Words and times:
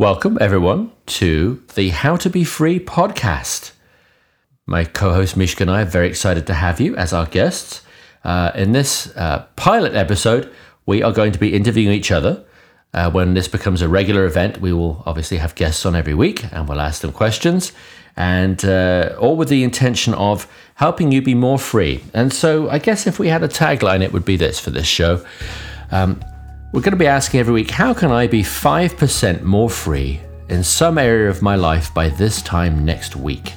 Welcome, 0.00 0.38
everyone, 0.40 0.92
to 1.06 1.60
the 1.74 1.88
How 1.88 2.14
to 2.18 2.30
Be 2.30 2.44
Free 2.44 2.78
podcast. 2.78 3.72
My 4.64 4.84
co 4.84 5.12
host 5.12 5.36
Mishka 5.36 5.64
and 5.64 5.70
I 5.72 5.82
are 5.82 5.86
very 5.86 6.06
excited 6.06 6.46
to 6.46 6.54
have 6.54 6.80
you 6.80 6.94
as 6.94 7.12
our 7.12 7.26
guests. 7.26 7.82
Uh, 8.22 8.52
in 8.54 8.70
this 8.70 9.08
uh, 9.16 9.46
pilot 9.56 9.96
episode, 9.96 10.54
we 10.86 11.02
are 11.02 11.10
going 11.10 11.32
to 11.32 11.38
be 11.40 11.52
interviewing 11.52 11.96
each 11.96 12.12
other. 12.12 12.44
Uh, 12.94 13.10
when 13.10 13.34
this 13.34 13.48
becomes 13.48 13.82
a 13.82 13.88
regular 13.88 14.24
event, 14.24 14.60
we 14.60 14.72
will 14.72 15.02
obviously 15.04 15.38
have 15.38 15.56
guests 15.56 15.84
on 15.84 15.96
every 15.96 16.14
week 16.14 16.44
and 16.52 16.68
we'll 16.68 16.80
ask 16.80 17.00
them 17.00 17.10
questions, 17.10 17.72
and 18.16 18.64
uh, 18.64 19.16
all 19.18 19.36
with 19.36 19.48
the 19.48 19.64
intention 19.64 20.14
of 20.14 20.46
helping 20.76 21.10
you 21.10 21.20
be 21.20 21.34
more 21.34 21.58
free. 21.58 22.04
And 22.14 22.32
so, 22.32 22.70
I 22.70 22.78
guess 22.78 23.08
if 23.08 23.18
we 23.18 23.26
had 23.26 23.42
a 23.42 23.48
tagline, 23.48 24.04
it 24.04 24.12
would 24.12 24.24
be 24.24 24.36
this 24.36 24.60
for 24.60 24.70
this 24.70 24.86
show. 24.86 25.26
Um, 25.90 26.22
we're 26.72 26.82
going 26.82 26.92
to 26.92 26.98
be 26.98 27.06
asking 27.06 27.40
every 27.40 27.54
week 27.54 27.70
how 27.70 27.94
can 27.94 28.10
I 28.10 28.26
be 28.26 28.42
5% 28.42 29.42
more 29.42 29.70
free 29.70 30.20
in 30.48 30.62
some 30.62 30.98
area 30.98 31.30
of 31.30 31.40
my 31.40 31.56
life 31.56 31.92
by 31.94 32.08
this 32.10 32.42
time 32.42 32.84
next 32.84 33.16
week? 33.16 33.54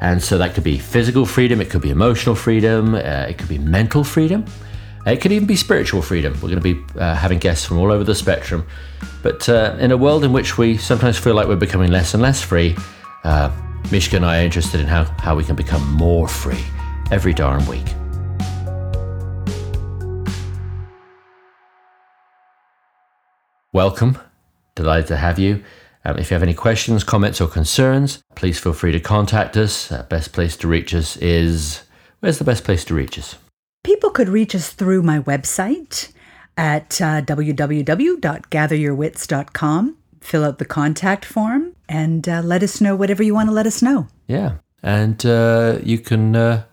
And 0.00 0.22
so 0.22 0.38
that 0.38 0.54
could 0.54 0.64
be 0.64 0.78
physical 0.78 1.26
freedom, 1.26 1.60
it 1.60 1.70
could 1.70 1.82
be 1.82 1.90
emotional 1.90 2.34
freedom, 2.34 2.94
uh, 2.94 3.26
it 3.28 3.36
could 3.36 3.48
be 3.48 3.58
mental 3.58 4.04
freedom, 4.04 4.44
it 5.04 5.20
could 5.20 5.32
even 5.32 5.46
be 5.46 5.56
spiritual 5.56 6.00
freedom. 6.00 6.34
We're 6.34 6.50
going 6.50 6.62
to 6.62 6.74
be 6.74 6.98
uh, 6.98 7.14
having 7.14 7.38
guests 7.38 7.66
from 7.66 7.78
all 7.78 7.90
over 7.90 8.04
the 8.04 8.14
spectrum. 8.14 8.66
But 9.22 9.48
uh, 9.48 9.76
in 9.78 9.90
a 9.90 9.96
world 9.96 10.24
in 10.24 10.32
which 10.32 10.56
we 10.56 10.76
sometimes 10.76 11.18
feel 11.18 11.34
like 11.34 11.48
we're 11.48 11.56
becoming 11.56 11.90
less 11.90 12.14
and 12.14 12.22
less 12.22 12.42
free, 12.42 12.76
uh, 13.24 13.50
Mishka 13.90 14.16
and 14.16 14.24
I 14.24 14.40
are 14.40 14.44
interested 14.44 14.80
in 14.80 14.86
how, 14.86 15.04
how 15.18 15.34
we 15.34 15.44
can 15.44 15.56
become 15.56 15.86
more 15.92 16.28
free 16.28 16.64
every 17.10 17.34
darn 17.34 17.66
week. 17.66 17.86
Welcome. 23.78 24.18
Delighted 24.74 25.06
to 25.06 25.16
have 25.16 25.38
you. 25.38 25.62
Um, 26.04 26.18
if 26.18 26.32
you 26.32 26.34
have 26.34 26.42
any 26.42 26.52
questions, 26.52 27.04
comments, 27.04 27.40
or 27.40 27.46
concerns, 27.46 28.20
please 28.34 28.58
feel 28.58 28.72
free 28.72 28.90
to 28.90 28.98
contact 28.98 29.56
us. 29.56 29.92
Uh, 29.92 30.02
best 30.02 30.32
place 30.32 30.56
to 30.56 30.66
reach 30.66 30.92
us 30.92 31.16
is 31.18 31.84
where's 32.18 32.38
the 32.38 32.44
best 32.44 32.64
place 32.64 32.84
to 32.86 32.94
reach 32.94 33.16
us? 33.16 33.36
People 33.84 34.10
could 34.10 34.28
reach 34.28 34.56
us 34.56 34.72
through 34.72 35.04
my 35.04 35.20
website 35.20 36.10
at 36.56 37.00
uh, 37.00 37.22
www.gatheryourwits.com. 37.22 39.96
Fill 40.22 40.44
out 40.44 40.58
the 40.58 40.64
contact 40.64 41.24
form 41.24 41.76
and 41.88 42.28
uh, 42.28 42.42
let 42.42 42.64
us 42.64 42.80
know 42.80 42.96
whatever 42.96 43.22
you 43.22 43.32
want 43.32 43.48
to 43.48 43.54
let 43.54 43.66
us 43.66 43.80
know. 43.80 44.08
Yeah. 44.26 44.54
And 44.82 45.24
uh, 45.24 45.78
you 45.84 46.00
can 46.00 46.34
uh, 46.34 46.64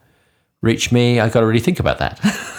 reach 0.64 0.92
me. 0.92 1.20
I 1.20 1.30
got 1.30 1.42
to 1.42 1.46
really 1.46 1.60
think 1.60 1.80
about 1.80 2.00
that. 2.00 2.20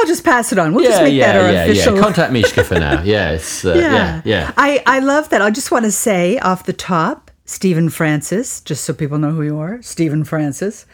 I'll 0.00 0.06
just 0.06 0.24
pass 0.24 0.50
it 0.50 0.58
on. 0.58 0.74
We'll 0.74 0.84
just 0.84 1.02
make 1.02 1.14
yeah, 1.14 1.32
that 1.32 1.44
our 1.44 1.52
yeah, 1.52 1.64
official. 1.64 1.94
Yeah. 1.94 2.02
Contact 2.02 2.32
Mishka 2.32 2.64
for 2.64 2.78
now. 2.78 3.02
Yeah, 3.10 3.32
it's 3.32 3.64
uh, 3.64 3.74
yeah, 3.74 4.22
yeah. 4.24 4.52
I 4.56 4.82
I 4.86 5.00
love 5.00 5.28
that. 5.30 5.42
I 5.42 5.50
just 5.50 5.70
want 5.70 5.84
to 5.84 5.92
say 5.92 6.38
off 6.38 6.64
the 6.64 6.72
top, 6.72 7.30
Stephen 7.44 7.88
Francis, 7.90 8.60
just 8.60 8.84
so 8.84 8.94
people 8.94 9.18
know 9.18 9.32
who 9.32 9.42
you 9.42 9.58
are, 9.58 9.82
Stephen 9.82 10.24
Francis, 10.24 10.86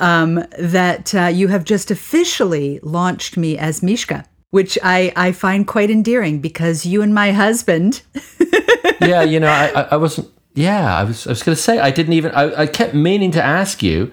um, 0.00 0.44
that 0.58 1.14
uh, 1.14 1.26
you 1.26 1.48
have 1.48 1.64
just 1.64 1.90
officially 1.90 2.80
launched 2.82 3.36
me 3.36 3.58
as 3.58 3.82
Mishka, 3.82 4.24
which 4.50 4.78
I 4.82 5.12
I 5.16 5.32
find 5.32 5.66
quite 5.66 5.90
endearing 5.90 6.40
because 6.40 6.86
you 6.86 7.02
and 7.02 7.14
my 7.14 7.32
husband. 7.32 8.02
yeah, 9.00 9.22
you 9.22 9.40
know, 9.40 9.48
I, 9.48 9.88
I, 9.90 9.96
wasn't. 9.96 10.28
Yeah, 10.54 10.96
I 10.96 11.04
was. 11.04 11.26
I 11.26 11.30
was 11.30 11.42
going 11.42 11.56
to 11.56 11.62
say 11.62 11.78
I 11.80 11.90
didn't 11.90 12.14
even. 12.14 12.30
I, 12.32 12.62
I 12.62 12.66
kept 12.66 12.94
meaning 12.94 13.30
to 13.32 13.42
ask 13.42 13.82
you 13.82 14.12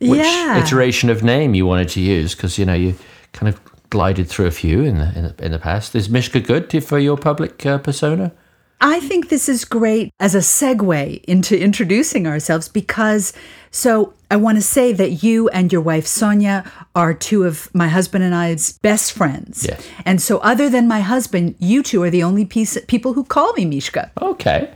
which 0.00 0.20
Yeah. 0.20 0.62
iteration 0.62 1.10
of 1.10 1.22
name 1.24 1.54
you 1.54 1.66
wanted 1.66 1.88
to 1.90 2.00
use 2.00 2.34
because 2.34 2.58
you 2.58 2.64
know 2.64 2.74
you 2.74 2.94
kind 3.32 3.48
of 3.48 3.60
glided 3.90 4.28
through 4.28 4.46
a 4.46 4.50
few 4.50 4.82
in 4.82 4.98
the 4.98 5.12
in 5.16 5.22
the, 5.24 5.44
in 5.44 5.52
the 5.52 5.58
past. 5.58 5.94
Is 5.94 6.08
Mishka 6.08 6.40
good 6.40 6.70
to, 6.70 6.80
for 6.80 6.98
your 6.98 7.16
public 7.16 7.64
uh, 7.64 7.78
persona? 7.78 8.32
I 8.80 9.00
think 9.00 9.28
this 9.28 9.48
is 9.48 9.64
great 9.64 10.12
as 10.20 10.36
a 10.36 10.38
segue 10.38 11.24
into 11.24 11.60
introducing 11.60 12.26
ourselves 12.28 12.68
because 12.68 13.32
so 13.72 14.14
I 14.30 14.36
want 14.36 14.56
to 14.56 14.62
say 14.62 14.92
that 14.92 15.22
you 15.24 15.48
and 15.48 15.72
your 15.72 15.80
wife 15.80 16.06
Sonia 16.06 16.70
are 16.94 17.12
two 17.12 17.44
of 17.44 17.74
my 17.74 17.88
husband 17.88 18.22
and 18.22 18.34
I's 18.34 18.78
best 18.78 19.12
friends. 19.12 19.66
Yes. 19.68 19.84
And 20.04 20.22
so 20.22 20.38
other 20.38 20.70
than 20.70 20.86
my 20.86 21.00
husband, 21.00 21.56
you 21.58 21.82
two 21.82 22.02
are 22.04 22.10
the 22.10 22.22
only 22.22 22.44
piece, 22.44 22.78
people 22.86 23.14
who 23.14 23.24
call 23.24 23.52
me 23.54 23.64
Mishka. 23.64 24.12
Okay. 24.22 24.70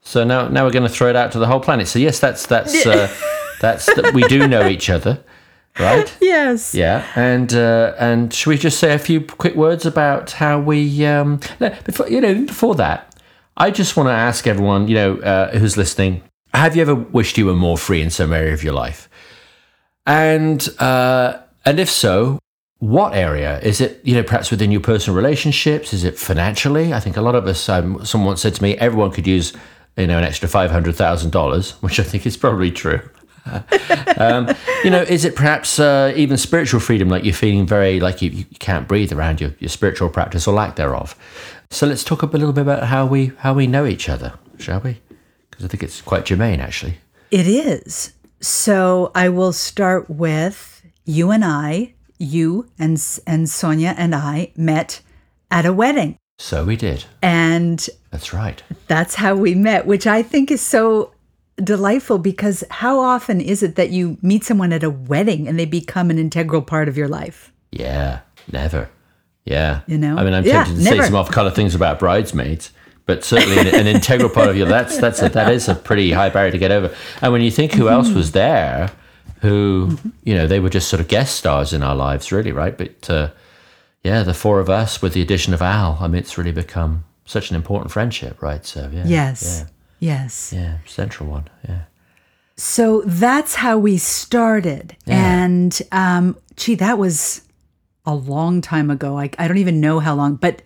So 0.00 0.24
now 0.24 0.48
now 0.48 0.64
we're 0.64 0.72
going 0.72 0.82
to 0.82 0.88
throw 0.88 1.08
it 1.08 1.16
out 1.16 1.32
to 1.32 1.38
the 1.38 1.46
whole 1.46 1.60
planet. 1.60 1.88
So 1.88 1.98
yes, 1.98 2.18
that's 2.18 2.46
that's 2.46 2.86
uh, 2.86 3.12
that's 3.60 3.86
that 3.86 4.12
we 4.12 4.22
do 4.24 4.46
know 4.48 4.66
each 4.66 4.90
other, 4.90 5.18
right? 5.78 6.16
Yes. 6.20 6.74
Yeah, 6.74 7.06
and 7.14 7.52
uh, 7.54 7.94
and 7.98 8.32
should 8.32 8.50
we 8.50 8.58
just 8.58 8.78
say 8.78 8.94
a 8.94 8.98
few 8.98 9.20
quick 9.20 9.54
words 9.54 9.86
about 9.86 10.32
how 10.32 10.60
we? 10.60 11.04
Um, 11.04 11.40
before 11.84 12.08
you 12.08 12.20
know, 12.20 12.46
before 12.46 12.74
that, 12.76 13.14
I 13.56 13.70
just 13.70 13.96
want 13.96 14.08
to 14.08 14.12
ask 14.12 14.46
everyone, 14.46 14.88
you 14.88 14.94
know, 14.94 15.16
uh, 15.18 15.58
who's 15.58 15.76
listening, 15.76 16.22
have 16.54 16.76
you 16.76 16.82
ever 16.82 16.94
wished 16.94 17.38
you 17.38 17.46
were 17.46 17.54
more 17.54 17.78
free 17.78 18.02
in 18.02 18.10
some 18.10 18.32
area 18.32 18.52
of 18.52 18.62
your 18.62 18.74
life? 18.74 19.08
And 20.06 20.66
uh, 20.78 21.38
and 21.64 21.80
if 21.80 21.90
so, 21.90 22.38
what 22.78 23.14
area 23.14 23.58
is 23.60 23.80
it? 23.80 24.00
You 24.04 24.14
know, 24.14 24.22
perhaps 24.22 24.50
within 24.50 24.70
your 24.70 24.80
personal 24.80 25.16
relationships? 25.16 25.92
Is 25.92 26.04
it 26.04 26.18
financially? 26.18 26.92
I 26.92 27.00
think 27.00 27.16
a 27.16 27.22
lot 27.22 27.34
of 27.34 27.46
us. 27.46 27.68
Um, 27.68 28.04
someone 28.04 28.36
said 28.36 28.54
to 28.54 28.62
me, 28.62 28.76
everyone 28.78 29.10
could 29.10 29.26
use 29.26 29.52
you 29.96 30.06
know 30.06 30.18
an 30.18 30.24
extra 30.24 30.48
five 30.48 30.70
hundred 30.70 30.96
thousand 30.96 31.30
dollars, 31.30 31.72
which 31.82 31.98
I 31.98 32.02
think 32.02 32.26
is 32.26 32.36
probably 32.36 32.70
true. 32.70 33.00
um, 34.16 34.48
you 34.84 34.90
know, 34.90 35.02
is 35.02 35.24
it 35.24 35.36
perhaps 35.36 35.78
uh, 35.78 36.12
even 36.16 36.36
spiritual 36.36 36.80
freedom, 36.80 37.08
like 37.08 37.24
you're 37.24 37.34
feeling 37.34 37.66
very 37.66 38.00
like 38.00 38.22
you, 38.22 38.30
you 38.30 38.44
can't 38.58 38.88
breathe 38.88 39.12
around 39.12 39.40
your, 39.40 39.54
your 39.58 39.68
spiritual 39.68 40.08
practice 40.08 40.46
or 40.46 40.54
lack 40.54 40.76
thereof? 40.76 41.16
So 41.70 41.86
let's 41.86 42.04
talk 42.04 42.22
a 42.22 42.26
little 42.26 42.52
bit 42.52 42.62
about 42.62 42.84
how 42.84 43.06
we 43.06 43.32
how 43.38 43.54
we 43.54 43.66
know 43.66 43.86
each 43.86 44.08
other, 44.08 44.34
shall 44.58 44.80
we? 44.80 45.00
Because 45.50 45.64
I 45.64 45.68
think 45.68 45.82
it's 45.82 46.00
quite 46.00 46.26
germane, 46.26 46.60
actually. 46.60 46.98
It 47.30 47.46
is. 47.46 48.12
So 48.40 49.10
I 49.14 49.28
will 49.28 49.52
start 49.52 50.08
with 50.10 50.84
you 51.04 51.30
and 51.30 51.44
I, 51.44 51.94
you 52.18 52.68
and 52.78 53.02
and 53.26 53.48
Sonia 53.48 53.94
and 53.96 54.14
I 54.14 54.52
met 54.56 55.00
at 55.50 55.66
a 55.66 55.72
wedding. 55.72 56.18
So 56.38 56.64
we 56.64 56.76
did. 56.76 57.04
And 57.22 57.86
That's 58.10 58.32
right. 58.32 58.62
That's 58.88 59.14
how 59.14 59.34
we 59.34 59.54
met, 59.54 59.86
which 59.86 60.06
I 60.06 60.22
think 60.22 60.50
is 60.50 60.60
so 60.60 61.12
delightful 61.62 62.18
because 62.18 62.62
how 62.70 63.00
often 63.00 63.40
is 63.40 63.62
it 63.62 63.76
that 63.76 63.90
you 63.90 64.18
meet 64.22 64.44
someone 64.44 64.72
at 64.72 64.82
a 64.82 64.90
wedding 64.90 65.48
and 65.48 65.58
they 65.58 65.64
become 65.64 66.10
an 66.10 66.18
integral 66.18 66.62
part 66.62 66.88
of 66.88 66.96
your 66.96 67.08
life? 67.08 67.52
Yeah, 67.72 68.20
never. 68.52 68.88
Yeah. 69.44 69.80
You 69.86 69.98
know? 69.98 70.16
I 70.16 70.24
mean, 70.24 70.34
I'm 70.34 70.44
Yeah, 70.44 70.64
tempted 70.64 70.76
to 70.78 70.82
never. 70.84 71.02
say 71.02 71.06
some 71.06 71.14
off-color 71.16 71.50
things 71.52 71.74
about 71.74 71.98
bridesmaids, 71.98 72.72
but 73.06 73.24
certainly 73.24 73.58
an, 73.58 73.68
an 73.74 73.86
integral 73.86 74.28
part 74.28 74.48
of 74.48 74.56
your 74.56 74.66
that's 74.66 74.98
that's 74.98 75.22
a, 75.22 75.28
that 75.30 75.52
is 75.52 75.68
a 75.68 75.74
pretty 75.74 76.10
high 76.12 76.28
barrier 76.30 76.50
to 76.50 76.58
get 76.58 76.72
over. 76.72 76.94
And 77.22 77.32
when 77.32 77.42
you 77.42 77.50
think 77.50 77.72
who 77.72 77.88
else 77.88 78.08
Mm-hmm. 78.08 78.16
was 78.16 78.32
there, 78.32 78.90
who 79.42 79.96
you 80.24 80.34
know 80.34 80.46
they 80.46 80.58
were 80.60 80.68
just 80.70 80.88
sort 80.88 81.00
of 81.00 81.08
guest 81.08 81.36
stars 81.36 81.72
in 81.72 81.82
our 81.82 81.94
lives, 81.94 82.32
really, 82.32 82.50
right? 82.52 82.76
But 82.76 83.08
uh, 83.08 83.30
yeah, 84.02 84.22
the 84.24 84.34
four 84.34 84.58
of 84.60 84.68
us 84.68 85.00
with 85.00 85.12
the 85.12 85.22
addition 85.22 85.54
of 85.54 85.62
Al, 85.62 85.98
I 86.00 86.08
mean, 86.08 86.18
it's 86.18 86.36
really 86.36 86.52
become 86.52 87.04
such 87.24 87.50
an 87.50 87.56
important 87.56 87.92
friendship, 87.92 88.42
right? 88.42 88.64
So 88.66 88.90
yeah, 88.92 89.04
Yes. 89.06 89.64
Yes. 89.98 90.52
yeah, 90.52 90.60
yeah, 90.60 90.78
central 90.86 91.28
one, 91.28 91.48
yeah. 91.68 91.82
So 92.56 93.02
that's 93.04 93.54
how 93.56 93.78
we 93.78 93.98
started. 93.98 94.96
And 95.06 95.78
um, 95.92 96.36
gee, 96.56 96.74
that 96.76 96.98
was 96.98 97.42
a 98.06 98.14
long 98.14 98.60
time 98.60 98.90
ago. 98.90 99.18
I, 99.18 99.30
I 99.38 99.48
don't 99.48 99.58
even 99.58 99.80
know 99.80 99.98
how 99.98 100.14
long, 100.14 100.36
but 100.36 100.62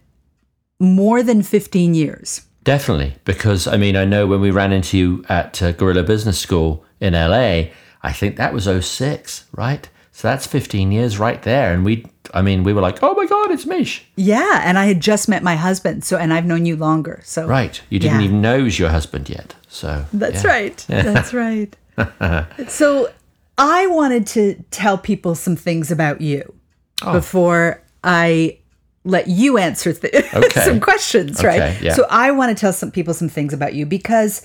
more 0.78 1.22
than 1.22 1.42
15 1.42 1.94
years. 1.94 2.42
Definitely, 2.62 3.14
because 3.24 3.66
I 3.66 3.76
mean, 3.76 3.96
I 3.96 4.04
know 4.04 4.26
when 4.26 4.40
we 4.40 4.50
ran 4.50 4.72
into 4.72 4.98
you 4.98 5.24
at 5.28 5.62
uh, 5.62 5.72
Guerrilla 5.72 6.02
Business 6.02 6.38
School 6.38 6.84
in 7.00 7.14
LA, 7.14 7.70
I 8.02 8.12
think 8.12 8.36
that 8.36 8.52
was 8.52 8.64
06, 8.64 9.46
right? 9.52 9.88
So 10.12 10.28
that's 10.28 10.46
15 10.46 10.92
years 10.92 11.18
right 11.18 11.42
there. 11.42 11.72
And 11.72 11.84
we, 11.84 12.04
I 12.32 12.42
mean, 12.42 12.62
we 12.64 12.72
were 12.72 12.80
like, 12.80 13.02
oh 13.02 13.14
my 13.14 13.26
God, 13.26 13.50
it's 13.50 13.66
Mish. 13.66 14.04
Yeah. 14.16 14.60
And 14.64 14.78
I 14.78 14.86
had 14.86 15.00
just 15.00 15.28
met 15.28 15.42
my 15.42 15.56
husband. 15.56 16.04
So, 16.04 16.16
and 16.16 16.32
I've 16.32 16.46
known 16.46 16.64
you 16.66 16.76
longer. 16.76 17.20
So, 17.24 17.46
Right. 17.46 17.80
You 17.90 17.98
didn't 17.98 18.20
Yeah. 18.20 18.26
even 18.26 18.40
know 18.40 18.58
he 18.58 18.64
was 18.64 18.78
your 18.78 18.90
husband 18.90 19.28
yet. 19.28 19.54
So 19.68 20.04
That's 20.12 20.44
yeah. 20.44 20.50
right. 20.50 20.84
That's 20.88 21.32
right. 21.34 21.76
so 22.68 23.10
I 23.58 23.86
wanted 23.88 24.26
to 24.28 24.54
tell 24.70 24.96
people 24.98 25.34
some 25.34 25.56
things 25.56 25.90
about 25.90 26.20
you 26.20 26.54
Oh. 27.02 27.12
before 27.14 27.82
I 28.04 28.58
let 29.04 29.28
you 29.28 29.56
answer 29.58 29.92
th- 29.92 30.14
Okay. 30.34 30.60
some 30.64 30.78
questions, 30.80 31.42
right? 31.42 31.80
Yeah. 31.80 31.94
So 31.94 32.06
I 32.10 32.30
want 32.32 32.54
to 32.56 32.60
tell 32.60 32.72
some 32.72 32.90
people 32.90 33.14
some 33.14 33.28
things 33.30 33.52
about 33.54 33.74
you 33.74 33.86
because 33.86 34.42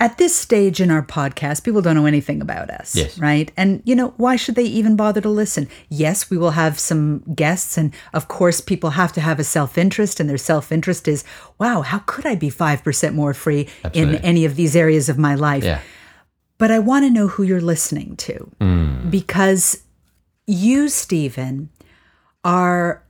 at 0.00 0.16
this 0.16 0.34
stage 0.34 0.80
in 0.80 0.90
our 0.90 1.02
podcast, 1.02 1.62
people 1.62 1.82
don't 1.82 1.94
know 1.94 2.06
anything 2.06 2.40
about 2.40 2.70
us, 2.70 2.96
Yes. 2.96 3.18
right? 3.18 3.52
And 3.56 3.82
you 3.84 3.94
know, 3.94 4.14
why 4.16 4.36
should 4.36 4.54
they 4.54 4.64
even 4.64 4.96
bother 4.96 5.20
to 5.20 5.28
listen? 5.28 5.68
Yes, 5.90 6.30
we 6.30 6.38
will 6.38 6.52
have 6.52 6.78
some 6.78 7.20
guests 7.34 7.76
and 7.76 7.92
of 8.14 8.26
course 8.26 8.60
people 8.62 8.90
have 8.90 9.12
to 9.12 9.20
have 9.20 9.38
a 9.38 9.44
self-interest 9.44 10.18
and 10.18 10.28
their 10.28 10.38
self-interest 10.38 11.06
is, 11.06 11.22
wow, 11.58 11.82
how 11.82 11.98
could 12.06 12.24
I 12.26 12.34
be 12.34 12.50
5% 12.50 13.12
more 13.14 13.34
free 13.34 13.68
in 13.92 14.14
any 14.16 14.44
of 14.46 14.56
these 14.56 14.74
areas 14.74 15.08
of 15.10 15.18
my 15.18 15.34
life? 15.34 15.64
Yeah. 15.64 15.80
But 16.58 16.70
I 16.70 16.78
want 16.78 17.04
to 17.04 17.10
know 17.10 17.28
who 17.28 17.42
you're 17.42 17.60
listening 17.60 18.16
to 18.16 18.34
Hmm. 18.60 19.10
because 19.10 19.82
you, 20.46 20.88
Stephen, 20.88 21.68
are 22.44 23.02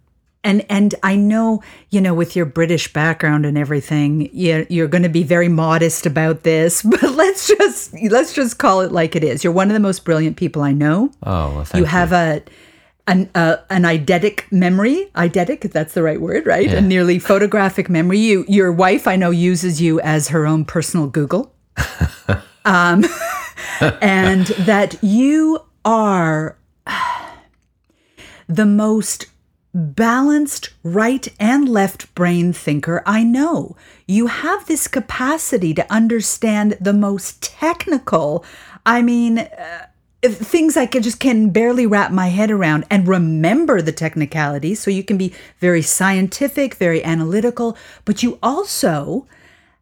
and 0.43 0.65
and 0.69 0.95
I 1.03 1.17
know 1.17 1.63
you 1.91 2.01
know 2.01 2.15
with 2.15 2.35
your 2.35 2.47
British 2.47 2.93
background 2.93 3.45
and 3.47 3.59
everything, 3.59 4.31
you're, 4.33 4.65
you're 4.69 4.89
going 4.89 5.03
to 5.03 5.09
be 5.09 5.23
very 5.23 5.49
modest 5.49 6.07
about 6.07 6.43
this, 6.43 6.83
but 6.85 7.03
let's 7.03 7.49
just 7.49 7.95
let's 8.11 8.33
just 8.33 8.59
call 8.59 8.81
it 8.81 8.93
like 8.93 9.17
it 9.17 9.25
is. 9.25 9.45
You're 9.45 9.53
one 9.53 9.69
of 9.69 9.75
the 9.75 9.81
most 9.81 10.05
brilliant 10.05 10.37
people 10.37 10.63
I 10.63 10.73
know. 10.73 11.11
Oh, 11.23 11.55
well, 11.55 11.65
thank 11.65 11.81
you 11.81 11.85
have 11.87 12.13
a 12.13 12.43
an 13.07 13.29
uh, 13.35 13.57
an 13.69 13.83
eidetic 13.83 14.51
memory, 14.51 15.11
eidetic, 15.15 15.65
if 15.65 15.73
that's 15.73 15.95
the 15.95 16.03
right 16.03 16.21
word, 16.21 16.47
right? 16.47 16.67
Yeah. 16.67 16.77
A 16.77 16.81
nearly 16.81 17.19
photographic 17.19 17.91
memory. 17.91 18.19
You, 18.19 18.45
your 18.49 18.73
wife, 18.73 19.07
I 19.07 19.17
know, 19.17 19.31
uses 19.31 19.81
you 19.81 20.01
as 20.01 20.29
her 20.29 20.47
own 20.47 20.65
personal 20.65 21.09
Google, 21.09 21.53
um, 22.65 23.05
and 24.01 24.47
that 24.47 25.03
you 25.03 25.61
are 25.85 26.57
the 28.49 28.67
most 28.67 29.27
balanced 29.73 30.71
right 30.83 31.29
and 31.39 31.69
left 31.69 32.15
brain 32.15 32.53
thinker 32.53 33.03
I 33.07 33.23
know. 33.23 33.77
You 34.07 34.27
have 34.27 34.67
this 34.67 34.89
capacity 34.89 35.75
to 35.75 35.93
understand 35.93 36.77
the 36.81 36.93
most 36.93 37.43
technical. 37.43 38.45
I 38.85 39.03
mean. 39.03 39.39
Uh, 39.39 39.87
things 40.23 40.77
I 40.77 40.85
can 40.85 41.03
just 41.03 41.19
can 41.19 41.49
barely 41.49 41.87
wrap 41.87 42.13
my 42.13 42.29
head 42.29 42.51
around 42.51 42.85
and 42.91 43.09
remember 43.09 43.81
the 43.81 43.93
technicalities. 43.93 44.79
So 44.79 44.91
you 44.91 45.03
can 45.03 45.17
be 45.17 45.33
very 45.61 45.83
scientific, 45.83 46.75
very 46.75 47.03
analytical, 47.03 47.77
but 48.05 48.23
you 48.23 48.39
also 48.43 49.27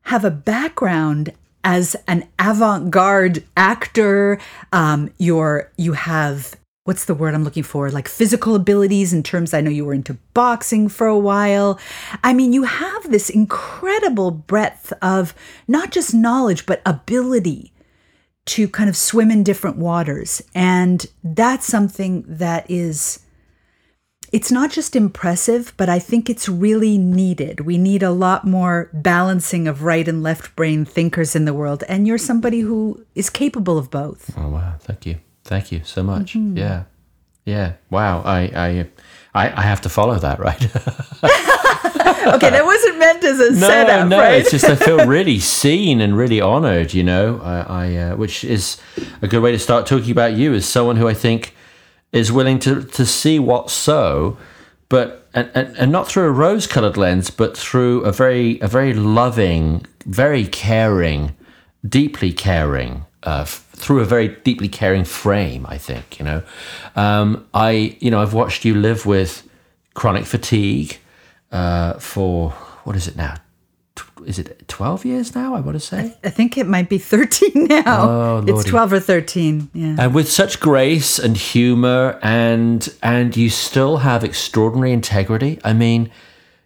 have 0.02 0.24
a 0.24 0.30
background 0.30 1.32
as 1.64 1.96
an 2.06 2.28
avant-garde 2.38 3.44
actor. 3.56 4.40
Um, 4.72 5.10
you're 5.18 5.70
you 5.76 5.92
have 5.94 6.56
what's 6.88 7.04
the 7.04 7.12
word 7.12 7.34
I'm 7.34 7.44
looking 7.44 7.64
for? 7.64 7.90
Like 7.90 8.08
physical 8.08 8.54
abilities 8.54 9.12
in 9.12 9.22
terms 9.22 9.52
I 9.52 9.60
know 9.60 9.68
you 9.68 9.84
were 9.84 9.92
into 9.92 10.16
boxing 10.32 10.88
for 10.88 11.06
a 11.06 11.18
while. 11.18 11.78
I 12.24 12.32
mean, 12.32 12.54
you 12.54 12.62
have 12.62 13.10
this 13.10 13.28
incredible 13.28 14.30
breadth 14.30 14.94
of 15.02 15.34
not 15.68 15.92
just 15.92 16.14
knowledge 16.14 16.64
but 16.64 16.80
ability 16.86 17.74
to 18.46 18.68
kind 18.68 18.88
of 18.88 18.96
swim 18.96 19.30
in 19.30 19.42
different 19.44 19.76
waters. 19.76 20.40
And 20.54 21.04
that's 21.22 21.66
something 21.66 22.24
that 22.26 22.64
is, 22.70 23.20
it's 24.32 24.50
not 24.50 24.70
just 24.70 24.96
impressive, 24.96 25.74
but 25.76 25.90
I 25.90 25.98
think 25.98 26.30
it's 26.30 26.48
really 26.48 26.96
needed. 26.96 27.66
We 27.66 27.76
need 27.76 28.02
a 28.02 28.12
lot 28.12 28.46
more 28.46 28.88
balancing 28.94 29.68
of 29.68 29.82
right 29.82 30.08
and 30.08 30.22
left 30.22 30.56
brain 30.56 30.86
thinkers 30.86 31.36
in 31.36 31.44
the 31.44 31.52
world. 31.52 31.84
And 31.86 32.06
you're 32.06 32.16
somebody 32.16 32.60
who 32.60 33.04
is 33.14 33.28
capable 33.28 33.76
of 33.76 33.90
both. 33.90 34.32
Oh, 34.38 34.48
wow. 34.48 34.76
Thank 34.80 35.04
you. 35.04 35.20
Thank 35.44 35.72
you 35.72 35.82
so 35.84 36.02
much. 36.02 36.34
Mm-hmm. 36.34 36.58
Yeah. 36.58 36.84
Yeah. 37.44 37.72
Wow. 37.90 38.22
I, 38.22 38.40
I, 38.54 38.88
I, 39.34 39.60
I 39.60 39.62
have 39.62 39.80
to 39.82 39.88
follow 39.88 40.18
that, 40.18 40.38
right? 40.48 40.62
okay, 42.34 42.50
that 42.50 42.64
wasn't 42.64 42.98
meant 42.98 43.24
as 43.24 43.40
a 43.40 43.52
no, 43.52 43.68
setup, 43.68 44.08
no, 44.08 44.18
right? 44.18 44.40
it's 44.40 44.50
just 44.50 44.64
I 44.64 44.76
feel 44.76 45.06
really 45.06 45.38
seen 45.38 46.00
and 46.00 46.16
really 46.16 46.40
honored. 46.40 46.94
You 46.94 47.04
know, 47.04 47.40
I, 47.42 47.60
I 47.60 47.96
uh, 47.96 48.16
which 48.16 48.44
is 48.44 48.80
a 49.22 49.28
good 49.28 49.42
way 49.42 49.52
to 49.52 49.58
start 49.58 49.86
talking 49.86 50.10
about 50.10 50.34
you 50.34 50.54
as 50.54 50.66
someone 50.66 50.96
who 50.96 51.08
I 51.08 51.14
think 51.14 51.54
is 52.12 52.32
willing 52.32 52.58
to 52.60 52.82
to 52.82 53.06
see 53.06 53.38
what's 53.38 53.72
so, 53.72 54.38
but 54.88 55.28
and, 55.34 55.50
and, 55.54 55.76
and 55.76 55.92
not 55.92 56.08
through 56.08 56.24
a 56.24 56.30
rose-colored 56.30 56.96
lens, 56.96 57.30
but 57.30 57.56
through 57.56 58.02
a 58.02 58.12
very 58.12 58.58
a 58.60 58.68
very 58.68 58.94
loving, 58.94 59.86
very 60.04 60.46
caring, 60.46 61.36
deeply 61.86 62.32
caring. 62.32 63.04
Uh, 63.22 63.46
through 63.78 64.00
a 64.00 64.04
very 64.04 64.28
deeply 64.28 64.68
caring 64.68 65.04
frame, 65.04 65.66
I 65.68 65.78
think 65.78 66.18
you 66.18 66.24
know. 66.24 66.42
Um, 66.96 67.46
I 67.54 67.96
you 68.00 68.10
know 68.10 68.20
I've 68.20 68.34
watched 68.34 68.64
you 68.64 68.74
live 68.74 69.06
with 69.06 69.48
chronic 69.94 70.24
fatigue 70.24 70.98
uh, 71.50 71.94
for 71.94 72.50
what 72.84 72.96
is 72.96 73.08
it 73.08 73.16
now? 73.16 73.36
Is 74.24 74.38
it 74.38 74.68
12 74.68 75.04
years 75.04 75.34
now? 75.34 75.54
I 75.54 75.60
want 75.60 75.74
to 75.76 75.80
say. 75.80 76.16
I 76.24 76.30
think 76.30 76.58
it 76.58 76.66
might 76.66 76.88
be 76.88 76.98
13 76.98 77.50
now. 77.68 78.10
Oh, 78.10 78.44
it's 78.46 78.64
12 78.64 78.92
or 78.92 79.00
13. 79.00 79.70
Yeah. 79.72 79.96
And 79.98 80.14
with 80.14 80.30
such 80.30 80.60
grace 80.60 81.18
and 81.18 81.36
humor, 81.36 82.18
and 82.22 82.88
and 83.02 83.36
you 83.36 83.50
still 83.50 83.98
have 83.98 84.24
extraordinary 84.24 84.92
integrity. 84.92 85.58
I 85.64 85.72
mean, 85.72 86.10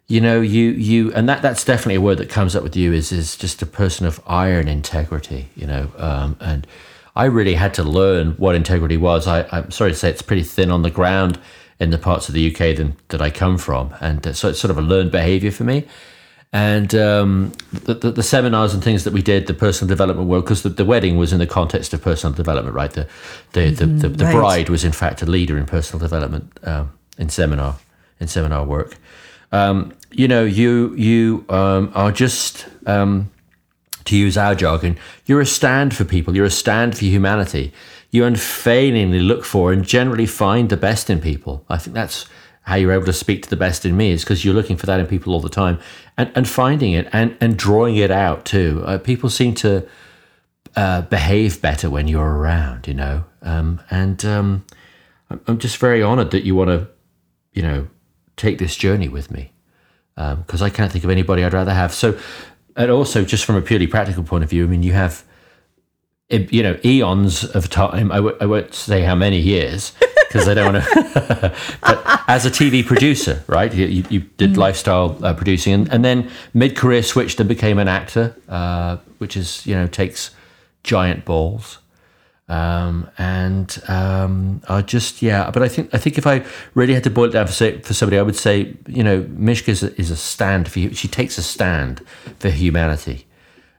you 0.07 0.19
know, 0.21 0.41
you 0.41 0.71
you, 0.71 1.13
and 1.13 1.27
that 1.29 1.41
that's 1.41 1.63
definitely 1.63 1.95
a 1.95 2.01
word 2.01 2.17
that 2.19 2.29
comes 2.29 2.55
up 2.55 2.63
with 2.63 2.75
you 2.75 2.93
is 2.93 3.11
is 3.11 3.35
just 3.37 3.61
a 3.61 3.65
person 3.65 4.05
of 4.05 4.21
iron 4.27 4.67
integrity. 4.67 5.49
You 5.55 5.67
know, 5.67 5.91
um, 5.97 6.37
and 6.39 6.67
I 7.15 7.25
really 7.25 7.53
had 7.53 7.73
to 7.75 7.83
learn 7.83 8.31
what 8.33 8.55
integrity 8.55 8.97
was. 8.97 9.27
I, 9.27 9.47
I'm 9.51 9.71
sorry 9.71 9.91
to 9.91 9.97
say, 9.97 10.09
it's 10.09 10.21
pretty 10.21 10.43
thin 10.43 10.71
on 10.71 10.81
the 10.81 10.89
ground 10.89 11.39
in 11.79 11.91
the 11.91 11.97
parts 11.97 12.27
of 12.27 12.35
the 12.35 12.53
UK 12.53 12.75
than, 12.77 12.95
that 13.09 13.21
I 13.21 13.29
come 13.29 13.57
from. 13.57 13.93
And 14.01 14.25
uh, 14.25 14.33
so 14.33 14.49
it's 14.49 14.59
sort 14.59 14.71
of 14.71 14.77
a 14.77 14.81
learned 14.81 15.11
behavior 15.11 15.51
for 15.51 15.63
me. 15.63 15.85
And 16.51 16.93
um, 16.93 17.51
the, 17.71 17.95
the, 17.95 18.11
the, 18.11 18.23
seminars 18.23 18.75
and 18.75 18.83
things 18.83 19.05
that 19.05 19.13
we 19.13 19.23
did, 19.23 19.47
the 19.47 19.55
personal 19.55 19.89
development 19.89 20.29
work, 20.29 20.45
because 20.45 20.61
the, 20.61 20.69
the, 20.69 20.85
wedding 20.85 21.17
was 21.17 21.33
in 21.33 21.39
the 21.39 21.47
context 21.47 21.95
of 21.95 22.03
personal 22.03 22.35
development, 22.35 22.75
right? 22.75 22.91
The 22.91 23.07
the, 23.53 23.71
mm-hmm, 23.71 23.97
the, 23.97 24.09
the, 24.09 24.25
right. 24.25 24.35
bride 24.35 24.69
was 24.69 24.83
in 24.83 24.91
fact 24.91 25.23
a 25.23 25.25
leader 25.25 25.57
in 25.57 25.65
personal 25.65 25.99
development 25.99 26.59
um, 26.61 26.91
in 27.17 27.29
seminar 27.29 27.77
in 28.19 28.27
seminar 28.27 28.65
work. 28.65 28.97
Um, 29.51 29.93
you 30.11 30.27
know, 30.27 30.45
you 30.45 30.93
you 30.93 31.43
um, 31.49 31.91
are 31.95 32.11
just 32.11 32.67
um, 32.85 33.31
to 34.05 34.15
use 34.15 34.37
our 34.37 34.55
jargon, 34.55 34.97
you're 35.25 35.41
a 35.41 35.45
stand 35.45 35.95
for 35.95 36.05
people. 36.05 36.35
You're 36.35 36.45
a 36.45 36.51
stand 36.51 36.97
for 36.97 37.05
humanity 37.05 37.73
you 38.13 38.23
unfailingly 38.23 39.19
look 39.19 39.43
for 39.43 39.73
and 39.73 39.83
generally 39.83 40.27
find 40.27 40.69
the 40.69 40.77
best 40.77 41.09
in 41.09 41.19
people. 41.19 41.65
I 41.67 41.79
think 41.79 41.95
that's 41.95 42.27
how 42.61 42.75
you're 42.75 42.91
able 42.91 43.07
to 43.07 43.11
speak 43.11 43.41
to 43.41 43.49
the 43.49 43.55
best 43.55 43.87
in 43.87 43.97
me 43.97 44.11
is 44.11 44.23
because 44.23 44.45
you're 44.45 44.53
looking 44.53 44.77
for 44.77 44.85
that 44.85 44.99
in 44.99 45.07
people 45.07 45.33
all 45.33 45.39
the 45.39 45.49
time 45.49 45.79
and, 46.15 46.31
and 46.35 46.47
finding 46.47 46.93
it 46.93 47.09
and, 47.11 47.35
and 47.41 47.57
drawing 47.57 47.95
it 47.95 48.11
out 48.11 48.45
too. 48.45 48.83
Uh, 48.85 48.99
people 48.99 49.31
seem 49.31 49.55
to 49.55 49.85
uh, 50.75 51.01
behave 51.01 51.59
better 51.59 51.89
when 51.89 52.07
you're 52.07 52.37
around, 52.37 52.87
you 52.87 52.93
know. 52.93 53.25
Um, 53.41 53.81
and 53.89 54.23
um, 54.23 54.63
I'm 55.47 55.57
just 55.57 55.77
very 55.77 56.03
honored 56.03 56.29
that 56.31 56.45
you 56.45 56.53
want 56.53 56.69
to, 56.69 56.87
you 57.53 57.63
know, 57.63 57.87
take 58.37 58.59
this 58.59 58.75
journey 58.75 59.09
with 59.09 59.31
me 59.31 59.51
because 60.15 60.61
um, 60.61 60.65
I 60.65 60.69
can't 60.69 60.91
think 60.91 61.03
of 61.03 61.09
anybody 61.09 61.43
I'd 61.43 61.53
rather 61.53 61.73
have. 61.73 61.91
So, 61.91 62.17
and 62.75 62.91
also 62.91 63.23
just 63.23 63.45
from 63.45 63.55
a 63.55 63.61
purely 63.61 63.87
practical 63.87 64.23
point 64.23 64.43
of 64.43 64.49
view, 64.49 64.63
I 64.63 64.67
mean, 64.67 64.83
you 64.83 64.93
have 64.93 65.23
you 66.29 66.63
know, 66.63 66.77
eons 66.83 67.43
of 67.43 67.69
time. 67.69 68.11
I 68.11 68.15
w- 68.15 68.37
I 68.41 68.45
won't 68.45 68.73
say 68.73 69.01
how 69.01 69.15
many 69.15 69.39
years 69.39 69.93
because 70.27 70.47
I 70.47 70.53
don't 70.53 70.73
want 70.73 70.83
to. 70.83 71.55
but 71.81 72.23
as 72.27 72.45
a 72.45 72.49
TV 72.49 72.85
producer, 72.85 73.43
right? 73.47 73.73
You, 73.73 74.03
you 74.09 74.19
did 74.37 74.53
mm. 74.53 74.57
lifestyle 74.57 75.17
uh, 75.23 75.33
producing, 75.33 75.73
and, 75.73 75.93
and 75.93 76.05
then 76.05 76.31
mid 76.53 76.75
career 76.75 77.03
switched 77.03 77.39
and 77.39 77.47
became 77.47 77.77
an 77.77 77.87
actor, 77.87 78.35
uh, 78.49 78.97
which 79.19 79.37
is 79.37 79.65
you 79.67 79.75
know 79.75 79.87
takes 79.87 80.31
giant 80.83 81.25
balls. 81.25 81.79
Um, 82.49 83.09
and 83.17 83.81
um, 83.87 84.61
I 84.67 84.81
just 84.81 85.21
yeah, 85.21 85.49
but 85.49 85.63
I 85.63 85.69
think 85.69 85.93
I 85.93 85.97
think 85.97 86.17
if 86.17 86.27
I 86.27 86.45
really 86.73 86.93
had 86.93 87.03
to 87.05 87.09
boil 87.09 87.25
it 87.25 87.31
down 87.31 87.47
for 87.47 87.53
say, 87.53 87.79
for 87.79 87.93
somebody, 87.93 88.19
I 88.19 88.21
would 88.21 88.35
say 88.35 88.75
you 88.87 89.03
know 89.03 89.25
Mishka 89.29 89.71
is 89.71 89.83
a, 89.83 89.97
is 89.99 90.11
a 90.11 90.17
stand 90.17 90.69
for. 90.69 90.79
She 90.93 91.07
takes 91.07 91.37
a 91.37 91.43
stand 91.43 92.05
for 92.39 92.49
humanity. 92.49 93.25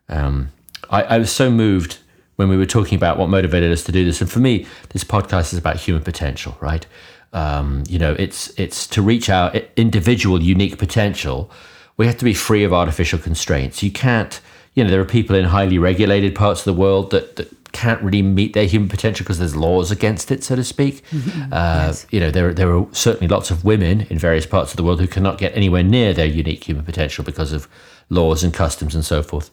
Um, 0.09 0.50
I, 0.90 1.02
I 1.02 1.18
was 1.18 1.30
so 1.30 1.50
moved 1.50 1.99
when 2.37 2.49
we 2.49 2.56
were 2.56 2.66
talking 2.66 2.97
about 2.97 3.18
what 3.18 3.28
motivated 3.28 3.71
us 3.71 3.85
to 3.85 3.92
do 3.92 4.04
this. 4.04 4.21
And 4.21 4.30
for 4.30 4.40
me, 4.40 4.66
this 4.90 5.04
podcast 5.04 5.52
is 5.52 5.59
about 5.59 5.76
human 5.76 6.02
potential, 6.02 6.56
right? 6.61 6.87
Um, 7.33 7.85
you 7.88 7.99
know, 7.99 8.14
it's 8.18 8.49
it's 8.59 8.87
to 8.88 9.02
reach 9.02 9.28
our 9.28 9.52
individual 9.76 10.42
unique 10.42 10.78
potential. 10.78 11.50
We 11.97 12.06
have 12.06 12.16
to 12.18 12.25
be 12.25 12.35
free 12.35 12.64
of 12.64 12.73
artificial 12.73 13.18
constraints. 13.18 13.83
You 13.83 13.90
can't, 13.90 14.40
you 14.75 14.83
know, 14.83 14.90
there 14.90 15.00
are 15.00 15.04
people 15.04 15.37
in 15.37 15.44
highly 15.44 15.78
regulated 15.78 16.35
parts 16.35 16.61
of 16.61 16.64
the 16.64 16.80
world 16.80 17.11
that, 17.11 17.37
that 17.37 17.53
can't 17.75 18.00
really 18.02 18.23
meet 18.23 18.54
their 18.54 18.64
human 18.64 18.88
potential 18.88 19.25
because 19.25 19.38
there's 19.38 19.54
laws 19.57 19.90
against 19.90 20.31
it, 20.31 20.43
so 20.43 20.57
to 20.57 20.64
speak. 20.64 21.04
Mm-hmm. 21.11 21.52
Uh, 21.52 21.87
yes. 21.88 22.07
You 22.11 22.21
know, 22.21 22.31
there 22.31 22.54
there 22.54 22.75
are 22.75 22.87
certainly 22.93 23.28
lots 23.28 23.50
of 23.50 23.64
women 23.64 24.02
in 24.02 24.19
various 24.19 24.47
parts 24.47 24.71
of 24.71 24.78
the 24.78 24.85
world 24.85 25.00
who 25.00 25.07
cannot 25.07 25.37
get 25.37 25.54
anywhere 25.54 25.83
near 25.83 26.14
their 26.14 26.26
unique 26.26 26.64
human 26.64 26.85
potential 26.85 27.25
because 27.25 27.52
of 27.52 27.69
laws 28.09 28.43
and 28.43 28.54
customs 28.54 28.95
and 28.95 29.04
so 29.04 29.23
forth. 29.23 29.50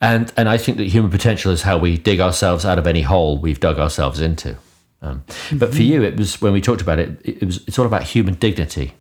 And 0.00 0.32
and 0.36 0.48
I 0.48 0.58
think 0.58 0.76
that 0.78 0.88
human 0.88 1.10
potential 1.10 1.52
is 1.52 1.62
how 1.62 1.78
we 1.78 1.96
dig 1.96 2.20
ourselves 2.20 2.64
out 2.64 2.78
of 2.78 2.86
any 2.86 3.02
hole 3.02 3.38
we've 3.38 3.60
dug 3.60 3.78
ourselves 3.78 4.20
into. 4.20 4.56
Um, 5.00 5.24
mm-hmm. 5.26 5.58
But 5.58 5.70
for 5.70 5.76
mm-hmm. 5.76 5.92
you, 5.92 6.02
it 6.02 6.16
was 6.16 6.42
when 6.42 6.52
we 6.52 6.60
talked 6.60 6.82
about 6.82 6.98
it, 6.98 7.20
it 7.24 7.44
was 7.44 7.62
it's 7.66 7.78
all 7.78 7.86
about 7.86 8.02
human 8.02 8.34
dignity, 8.34 8.94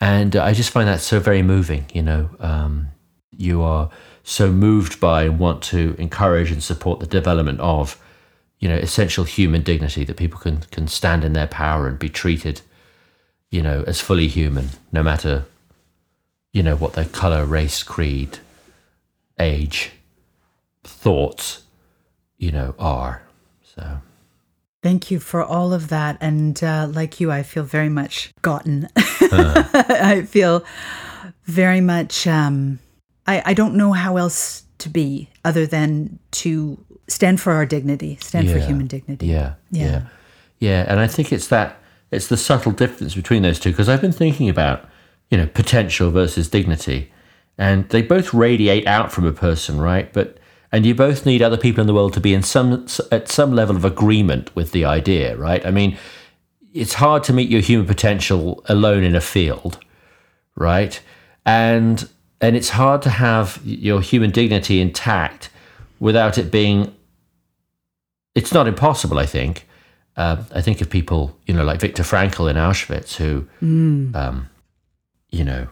and 0.00 0.36
uh, 0.36 0.44
I 0.44 0.52
just 0.52 0.70
find 0.70 0.86
that 0.86 1.00
so 1.00 1.18
very 1.18 1.42
moving. 1.42 1.86
You 1.94 2.02
know, 2.02 2.30
um, 2.38 2.88
you 3.36 3.62
are 3.62 3.90
so 4.28 4.52
moved 4.52 5.00
by 5.00 5.22
and 5.22 5.38
want 5.38 5.62
to 5.62 5.96
encourage 5.98 6.52
and 6.52 6.62
support 6.62 7.00
the 7.00 7.06
development 7.06 7.58
of, 7.60 7.98
you 8.58 8.68
know, 8.68 8.76
essential 8.76 9.24
human 9.24 9.62
dignity 9.62 10.04
that 10.04 10.18
people 10.18 10.38
can 10.38 10.58
can 10.70 10.86
stand 10.86 11.24
in 11.24 11.32
their 11.32 11.46
power 11.46 11.88
and 11.88 11.98
be 11.98 12.10
treated, 12.10 12.60
you 13.50 13.62
know, 13.62 13.84
as 13.86 14.02
fully 14.02 14.28
human, 14.28 14.68
no 14.92 15.02
matter, 15.02 15.46
you 16.52 16.62
know, 16.62 16.76
what 16.76 16.92
their 16.92 17.06
color, 17.06 17.46
race, 17.46 17.82
creed, 17.82 18.38
age 19.40 19.92
thoughts, 20.84 21.62
you 22.36 22.52
know, 22.52 22.74
are. 22.78 23.22
So. 23.74 24.02
Thank 24.82 25.10
you 25.10 25.20
for 25.20 25.42
all 25.42 25.72
of 25.72 25.88
that. 25.88 26.18
And 26.20 26.62
uh, 26.62 26.86
like 26.92 27.18
you, 27.18 27.32
I 27.32 27.42
feel 27.42 27.64
very 27.64 27.88
much 27.88 28.34
gotten. 28.42 28.90
I 28.96 30.26
feel 30.28 30.66
very 31.44 31.80
much, 31.80 32.26
um, 32.26 32.78
I, 33.28 33.42
I 33.46 33.54
don't 33.54 33.74
know 33.74 33.92
how 33.92 34.16
else 34.16 34.64
to 34.78 34.88
be 34.88 35.28
other 35.44 35.66
than 35.66 36.18
to 36.30 36.82
stand 37.08 37.40
for 37.40 37.52
our 37.52 37.66
dignity, 37.66 38.18
stand 38.20 38.50
for 38.50 38.58
human 38.58 38.86
dignity. 38.86 39.26
Yeah, 39.26 39.54
Yeah. 39.70 39.84
yeah, 39.86 40.02
yeah. 40.58 40.84
And 40.88 40.98
I 40.98 41.06
think 41.06 41.32
it's 41.32 41.48
that 41.48 41.76
it's 42.10 42.28
the 42.28 42.36
subtle 42.36 42.72
difference 42.72 43.14
between 43.14 43.42
those 43.42 43.60
two 43.60 43.70
because 43.70 43.88
I've 43.88 44.00
been 44.00 44.12
thinking 44.12 44.48
about 44.48 44.88
you 45.30 45.36
know 45.36 45.46
potential 45.46 46.10
versus 46.10 46.48
dignity, 46.48 47.12
and 47.58 47.88
they 47.90 48.02
both 48.02 48.32
radiate 48.32 48.86
out 48.86 49.12
from 49.12 49.26
a 49.26 49.32
person, 49.32 49.78
right? 49.78 50.12
But 50.12 50.38
and 50.72 50.86
you 50.86 50.94
both 50.94 51.26
need 51.26 51.42
other 51.42 51.56
people 51.56 51.80
in 51.80 51.86
the 51.86 51.94
world 51.94 52.14
to 52.14 52.20
be 52.20 52.34
in 52.34 52.42
some 52.42 52.86
at 53.12 53.28
some 53.28 53.52
level 53.52 53.76
of 53.76 53.84
agreement 53.84 54.54
with 54.56 54.72
the 54.72 54.84
idea, 54.84 55.36
right? 55.36 55.64
I 55.66 55.70
mean, 55.70 55.98
it's 56.72 56.94
hard 56.94 57.24
to 57.24 57.32
meet 57.32 57.50
your 57.50 57.60
human 57.60 57.86
potential 57.86 58.62
alone 58.68 59.02
in 59.02 59.14
a 59.14 59.20
field, 59.20 59.78
right? 60.56 61.00
And 61.44 62.08
and 62.40 62.56
it's 62.56 62.70
hard 62.70 63.02
to 63.02 63.10
have 63.10 63.60
your 63.64 64.00
human 64.00 64.30
dignity 64.30 64.80
intact 64.80 65.50
without 66.00 66.38
it 66.38 66.50
being 66.50 66.94
it's 68.34 68.52
not 68.52 68.68
impossible, 68.68 69.18
I 69.18 69.26
think. 69.26 69.66
Uh, 70.16 70.42
I 70.54 70.60
think 70.60 70.80
of 70.80 70.88
people, 70.88 71.36
you 71.46 71.54
know, 71.54 71.64
like 71.64 71.80
Viktor 71.80 72.04
Frankl 72.04 72.48
in 72.48 72.56
Auschwitz, 72.56 73.16
who, 73.16 73.46
um, 74.14 74.48
you 75.30 75.44
know, 75.44 75.68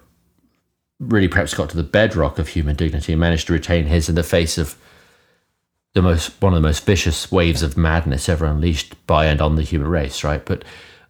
really 0.99 1.29
perhaps 1.29 1.55
got 1.55 1.71
to 1.71 1.77
the 1.77 1.83
bedrock 1.83 2.39
of 2.39 2.49
human 2.49 2.75
dignity 2.75 3.13
and 3.13 3.21
managed 3.21 3.47
to 3.49 3.53
retain 3.53 3.87
his 3.87 4.09
in 4.09 4.15
the 4.15 4.23
face 4.23 4.59
of 4.59 4.77
the 5.95 6.03
most 6.03 6.41
one 6.43 6.53
of 6.53 6.61
the 6.61 6.67
most 6.67 6.85
vicious 6.85 7.31
waves 7.31 7.63
of 7.63 7.77
madness 7.77 8.29
ever 8.29 8.47
unleashed 8.47 8.95
by 9.07 9.27
and 9.27 9.41
on 9.41 9.57
the 9.57 9.63
human 9.63 9.89
race, 9.89 10.25
right? 10.25 10.45
But 10.45 10.65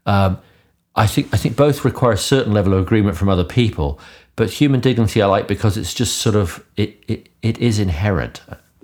um, 0.07 0.39
I 0.95 1.07
think 1.07 1.29
I 1.33 1.37
think 1.37 1.57
both 1.57 1.85
require 1.85 2.13
a 2.13 2.19
certain 2.19 2.53
level 2.53 2.75
of 2.75 2.81
agreement 2.81 3.17
from 3.17 3.29
other 3.29 3.45
people. 3.45 3.99
But 4.37 4.51
human 4.51 4.81
dignity, 4.81 5.23
I 5.23 5.27
like 5.27 5.49
because 5.49 5.77
it's 5.77 5.95
just 5.95 6.19
sort 6.19 6.37
of 6.37 6.65
it 6.77 7.03
it, 7.09 7.29
it 7.43 7.59
is 7.59 7.79
inherent. 7.79 8.43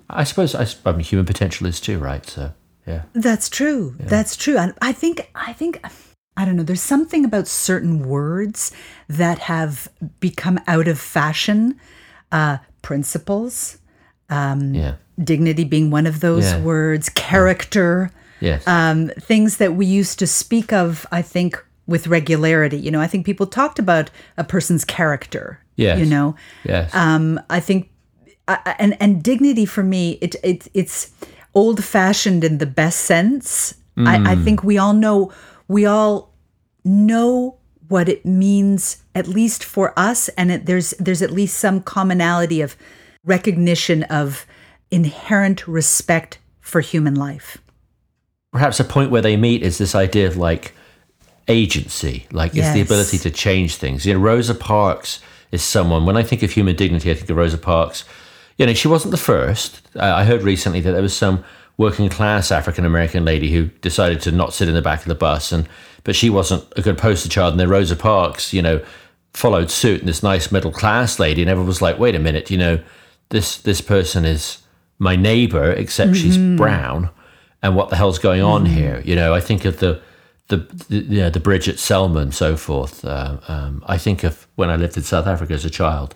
I 0.08 0.24
suppose 0.24 0.54
I, 0.54 0.66
I 0.88 0.92
mean 0.92 1.00
human 1.04 1.26
potential 1.26 1.66
is 1.66 1.80
too, 1.80 1.98
right? 1.98 2.24
So 2.26 2.52
yeah. 2.86 3.02
That's 3.12 3.48
true. 3.48 3.94
That's 4.00 4.36
true. 4.36 4.56
And 4.58 4.74
I 4.82 4.92
think 4.92 5.30
I 5.34 5.52
think 5.52 5.80
I 6.36 6.44
don't 6.46 6.56
know, 6.56 6.62
there's 6.62 6.80
something 6.82 7.24
about 7.24 7.46
certain 7.48 8.08
words 8.08 8.72
that 9.08 9.38
have 9.40 9.88
become 10.20 10.58
out 10.66 10.88
of 10.88 10.98
fashion. 10.98 11.78
Uh 12.30 12.58
principles, 12.80 13.78
Yeah. 14.30 14.94
dignity 15.22 15.64
being 15.64 15.90
one 15.90 16.06
of 16.06 16.18
those 16.20 16.44
Yeah. 16.50 16.60
words, 16.60 17.08
character, 17.10 18.10
Yes. 18.40 18.66
um, 18.66 19.10
things 19.20 19.58
that 19.58 19.76
we 19.76 19.86
used 19.86 20.18
to 20.18 20.26
speak 20.26 20.72
of, 20.72 21.06
I 21.12 21.22
think, 21.22 21.62
with 21.86 22.06
regularity. 22.06 22.76
You 22.78 22.90
know, 22.90 23.00
I 23.00 23.06
think 23.06 23.26
people 23.26 23.46
talked 23.46 23.78
about 23.78 24.10
a 24.36 24.44
person's 24.44 24.84
character. 24.84 25.58
Yes. 25.76 25.98
You 25.98 26.06
know, 26.06 26.36
yes. 26.64 26.94
um, 26.94 27.40
I 27.50 27.60
think, 27.60 27.90
I- 28.48 28.74
and 28.78 28.96
and 29.00 29.22
dignity 29.22 29.64
for 29.66 29.82
me, 29.82 30.18
it 30.20 30.36
it 30.42 30.68
it's 30.74 31.10
old 31.54 31.82
fashioned 31.84 32.44
in 32.44 32.58
the 32.58 32.66
best 32.66 33.00
sense. 33.00 33.74
I, 33.96 34.32
I 34.32 34.36
think 34.36 34.62
we 34.64 34.78
all 34.78 34.94
know 34.94 35.32
we 35.68 35.84
all 35.86 36.32
know 36.84 37.56
what 37.88 38.08
it 38.08 38.24
means, 38.24 39.02
at 39.14 39.26
least 39.28 39.62
for 39.64 39.92
us, 39.98 40.28
and 40.30 40.50
it, 40.50 40.66
there's 40.66 40.90
there's 40.98 41.20
at 41.22 41.30
least 41.30 41.58
some 41.58 41.80
commonality 41.82 42.62
of 42.62 42.74
recognition 43.24 44.02
of 44.04 44.46
inherent 44.90 45.66
respect 45.68 46.38
for 46.60 46.80
human 46.80 47.14
life. 47.14 47.58
perhaps 48.52 48.80
a 48.80 48.84
point 48.84 49.10
where 49.10 49.22
they 49.22 49.36
meet 49.36 49.62
is 49.62 49.78
this 49.78 49.94
idea 49.94 50.26
of 50.26 50.36
like 50.36 50.72
agency, 51.48 52.26
like 52.32 52.54
it's 52.54 52.72
the 52.72 52.80
ability 52.80 53.18
to 53.18 53.30
change 53.30 53.76
things. 53.76 54.06
You 54.06 54.14
know, 54.14 54.20
Rosa 54.20 54.54
Parks 54.54 55.20
is 55.50 55.62
someone. 55.62 56.06
When 56.06 56.16
I 56.16 56.22
think 56.22 56.42
of 56.42 56.50
human 56.50 56.76
dignity, 56.76 57.10
I 57.10 57.14
think 57.14 57.28
of 57.30 57.36
Rosa 57.36 57.58
Parks. 57.58 58.04
You 58.58 58.66
know, 58.66 58.74
she 58.74 58.88
wasn't 58.88 59.10
the 59.10 59.16
first. 59.18 59.82
Uh, 59.96 60.04
I 60.04 60.24
heard 60.24 60.42
recently 60.42 60.80
that 60.80 60.92
there 60.92 61.02
was 61.02 61.16
some 61.16 61.44
working 61.76 62.08
class 62.08 62.52
African 62.52 62.84
American 62.84 63.24
lady 63.24 63.52
who 63.52 63.66
decided 63.80 64.20
to 64.22 64.30
not 64.30 64.52
sit 64.52 64.68
in 64.68 64.74
the 64.74 64.82
back 64.82 65.00
of 65.00 65.08
the 65.08 65.14
bus, 65.14 65.52
and 65.52 65.68
but 66.04 66.14
she 66.14 66.30
wasn't 66.30 66.64
a 66.76 66.82
good 66.82 66.98
poster 66.98 67.28
child. 67.28 67.54
And 67.54 67.60
then 67.60 67.68
Rosa 67.68 67.96
Parks, 67.96 68.52
you 68.52 68.62
know, 68.62 68.84
followed 69.32 69.70
suit, 69.70 70.00
and 70.00 70.08
this 70.08 70.22
nice 70.22 70.52
middle 70.52 70.72
class 70.72 71.18
lady, 71.18 71.42
and 71.42 71.50
everyone 71.50 71.68
was 71.68 71.82
like, 71.82 71.98
"Wait 71.98 72.14
a 72.14 72.18
minute, 72.18 72.50
you 72.50 72.58
know, 72.58 72.80
this 73.30 73.56
this 73.56 73.80
person 73.80 74.24
is 74.24 74.58
my 74.98 75.16
neighbor, 75.16 75.72
except 75.72 76.16
she's 76.16 76.38
brown." 76.56 77.10
and 77.62 77.76
what 77.76 77.90
the 77.90 77.96
hell's 77.96 78.18
going 78.18 78.42
on 78.42 78.66
here? 78.66 79.00
You 79.04 79.14
know, 79.14 79.32
I 79.34 79.40
think 79.40 79.64
of 79.64 79.78
the 79.78 80.02
the 80.48 80.58
the, 80.88 81.00
know, 81.00 81.30
the 81.30 81.40
Bridget 81.40 81.78
Selman, 81.78 82.32
so 82.32 82.56
forth. 82.56 83.04
Uh, 83.04 83.38
um, 83.48 83.82
I 83.86 83.98
think 83.98 84.24
of 84.24 84.46
when 84.56 84.70
I 84.70 84.76
lived 84.76 84.96
in 84.96 85.02
South 85.02 85.26
Africa 85.26 85.54
as 85.54 85.64
a 85.64 85.70
child. 85.70 86.14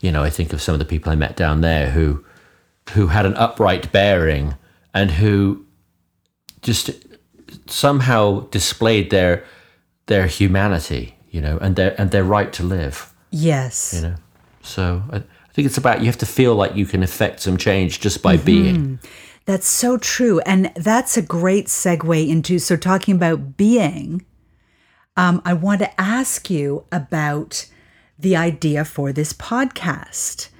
You 0.00 0.10
know, 0.12 0.22
I 0.22 0.30
think 0.30 0.52
of 0.52 0.62
some 0.62 0.74
of 0.74 0.78
the 0.78 0.84
people 0.84 1.12
I 1.12 1.16
met 1.16 1.36
down 1.36 1.60
there 1.60 1.90
who 1.90 2.24
who 2.90 3.08
had 3.08 3.26
an 3.26 3.34
upright 3.34 3.92
bearing 3.92 4.54
and 4.92 5.10
who 5.10 5.64
just 6.62 6.90
somehow 7.66 8.48
displayed 8.50 9.10
their 9.10 9.44
their 10.06 10.26
humanity. 10.26 11.16
You 11.30 11.40
know, 11.40 11.58
and 11.58 11.76
their 11.76 12.00
and 12.00 12.10
their 12.10 12.24
right 12.24 12.52
to 12.54 12.64
live. 12.64 13.14
Yes. 13.30 13.94
You 13.94 14.02
know, 14.02 14.14
so 14.62 15.02
I, 15.10 15.16
I 15.16 15.52
think 15.52 15.66
it's 15.66 15.78
about 15.78 16.00
you 16.00 16.06
have 16.06 16.18
to 16.18 16.26
feel 16.26 16.56
like 16.56 16.74
you 16.74 16.86
can 16.86 17.02
affect 17.02 17.40
some 17.40 17.56
change 17.56 18.00
just 18.00 18.22
by 18.22 18.36
being. 18.36 18.98
That's 19.46 19.66
so 19.66 19.96
true. 19.98 20.40
And 20.40 20.72
that's 20.76 21.16
a 21.16 21.22
great 21.22 21.66
segue 21.66 22.28
into 22.28 22.58
so 22.58 22.76
talking 22.76 23.14
about 23.16 23.56
being. 23.56 24.24
Um, 25.16 25.42
I 25.44 25.54
want 25.54 25.80
to 25.80 26.00
ask 26.00 26.48
you 26.50 26.84
about 26.92 27.66
the 28.18 28.36
idea 28.36 28.84
for 28.84 29.12
this 29.12 29.32
podcast 29.32 30.50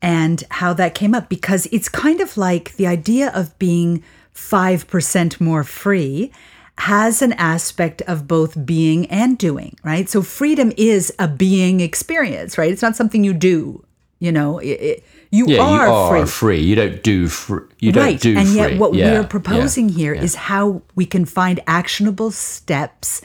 and 0.00 0.42
how 0.50 0.72
that 0.72 0.94
came 0.94 1.14
up 1.14 1.28
because 1.28 1.66
it's 1.70 1.88
kind 1.88 2.20
of 2.20 2.36
like 2.36 2.76
the 2.76 2.86
idea 2.86 3.30
of 3.34 3.58
being 3.58 4.02
5% 4.34 5.40
more 5.40 5.64
free 5.64 6.32
has 6.78 7.20
an 7.20 7.34
aspect 7.34 8.00
of 8.02 8.26
both 8.26 8.64
being 8.64 9.04
and 9.06 9.36
doing, 9.36 9.76
right? 9.84 10.08
So 10.08 10.22
freedom 10.22 10.72
is 10.78 11.12
a 11.18 11.28
being 11.28 11.80
experience, 11.80 12.56
right? 12.56 12.72
It's 12.72 12.80
not 12.80 12.96
something 12.96 13.22
you 13.22 13.34
do, 13.34 13.84
you 14.18 14.32
know, 14.32 14.58
it, 14.58 14.68
it- 14.68 15.04
you 15.30 15.46
Yeah, 15.46 15.62
are 15.62 15.86
you 15.86 15.92
are 15.92 16.26
free. 16.26 16.26
free. 16.26 16.60
You 16.60 16.74
don't 16.76 17.02
do 17.02 17.28
free. 17.28 17.62
You 17.78 17.92
don't 17.92 18.04
right. 18.04 18.20
do 18.20 18.36
and 18.36 18.48
free. 18.48 18.56
yet, 18.56 18.78
what 18.78 18.94
Yeah, 18.94 19.12
we're 19.12 19.20
yeah, 19.20 19.26
proposing 19.26 19.88
here 19.88 20.12
is 20.12 20.34
yeah. 20.34 20.40
how 20.40 20.82
we 20.94 21.06
can 21.06 21.24
find 21.24 21.60
actionable 21.66 22.30
steps 22.30 23.22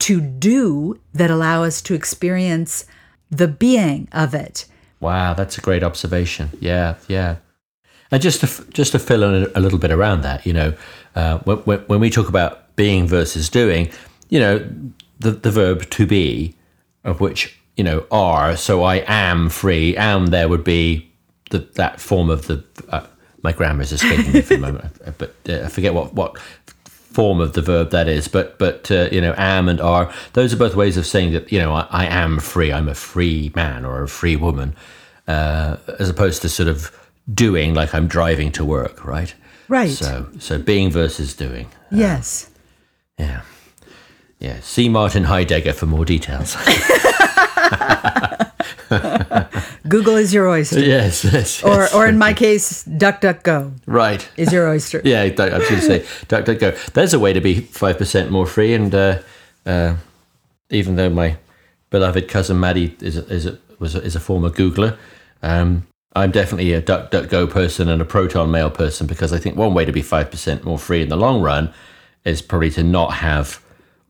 to 0.00 0.20
do 0.20 0.98
that 1.12 1.30
allow 1.30 1.62
us 1.62 1.82
to 1.82 1.94
experience 1.94 2.86
the 3.30 3.48
being 3.48 4.08
of 4.12 4.34
it. 4.34 4.66
Wow, 5.00 5.34
that's 5.34 5.58
a 5.58 5.60
great 5.60 5.82
observation. 5.82 6.50
Yeah, 6.60 6.96
yeah. 7.08 7.36
And 8.10 8.20
just 8.22 8.40
to 8.40 8.70
just 8.72 8.92
to 8.92 8.98
fill 8.98 9.22
in 9.22 9.50
a, 9.54 9.60
little 9.60 9.78
bit 9.78 9.90
around 9.90 10.22
that, 10.22 10.44
you 10.44 10.52
know, 10.52 10.74
uh, 11.14 11.38
when, 11.38 11.58
when, 11.58 11.78
when 11.80 12.00
we 12.00 12.10
talk 12.10 12.28
about 12.28 12.74
being 12.76 13.06
versus 13.06 13.48
doing, 13.48 13.90
you 14.28 14.38
know, 14.38 14.68
the 15.18 15.30
the 15.30 15.50
verb 15.50 15.88
to 15.90 16.06
be, 16.06 16.54
of 17.04 17.20
which 17.20 17.58
you 17.76 17.84
know 17.84 18.06
are. 18.10 18.56
So 18.56 18.82
I 18.82 18.96
am 19.06 19.48
free. 19.48 19.96
Am 19.96 20.26
there 20.26 20.48
would 20.48 20.64
be 20.64 21.11
the 21.52 21.58
that 21.74 22.00
form 22.00 22.28
of 22.28 22.48
the. 22.48 22.64
Uh, 22.88 23.06
my 23.44 23.52
grammar 23.52 23.82
is 23.82 23.92
escaping 23.92 24.32
me 24.32 24.40
for 24.40 24.54
the 24.54 24.60
moment, 24.60 24.92
but 25.18 25.34
uh, 25.48 25.62
I 25.64 25.68
forget 25.68 25.94
what 25.94 26.14
what 26.14 26.38
form 26.38 27.40
of 27.40 27.52
the 27.52 27.62
verb 27.62 27.90
that 27.90 28.08
is. 28.08 28.26
But 28.26 28.58
but 28.58 28.90
uh, 28.90 29.08
you 29.12 29.20
know, 29.20 29.34
am 29.36 29.68
and 29.68 29.80
are. 29.80 30.12
Those 30.32 30.52
are 30.52 30.56
both 30.56 30.74
ways 30.74 30.96
of 30.96 31.06
saying 31.06 31.32
that 31.32 31.52
you 31.52 31.58
know 31.58 31.72
I, 31.74 31.86
I 31.90 32.06
am 32.06 32.40
free. 32.40 32.72
I'm 32.72 32.88
a 32.88 32.94
free 32.94 33.52
man 33.54 33.84
or 33.84 34.02
a 34.02 34.08
free 34.08 34.36
woman, 34.36 34.74
uh, 35.28 35.76
as 36.00 36.08
opposed 36.08 36.42
to 36.42 36.48
sort 36.48 36.68
of 36.68 36.90
doing 37.32 37.74
like 37.74 37.94
I'm 37.94 38.08
driving 38.08 38.50
to 38.52 38.64
work, 38.64 39.04
right? 39.04 39.32
Right. 39.68 39.90
So 39.90 40.28
so 40.38 40.58
being 40.58 40.90
versus 40.90 41.34
doing. 41.34 41.68
yes. 41.90 42.48
Yeah. 43.18 43.42
Yeah. 44.40 44.58
See 44.60 44.88
Martin 44.88 45.24
Heidegger 45.24 45.72
for 45.72 45.86
more 45.86 46.04
details. 46.04 46.56
Google 49.88 50.16
is 50.16 50.32
your 50.32 50.48
oyster. 50.48 50.80
yes, 50.80 51.24
yes, 51.32 51.62
Or, 51.62 51.68
yes. 51.68 51.94
or 51.94 52.02
or 52.04 52.06
in 52.06 52.18
my 52.18 52.32
case, 52.32 52.84
DuckDuckGo 52.84 53.72
right. 53.86 54.28
is 54.36 54.52
your 54.52 54.68
oyster. 54.68 55.00
Yeah, 55.04 55.22
I 55.22 55.28
was 55.28 55.36
going 55.36 55.58
to 55.60 55.80
say, 55.80 56.06
duck, 56.28 56.44
duck, 56.44 56.58
go. 56.58 56.70
There's 56.94 57.14
a 57.14 57.18
way 57.18 57.32
to 57.32 57.40
be 57.40 57.60
five 57.60 57.98
percent 57.98 58.30
more 58.30 58.46
free, 58.46 58.74
and 58.74 58.94
uh, 58.94 59.18
uh, 59.66 59.96
even 60.70 60.96
though 60.96 61.10
my 61.10 61.36
beloved 61.90 62.28
cousin 62.28 62.58
Maddie 62.60 62.96
is 63.00 63.16
a, 63.16 63.26
is 63.26 63.46
a, 63.46 63.58
was 63.78 63.94
a, 63.94 64.02
is 64.02 64.16
a 64.16 64.20
former 64.20 64.50
Googler, 64.50 64.96
um, 65.42 65.86
I'm 66.14 66.30
definitely 66.30 66.72
a 66.72 66.80
duck, 66.80 67.10
duck, 67.10 67.28
go 67.28 67.46
person 67.46 67.88
and 67.88 68.00
a 68.00 68.04
proton 68.04 68.50
mail 68.50 68.70
person 68.70 69.06
because 69.06 69.32
I 69.32 69.38
think 69.38 69.56
one 69.56 69.74
way 69.74 69.84
to 69.84 69.92
be 69.92 70.02
five 70.02 70.30
percent 70.30 70.64
more 70.64 70.78
free 70.78 71.02
in 71.02 71.08
the 71.08 71.16
long 71.16 71.42
run 71.42 71.72
is 72.24 72.40
probably 72.42 72.70
to 72.70 72.82
not 72.82 73.14
have 73.14 73.60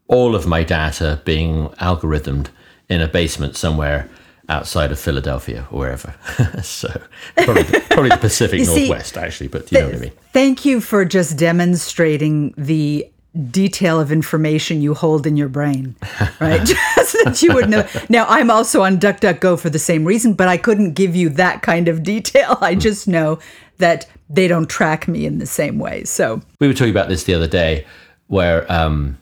all 0.09 0.35
of 0.35 0.47
my 0.47 0.63
data 0.63 1.23
being 1.25 1.69
algorithmed 1.81 2.49
in 2.89 3.01
a 3.01 3.09
basement 3.09 3.57
somewhere 3.57 4.09
outside 4.53 4.93
of 4.93 4.99
Philadelphia 4.99 5.67
or 5.71 5.79
wherever. 5.79 6.15
so 6.63 6.89
probably, 7.37 7.65
probably 7.65 8.11
the 8.11 8.19
Pacific 8.19 8.59
You 8.59 8.67
see, 8.67 8.89
Northwest, 8.89 9.17
actually, 9.17 9.49
but 9.49 9.73
you 9.73 9.79
know 9.79 9.87
what 9.87 9.95
I 9.97 9.99
mean. 9.99 10.13
Thank 10.33 10.65
you 10.65 10.81
for 10.81 11.05
just 11.05 11.39
demonstrating 11.39 12.55
the 12.59 13.09
detail 13.51 13.99
of 13.99 14.13
information 14.13 14.83
you 14.83 14.93
hold 14.93 15.27
in 15.27 15.39
your 15.39 15.49
brain, 15.49 15.97
right? 16.41 16.63
Just 16.65 17.17
that 17.25 17.43
you 17.43 17.55
would 17.55 17.71
know. 17.71 17.89
Now, 18.11 18.27
I'm 18.29 18.51
also 18.51 18.83
on 18.83 18.99
DuckDuckGo 18.99 19.59
for 19.59 19.71
the 19.71 19.79
same 19.79 20.05
reason, 20.05 20.35
but 20.35 20.49
I 20.49 20.59
couldn't 20.59 20.93
give 20.93 21.17
you 21.17 21.31
that 21.31 21.63
kind 21.63 21.89
of 21.89 22.03
detail. 22.03 22.59
I 22.61 22.75
just 22.75 23.09
know 23.09 23.39
that 23.79 24.07
they 24.29 24.49
don't 24.49 24.69
track 24.69 25.09
me 25.09 25.25
in 25.25 25.39
the 25.39 25.47
same 25.47 25.79
way. 25.79 26.05
So 26.05 26.43
we 26.61 26.69
were 26.69 26.75
talking 26.75 26.91
about 26.91 27.09
this 27.09 27.25
the 27.25 27.35
other 27.35 27.49
day, 27.49 27.87
where 28.27 28.71
um, 28.71 29.19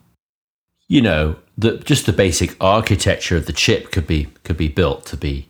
you 0.89 1.01
know, 1.01 1.37
the 1.61 1.79
just 1.79 2.07
the 2.07 2.13
basic 2.13 2.57
architecture 2.61 3.37
of 3.37 3.47
the 3.47 3.53
chip 3.53 3.93
could 3.93 4.07
be 4.07 4.29
could 4.45 4.57
be 4.57 4.69
built 4.69 5.07
to 5.07 5.17
be 5.17 5.49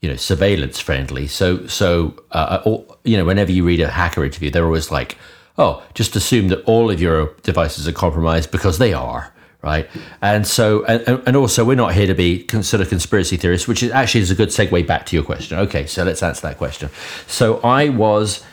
you 0.00 0.08
know 0.08 0.16
surveillance 0.16 0.78
friendly. 0.80 1.26
So 1.26 1.66
so 1.66 2.22
uh, 2.32 2.62
or, 2.64 2.84
you 3.04 3.16
know, 3.16 3.24
whenever 3.24 3.52
you 3.52 3.64
read 3.64 3.80
a 3.80 3.88
hacker 3.88 4.24
interview, 4.24 4.50
they're 4.50 4.66
always 4.66 4.90
like 4.90 5.16
oh, 5.58 5.82
just 5.94 6.16
assume 6.16 6.48
that 6.48 6.62
all 6.64 6.90
of 6.90 7.00
your 7.00 7.34
devices 7.42 7.88
are 7.88 7.92
compromised 7.92 8.50
because 8.50 8.78
they 8.78 8.92
are, 8.92 9.32
right? 9.62 9.88
And 10.20 10.46
so, 10.46 10.84
and, 10.84 11.22
and 11.26 11.36
also, 11.36 11.64
we're 11.64 11.76
not 11.76 11.94
here 11.94 12.06
to 12.06 12.14
be 12.14 12.42
consider 12.44 12.84
conspiracy 12.84 13.36
theorists, 13.36 13.66
which 13.66 13.82
is 13.82 13.90
actually 13.90 14.20
is 14.20 14.30
a 14.30 14.34
good 14.34 14.50
segue 14.50 14.86
back 14.86 15.06
to 15.06 15.16
your 15.16 15.24
question. 15.24 15.58
Okay, 15.58 15.86
so 15.86 16.04
let's 16.04 16.22
answer 16.22 16.42
that 16.42 16.58
question. 16.58 16.90
So 17.26 17.58
I 17.60 17.88
was 17.88 18.44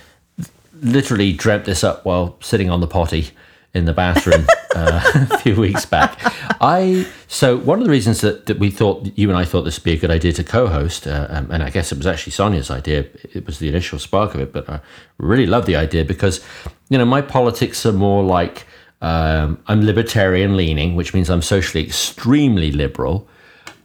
literally 0.82 1.34
dreamt 1.34 1.66
this 1.66 1.84
up 1.84 2.06
while 2.06 2.38
sitting 2.42 2.70
on 2.70 2.82
the 2.82 2.88
potty 2.88 3.32
in 3.74 3.86
the 3.86 3.94
bathroom 3.94 4.46
uh, 4.76 5.02
a 5.32 5.38
few 5.40 5.56
weeks 5.56 5.86
back. 5.86 6.18
I 6.62 7.08
so 7.28 7.58
one 7.58 7.80
of 7.80 7.86
the 7.86 7.92
reasons 7.92 8.22
that, 8.22 8.46
that 8.46 8.60
we 8.60 8.70
thought 8.70 9.10
you 9.16 9.30
and 9.30 9.38
I 9.38 9.46
thought 9.46 9.64
this 9.64 9.80
would 9.80 9.84
be 9.84 9.94
a 9.94 9.98
good 9.98 10.12
idea 10.12 10.32
to 10.34 10.44
co-host, 10.44 11.08
uh, 11.08 11.28
um, 11.30 11.50
and 11.52 11.64
I 11.64 11.70
guess 11.70 11.92
it 11.92 11.98
was 11.98 12.08
actually 12.08 12.32
Sonia's 12.32 12.70
idea. 12.70 13.06
It 13.34 13.46
was 13.46 13.60
the 13.60 13.68
initial 13.68 14.00
spark 14.00 14.36
of 14.36 14.42
it, 14.42 14.54
but 14.54 14.70
I 14.70 14.80
really 15.18 15.48
love 15.48 15.66
the 15.66 15.76
idea 15.76 16.06
because 16.06 16.44
you 16.90 16.98
know 16.98 17.06
my 17.06 17.22
politics 17.22 17.86
are 17.86 17.94
more 17.94 18.24
like 18.24 18.66
um, 19.02 19.62
I'm 19.68 19.86
libertarian 19.86 20.56
leaning, 20.56 20.96
which 20.96 21.14
means 21.14 21.30
I'm 21.30 21.42
socially 21.42 21.84
extremely 21.84 22.72
liberal. 22.72 23.28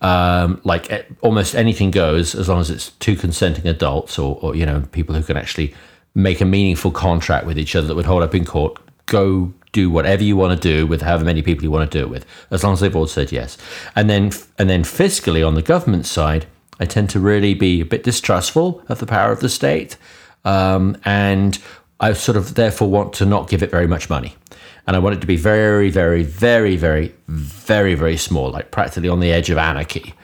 Um, 0.00 0.61
like 0.62 1.11
almost 1.23 1.57
anything 1.57 1.90
goes 1.90 2.37
as 2.37 2.49
long 2.49 2.61
as 2.61 2.71
it's 2.71 2.90
two 3.00 3.16
consenting 3.16 3.66
adults 3.66 4.16
or, 4.16 4.38
or 4.40 4.54
you 4.54 4.64
know 4.64 4.85
people 4.92 5.14
who 5.14 5.25
can 5.25 5.37
actually 5.37 5.75
make 6.14 6.40
a 6.40 6.45
meaningful 6.45 6.92
contract 6.92 7.47
with 7.47 7.59
each 7.59 7.75
other 7.75 7.88
that 7.88 7.95
would 7.95 8.07
hold 8.07 8.23
up 8.23 8.35
in 8.35 8.45
court. 8.45 8.78
Go 9.07 9.52
do 9.72 9.90
whatever 9.90 10.22
you 10.22 10.37
want 10.37 10.60
to 10.60 10.68
do 10.68 10.87
with 10.87 11.02
however 11.02 11.25
many 11.25 11.42
people 11.42 11.64
you 11.64 11.70
want 11.70 11.90
to 11.90 11.98
do 11.98 12.04
it 12.04 12.10
with, 12.10 12.26
as 12.50 12.64
long 12.64 12.72
as 12.72 12.80
they've 12.80 12.96
all 12.96 13.06
said 13.06 13.32
yes. 13.32 13.58
And 13.94 14.08
then, 14.08 14.32
and 14.58 14.68
then 14.68 14.82
fiscally 14.82 15.46
on 15.46 15.54
the 15.54 15.62
government 15.62 16.06
side, 16.06 16.46
I 16.80 16.87
tend 16.87 17.10
to 17.10 17.20
really 17.20 17.54
be 17.54 17.80
a 17.80 17.84
bit 17.84 18.04
distrustful 18.04 18.82
of 18.88 18.98
the 19.00 19.06
power 19.06 19.32
of 19.32 19.40
the 19.40 19.48
state, 19.48 19.96
um, 20.44 20.96
and 21.04 21.58
I 22.00 22.12
sort 22.12 22.37
of 22.37 22.54
therefore 22.54 22.88
want 22.88 23.12
to 23.14 23.26
not 23.26 23.48
give 23.48 23.62
it 23.62 23.70
very 23.70 23.88
much 23.88 24.08
money, 24.08 24.37
and 24.87 24.94
I 24.94 25.00
want 25.00 25.16
it 25.16 25.20
to 25.20 25.26
be 25.26 25.37
very, 25.37 25.90
very, 25.90 26.22
very, 26.22 26.76
very, 26.76 27.12
very, 27.26 27.94
very 27.94 28.16
small, 28.16 28.50
like 28.50 28.70
practically 28.70 29.08
on 29.08 29.20
the 29.20 29.32
edge 29.32 29.50
of 29.50 29.58
anarchy. 29.58 30.14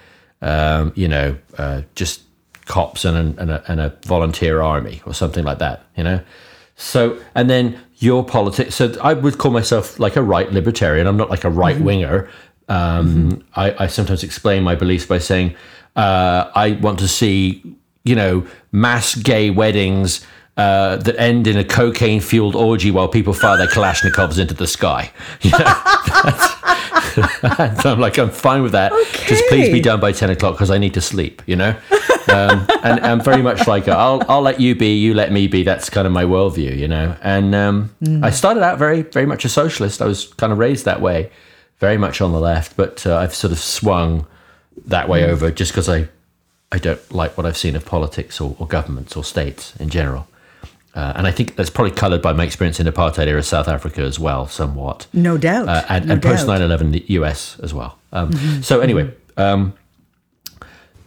Um, 0.40 0.92
you 0.94 1.08
know, 1.08 1.36
uh, 1.58 1.82
just 1.94 2.22
cops 2.66 3.04
and 3.04 3.38
and, 3.38 3.50
a, 3.50 3.64
and 3.66 3.80
a 3.80 3.96
volunteer 4.06 4.60
army 4.60 5.02
or 5.06 5.14
something 5.14 5.44
like 5.44 5.58
that. 5.58 5.84
You 5.96 6.04
know. 6.04 6.20
So, 6.76 7.18
and 7.34 7.48
then 7.48 7.80
your 7.96 8.24
politics. 8.24 8.74
So, 8.74 8.94
I 9.02 9.14
would 9.14 9.38
call 9.38 9.50
myself 9.50 9.98
like 9.98 10.16
a 10.16 10.22
right 10.22 10.50
libertarian. 10.50 11.06
I'm 11.06 11.16
not 11.16 11.30
like 11.30 11.44
a 11.44 11.50
right 11.50 11.80
winger. 11.80 12.28
Um, 12.68 13.30
mm-hmm. 13.30 13.40
I, 13.54 13.84
I, 13.84 13.86
sometimes 13.88 14.22
explain 14.22 14.62
my 14.62 14.74
beliefs 14.74 15.04
by 15.04 15.18
saying 15.18 15.54
uh, 15.96 16.50
I 16.54 16.72
want 16.80 16.98
to 17.00 17.08
see, 17.08 17.62
you 18.04 18.14
know, 18.14 18.46
mass 18.72 19.14
gay 19.14 19.50
weddings 19.50 20.24
uh, 20.56 20.96
that 20.96 21.16
end 21.18 21.46
in 21.46 21.58
a 21.58 21.64
cocaine 21.64 22.20
fueled 22.20 22.54
orgy 22.54 22.90
while 22.90 23.08
people 23.08 23.32
fire 23.32 23.56
their 23.56 23.66
Kalashnikovs 23.66 24.38
into 24.38 24.54
the 24.54 24.66
sky. 24.66 25.12
You 25.42 25.50
know? 25.50 25.64
I'm 27.84 28.00
like, 28.00 28.18
I'm 28.18 28.30
fine 28.30 28.62
with 28.62 28.72
that. 28.72 28.92
Okay. 28.92 29.26
Just 29.26 29.44
please 29.48 29.70
be 29.70 29.80
done 29.80 30.00
by 30.00 30.10
10 30.10 30.30
o'clock 30.30 30.54
because 30.54 30.70
I 30.70 30.78
need 30.78 30.94
to 30.94 31.00
sleep, 31.00 31.42
you 31.46 31.54
know? 31.54 31.76
Um, 32.28 32.66
and 32.82 33.00
I'm 33.00 33.20
very 33.20 33.42
much 33.42 33.66
like, 33.66 33.88
I'll, 33.88 34.22
I'll 34.28 34.42
let 34.42 34.60
you 34.60 34.74
be, 34.74 34.96
you 34.96 35.14
let 35.14 35.32
me 35.32 35.46
be. 35.46 35.62
That's 35.62 35.90
kind 35.90 36.06
of 36.06 36.12
my 36.12 36.24
worldview, 36.24 36.76
you 36.76 36.88
know? 36.88 37.16
And 37.22 37.54
um, 37.54 37.94
mm. 38.02 38.24
I 38.24 38.30
started 38.30 38.62
out 38.62 38.78
very, 38.78 39.02
very 39.02 39.26
much 39.26 39.44
a 39.44 39.48
socialist. 39.48 40.00
I 40.00 40.06
was 40.06 40.32
kind 40.34 40.52
of 40.52 40.58
raised 40.58 40.84
that 40.84 41.00
way, 41.00 41.30
very 41.78 41.98
much 41.98 42.20
on 42.20 42.32
the 42.32 42.40
left, 42.40 42.76
but 42.76 43.06
uh, 43.06 43.16
I've 43.16 43.34
sort 43.34 43.52
of 43.52 43.58
swung 43.58 44.26
that 44.86 45.08
way 45.08 45.22
mm. 45.22 45.28
over 45.28 45.50
just 45.50 45.72
because 45.72 45.88
I, 45.88 46.08
I 46.72 46.78
don't 46.78 47.12
like 47.12 47.36
what 47.36 47.46
I've 47.46 47.56
seen 47.56 47.76
of 47.76 47.84
politics 47.84 48.40
or, 48.40 48.56
or 48.58 48.66
governments 48.66 49.16
or 49.16 49.24
states 49.24 49.74
in 49.76 49.90
general. 49.90 50.26
Uh, 50.94 51.12
and 51.16 51.26
I 51.26 51.32
think 51.32 51.56
that's 51.56 51.70
probably 51.70 51.90
coloured 51.90 52.22
by 52.22 52.32
my 52.32 52.44
experience 52.44 52.78
in 52.78 52.86
apartheid 52.86 53.26
era 53.26 53.42
South 53.42 53.66
Africa 53.66 54.02
as 54.02 54.20
well, 54.20 54.46
somewhat. 54.46 55.08
No 55.12 55.36
doubt. 55.36 55.68
Uh, 55.68 55.84
and, 55.88 56.06
no 56.06 56.14
and 56.14 56.22
post 56.22 56.46
9 56.46 56.62
11, 56.62 56.92
the 56.92 57.04
US 57.08 57.58
as 57.60 57.74
well. 57.74 57.98
Um, 58.12 58.30
mm-hmm. 58.30 58.62
So, 58.62 58.80
anyway, 58.80 59.12
um, 59.36 59.74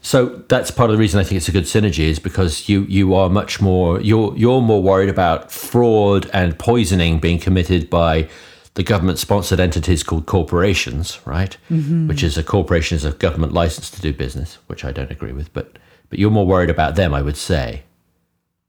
so 0.07 0.41
that's 0.47 0.71
part 0.71 0.89
of 0.89 0.95
the 0.95 0.99
reason 1.01 1.19
I 1.19 1.25
think 1.25 1.35
it's 1.35 1.49
a 1.49 1.51
good 1.51 1.65
synergy 1.65 2.05
is 2.05 2.17
because 2.17 2.69
you 2.69 2.83
you 2.83 3.13
are 3.13 3.29
much 3.29 3.59
more 3.59 3.99
you're 3.99 4.33
you're 4.37 4.61
more 4.61 4.81
worried 4.81 5.09
about 5.09 5.51
fraud 5.51 6.29
and 6.31 6.57
poisoning 6.57 7.19
being 7.19 7.39
committed 7.39 7.89
by 7.89 8.29
the 8.75 8.83
government 8.83 9.19
sponsored 9.19 9.59
entities 9.59 10.03
called 10.03 10.25
corporations, 10.25 11.19
right? 11.25 11.57
Mm-hmm. 11.69 12.07
Which 12.07 12.23
is 12.23 12.37
a 12.37 12.43
corporation 12.43 12.95
is 12.95 13.03
a 13.03 13.11
government 13.11 13.51
license 13.51 13.91
to 13.91 13.99
do 13.99 14.13
business, 14.13 14.59
which 14.67 14.85
I 14.85 14.93
don't 14.93 15.11
agree 15.11 15.33
with, 15.33 15.51
but 15.51 15.77
but 16.09 16.19
you're 16.19 16.31
more 16.31 16.47
worried 16.47 16.69
about 16.69 16.95
them, 16.95 17.13
I 17.13 17.21
would 17.21 17.35
say. 17.35 17.83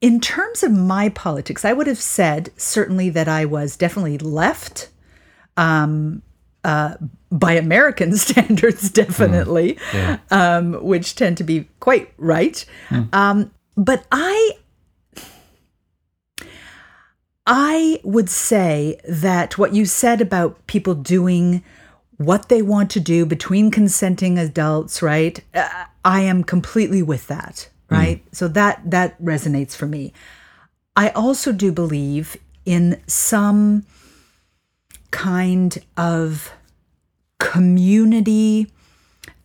In 0.01 0.19
terms 0.19 0.65
of 0.65 0.73
my 0.73 1.09
politics, 1.09 1.65
I 1.65 1.73
would 1.73 1.87
have 1.87 2.01
said 2.01 2.51
certainly 2.57 3.11
that 3.11 3.29
I 3.29 3.45
was 3.45 3.77
definitely 3.77 4.19
left. 4.19 4.89
Um, 5.57 6.23
uh, 6.65 6.95
by 7.31 7.53
American 7.53 8.17
standards, 8.17 8.91
definitely, 8.91 9.75
mm. 9.75 9.95
yeah. 9.95 10.19
um, 10.31 10.75
which 10.85 11.15
tend 11.15 11.37
to 11.39 11.45
be 11.45 11.69
quite 11.81 12.13
right. 12.19 12.65
Mm. 12.89 13.15
Um, 13.15 13.51
but 13.77 14.05
I, 14.11 14.53
I 17.47 18.01
would 18.03 18.29
say 18.29 19.01
that 19.09 19.57
what 19.57 19.75
you 19.75 19.85
said 19.87 20.21
about 20.21 20.67
people 20.67 20.95
doing 20.95 21.63
what 22.17 22.49
they 22.49 22.63
want 22.63 22.91
to 22.91 23.01
do 23.01 23.25
between 23.25 23.71
consenting 23.71 24.39
adults, 24.39 25.01
right? 25.03 25.41
Uh, 25.55 25.85
I 26.05 26.23
am 26.23 26.43
completely 26.43 27.03
with 27.03 27.29
that 27.29 27.69
right? 27.91 28.25
Mm. 28.25 28.35
So 28.35 28.49
that 28.49 28.83
that 28.91 29.21
resonates 29.23 29.75
for 29.75 29.87
me. 29.87 30.13
I 30.97 31.11
also 31.11 31.53
do 31.53 31.73
believe 31.73 32.37
in 32.65 33.01
some 33.07 33.87
kind 35.11 35.79
of 35.97 36.53
community 37.39 38.71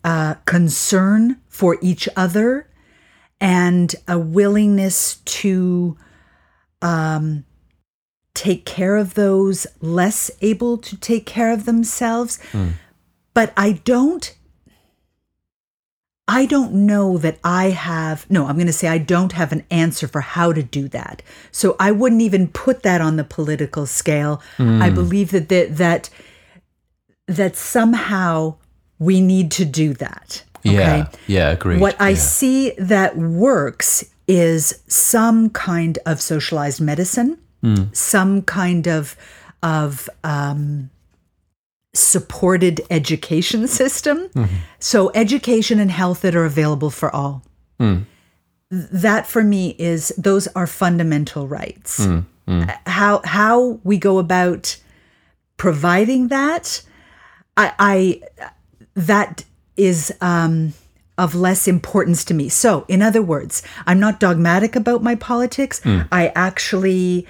uh, 0.02 0.34
concern 0.44 1.40
for 1.48 1.78
each 1.80 2.08
other 2.16 2.68
and 3.40 3.94
a 4.06 4.18
willingness 4.18 5.16
to 5.24 5.96
um, 6.82 7.44
take 8.34 8.64
care 8.64 8.96
of 8.96 9.14
those 9.14 9.66
less 9.80 10.30
able 10.40 10.76
to 10.76 10.96
take 10.96 11.24
care 11.24 11.52
of 11.52 11.64
themselves. 11.64 12.38
Mm. 12.52 12.72
But 13.32 13.52
I 13.56 13.72
don't 13.84 14.36
I 16.26 16.46
don't 16.46 16.72
know 16.72 17.18
that 17.18 17.38
I 17.44 17.70
have, 17.70 18.28
no, 18.30 18.46
I'm 18.46 18.54
going 18.54 18.66
to 18.66 18.72
say 18.72 18.88
I 18.88 18.98
don't 18.98 19.32
have 19.32 19.52
an 19.52 19.64
answer 19.70 20.08
for 20.08 20.22
how 20.22 20.52
to 20.54 20.62
do 20.62 20.88
that. 20.88 21.22
So 21.52 21.76
I 21.78 21.92
wouldn't 21.92 22.22
even 22.22 22.48
put 22.48 22.82
that 22.82 23.02
on 23.02 23.16
the 23.16 23.24
political 23.24 23.84
scale. 23.84 24.42
Mm. 24.56 24.80
I 24.80 24.88
believe 24.88 25.32
that, 25.32 25.48
that 25.50 25.76
that 25.76 26.10
that 27.26 27.56
somehow 27.56 28.56
we 28.98 29.20
need 29.20 29.50
to 29.52 29.64
do 29.64 29.92
that. 29.94 30.44
Okay? 30.60 30.74
Yeah, 30.74 31.08
yeah, 31.26 31.50
agree. 31.50 31.78
What 31.78 32.00
I 32.00 32.10
yeah. 32.10 32.16
see 32.16 32.70
that 32.78 33.16
works 33.18 34.04
is 34.26 34.82
some 34.86 35.50
kind 35.50 35.98
of 36.06 36.22
socialized 36.22 36.80
medicine, 36.80 37.38
mm. 37.62 37.94
some 37.94 38.42
kind 38.42 38.88
of 38.88 39.16
of 39.62 40.08
um, 40.22 40.90
supported 41.94 42.80
education 42.90 43.66
system. 43.80 44.28
Mm-hmm. 44.28 44.56
So, 44.78 45.10
education 45.14 45.78
and 45.80 45.90
health 45.90 46.20
that 46.22 46.34
are 46.34 46.44
available 46.44 46.90
for 46.90 47.14
all. 47.14 47.42
Mm. 47.80 48.04
That 48.70 49.26
for 49.26 49.42
me 49.42 49.76
is 49.78 50.12
those 50.18 50.48
are 50.48 50.66
fundamental 50.66 51.46
rights. 51.46 52.04
Mm. 52.04 52.24
Mm. 52.48 52.78
How 52.86 53.20
how 53.24 53.80
we 53.84 53.98
go 53.98 54.18
about 54.18 54.76
providing 55.56 56.28
that, 56.28 56.82
I, 57.56 57.72
I 57.78 58.20
that 58.94 59.44
is 59.76 60.12
um, 60.20 60.72
of 61.18 61.34
less 61.34 61.68
importance 61.68 62.24
to 62.26 62.34
me. 62.34 62.48
So, 62.48 62.84
in 62.88 63.02
other 63.02 63.22
words, 63.22 63.62
I'm 63.86 64.00
not 64.00 64.20
dogmatic 64.20 64.76
about 64.76 65.02
my 65.02 65.14
politics. 65.14 65.80
Mm. 65.80 66.08
I 66.10 66.32
actually 66.34 67.26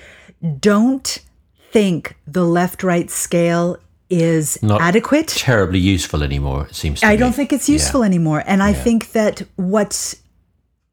don't 0.60 1.18
think 1.70 2.16
the 2.26 2.44
left 2.44 2.82
right 2.82 3.10
scale 3.10 3.78
is 4.10 4.62
Not 4.62 4.80
adequate. 4.80 5.28
Terribly 5.28 5.78
useful 5.78 6.22
anymore, 6.22 6.66
it 6.68 6.74
seems 6.74 7.02
I 7.02 7.12
me. 7.12 7.16
don't 7.16 7.32
think 7.32 7.52
it's 7.52 7.68
useful 7.68 8.00
yeah. 8.00 8.06
anymore. 8.06 8.42
And 8.46 8.62
I 8.62 8.70
yeah. 8.70 8.82
think 8.82 9.12
that 9.12 9.42
what's 9.56 10.16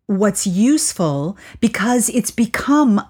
what's 0.08 0.46
useful 0.46 1.38
because 1.62 2.10
it's 2.10 2.32
become 2.32 3.02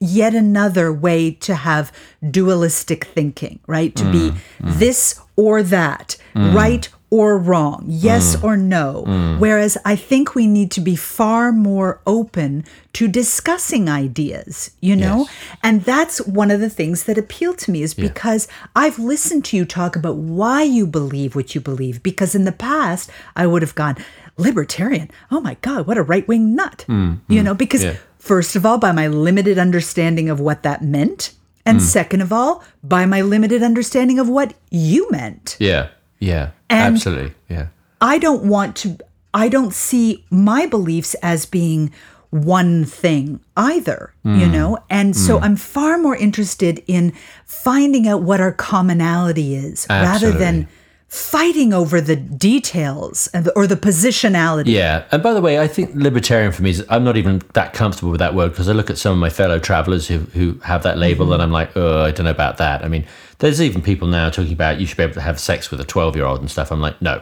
yet 0.00 0.34
another 0.34 0.92
way 0.92 1.30
to 1.30 1.54
have 1.54 1.92
dualistic 2.30 3.04
thinking, 3.04 3.60
right? 3.66 3.94
To 3.96 4.04
be 4.10 4.30
mm, 4.30 4.36
mm. 4.62 4.78
this 4.78 5.20
or 5.36 5.62
that, 5.62 6.16
mm. 6.34 6.54
right 6.54 6.88
or 7.10 7.36
wrong, 7.36 7.84
yes 7.88 8.36
mm. 8.36 8.44
or 8.44 8.56
no. 8.56 9.04
Mm. 9.06 9.38
Whereas 9.40 9.76
I 9.84 9.96
think 9.96 10.34
we 10.34 10.46
need 10.46 10.70
to 10.72 10.80
be 10.80 10.94
far 10.94 11.50
more 11.50 12.00
open 12.06 12.64
to 12.92 13.08
discussing 13.08 13.88
ideas, 13.88 14.70
you 14.80 14.94
know? 14.94 15.28
And 15.62 15.82
that's 15.82 16.20
one 16.20 16.50
of 16.52 16.60
the 16.60 16.70
things 16.70 17.04
that 17.04 17.18
appeal 17.18 17.54
to 17.54 17.70
me 17.70 17.82
is 17.82 17.94
because 17.94 18.46
I've 18.76 18.98
listened 18.98 19.44
to 19.46 19.56
you 19.56 19.64
talk 19.64 19.96
about 19.96 20.16
why 20.16 20.62
you 20.62 20.86
believe 20.86 21.34
what 21.34 21.54
you 21.54 21.60
believe. 21.60 22.02
Because 22.02 22.34
in 22.34 22.44
the 22.44 22.52
past, 22.52 23.10
I 23.34 23.46
would 23.46 23.62
have 23.62 23.74
gone, 23.74 23.96
libertarian, 24.36 25.10
oh 25.30 25.40
my 25.40 25.56
God, 25.62 25.86
what 25.86 25.98
a 25.98 26.02
right 26.02 26.26
wing 26.28 26.54
nut, 26.54 26.84
mm, 26.88 27.18
you 27.28 27.42
know? 27.42 27.54
Because 27.54 27.84
Yeah. 27.84 27.96
First 28.20 28.54
of 28.54 28.66
all, 28.66 28.76
by 28.76 28.92
my 28.92 29.08
limited 29.08 29.58
understanding 29.58 30.28
of 30.28 30.40
what 30.40 30.62
that 30.62 30.84
meant. 30.84 31.32
And 31.64 31.80
second 31.82 32.20
of 32.20 32.32
all, 32.32 32.62
by 32.82 33.06
my 33.06 33.22
limited 33.22 33.62
understanding 33.62 34.18
of 34.18 34.28
what 34.28 34.54
you 34.70 35.08
meant. 35.10 35.56
Yeah. 35.58 35.88
Yeah. 36.20 36.50
And- 36.68 36.94
absolutely. 36.94 37.34
Yeah. 37.48 37.66
I 38.00 38.18
don't 38.18 38.44
want 38.44 38.76
to, 38.76 38.96
I 39.34 39.48
don't 39.48 39.74
see 39.74 40.24
my 40.30 40.66
beliefs 40.66 41.14
as 41.22 41.44
being 41.46 41.90
one 42.30 42.84
thing 42.84 43.40
either, 43.56 44.12
you 44.24 44.46
Hmm. 44.46 44.52
know? 44.52 44.78
And 44.88 45.16
so 45.16 45.40
I'm 45.40 45.56
far 45.56 45.98
more 45.98 46.14
interested 46.14 46.80
in 46.86 47.12
finding 47.44 48.06
out 48.06 48.22
what 48.22 48.40
our 48.40 48.52
commonality 48.52 49.56
is 49.56 49.86
rather 49.90 50.30
than 50.30 50.68
fighting 51.10 51.72
over 51.72 52.00
the 52.00 52.14
details 52.14 53.26
and 53.34 53.44
the, 53.44 53.52
or 53.54 53.66
the 53.66 53.74
positionality. 53.76 54.66
Yeah, 54.68 55.04
and 55.10 55.20
by 55.22 55.34
the 55.34 55.40
way, 55.40 55.58
I 55.58 55.66
think 55.66 55.90
libertarian 55.94 56.52
for 56.52 56.62
me 56.62 56.70
is 56.70 56.84
I'm 56.88 57.02
not 57.02 57.16
even 57.16 57.42
that 57.54 57.72
comfortable 57.74 58.12
with 58.12 58.20
that 58.20 58.32
word 58.34 58.52
because 58.52 58.68
I 58.68 58.72
look 58.72 58.90
at 58.90 58.96
some 58.96 59.12
of 59.12 59.18
my 59.18 59.28
fellow 59.28 59.58
travelers 59.58 60.06
who 60.06 60.18
who 60.18 60.54
have 60.60 60.84
that 60.84 60.98
label 60.98 61.24
Mm-hmm. 61.26 61.32
and 61.34 61.42
I'm 61.42 61.50
like, 61.52 61.76
oh, 61.76 62.04
I 62.04 62.12
don't 62.12 62.24
know 62.24 62.30
about 62.30 62.58
that. 62.58 62.84
I 62.84 62.88
mean, 62.88 63.04
there's 63.38 63.60
even 63.60 63.82
people 63.82 64.06
now 64.06 64.30
talking 64.30 64.52
about 64.52 64.78
you 64.80 64.86
should 64.86 64.96
be 64.96 65.02
able 65.02 65.14
to 65.14 65.20
have 65.20 65.40
sex 65.40 65.70
with 65.70 65.80
a 65.80 65.84
12 65.84 66.14
year 66.16 66.24
old 66.24 66.40
and 66.40 66.50
stuff. 66.50 66.70
I'm 66.70 66.80
like, 66.80 67.02
no, 67.02 67.20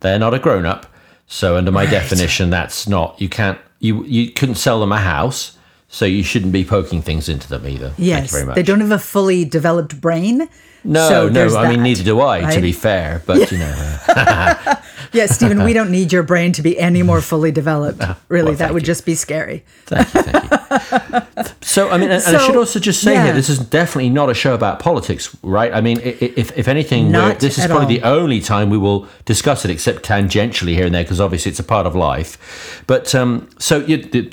they're 0.00 0.18
not 0.18 0.32
a 0.34 0.38
grown 0.38 0.64
up. 0.64 0.86
So 1.26 1.56
under 1.56 1.70
my 1.72 1.84
definition, 1.86 2.48
that's 2.50 2.88
not 2.88 3.20
you 3.20 3.28
can't 3.28 3.58
you 3.80 4.02
you 4.04 4.30
couldn't 4.32 4.54
sell 4.54 4.80
them 4.80 4.92
a 4.92 4.98
house, 4.98 5.58
so 5.88 6.06
you 6.06 6.22
shouldn't 6.22 6.52
be 6.52 6.64
poking 6.64 7.02
things 7.02 7.28
into 7.28 7.48
them 7.48 7.66
either. 7.66 7.88
Thank 7.90 7.98
you 7.98 8.04
Yes, 8.06 8.32
very 8.32 8.46
much. 8.46 8.54
they 8.54 8.62
don't 8.62 8.80
have 8.80 8.92
a 8.92 8.98
fully 8.98 9.44
developed 9.44 10.00
brain. 10.00 10.48
No, 10.86 11.08
so 11.08 11.28
no, 11.28 11.56
I 11.56 11.68
mean 11.68 11.82
neither 11.82 12.04
do 12.04 12.20
I. 12.20 12.54
To 12.54 12.60
be 12.60 12.72
fair, 12.72 13.22
but 13.26 13.50
you 13.50 13.58
know, 13.58 13.96
Yeah, 15.12 15.26
Stephen, 15.26 15.64
we 15.64 15.72
don't 15.72 15.90
need 15.90 16.12
your 16.12 16.22
brain 16.22 16.52
to 16.52 16.62
be 16.62 16.78
any 16.78 17.02
more 17.02 17.20
fully 17.20 17.50
developed. 17.50 18.02
Really, 18.28 18.50
well, 18.50 18.58
that 18.58 18.74
would 18.74 18.82
you. 18.82 18.86
just 18.86 19.06
be 19.06 19.14
scary. 19.14 19.64
Thank 19.84 20.12
you, 20.12 20.22
thank 20.22 21.36
you. 21.36 21.44
so, 21.60 21.88
I 21.90 21.96
mean, 21.96 22.10
and, 22.10 22.22
and 22.24 22.36
I 22.36 22.44
should 22.44 22.56
also 22.56 22.80
just 22.80 23.00
say 23.00 23.12
yeah. 23.12 23.26
here, 23.26 23.34
this 23.34 23.48
is 23.48 23.58
definitely 23.58 24.10
not 24.10 24.28
a 24.28 24.34
show 24.34 24.52
about 24.52 24.80
politics, 24.80 25.34
right? 25.42 25.72
I 25.72 25.80
mean, 25.80 26.00
if, 26.02 26.56
if 26.58 26.66
anything, 26.66 27.12
this 27.12 27.56
is 27.56 27.66
probably 27.66 28.02
all. 28.02 28.16
the 28.16 28.20
only 28.20 28.40
time 28.40 28.68
we 28.68 28.78
will 28.78 29.06
discuss 29.26 29.64
it, 29.64 29.70
except 29.70 30.04
tangentially 30.04 30.74
here 30.74 30.86
and 30.86 30.94
there, 30.94 31.04
because 31.04 31.20
obviously 31.20 31.50
it's 31.50 31.60
a 31.60 31.64
part 31.64 31.86
of 31.86 31.94
life. 31.94 32.82
But 32.86 33.14
um, 33.14 33.48
so 33.58 33.78
you. 33.78 33.98
the- 33.98 34.32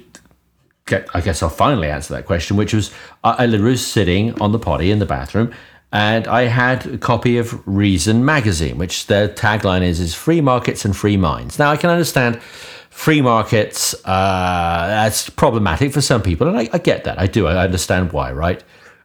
get- 0.86 1.08
I 1.14 1.22
guess 1.22 1.44
I'll 1.44 1.50
finally 1.50 1.90
answer 1.90 2.14
that 2.16 2.26
question, 2.26 2.58
which 2.58 2.74
was 2.74 2.92
I, 3.24 3.46
I 3.46 3.46
was 3.46 3.86
sitting 3.86 4.40
on 4.42 4.52
the 4.54 4.60
potty 4.60 4.90
in 4.90 5.00
the 5.00 5.06
bathroom, 5.06 5.54
and 5.94 6.28
I 6.28 6.46
had 6.46 6.88
a 6.88 6.98
copy 6.98 7.38
of 7.38 7.62
Reason 7.68 8.26
magazine, 8.26 8.80
which 8.80 9.06
their 9.06 9.30
tagline 9.30 9.84
is 9.84 10.00
is 10.00 10.16
free 10.16 10.42
markets 10.42 10.84
and 10.84 10.98
free 10.98 11.18
minds. 11.18 11.60
Now 11.60 11.70
I 11.70 11.78
can 11.78 11.92
understand 11.92 12.42
free 12.90 13.22
markets 13.22 13.94
uh, 14.04 14.88
that's 14.88 15.30
problematic 15.30 15.94
for 15.94 16.02
some 16.02 16.24
people, 16.24 16.48
and 16.48 16.58
I, 16.58 16.68
I 16.74 16.80
get 16.80 17.04
that. 17.04 17.20
I 17.20 17.28
do. 17.28 17.46
I 17.46 17.64
understand 17.64 18.12
why, 18.12 18.32
right? 18.32 18.62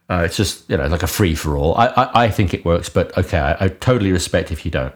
Uh, 0.09 0.23
it's 0.25 0.35
just 0.35 0.67
you 0.67 0.77
know 0.77 0.87
like 0.87 1.03
a 1.03 1.07
free 1.07 1.35
for 1.35 1.55
all. 1.55 1.75
I, 1.75 1.85
I 1.87 2.23
I 2.23 2.29
think 2.31 2.55
it 2.55 2.65
works, 2.65 2.89
but 2.89 3.15
okay, 3.15 3.37
I, 3.37 3.65
I 3.65 3.67
totally 3.67 4.11
respect 4.11 4.51
if 4.51 4.65
you 4.65 4.71
don't. 4.71 4.95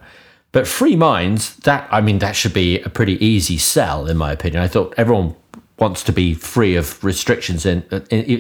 But 0.51 0.67
free 0.67 0.95
minds, 0.95 1.55
that 1.57 1.87
I 1.91 2.01
mean, 2.01 2.17
that 2.19 2.35
should 2.35 2.53
be 2.53 2.79
a 2.81 2.89
pretty 2.89 3.23
easy 3.23 3.59
sell, 3.59 4.07
in 4.07 4.17
my 4.17 4.31
opinion. 4.31 4.63
I 4.63 4.67
thought 4.67 4.95
everyone 4.97 5.35
wants 5.79 6.03
to 6.03 6.11
be 6.11 6.33
free 6.33 6.75
of 6.75 7.03
restrictions, 7.03 7.65
in 7.65 7.83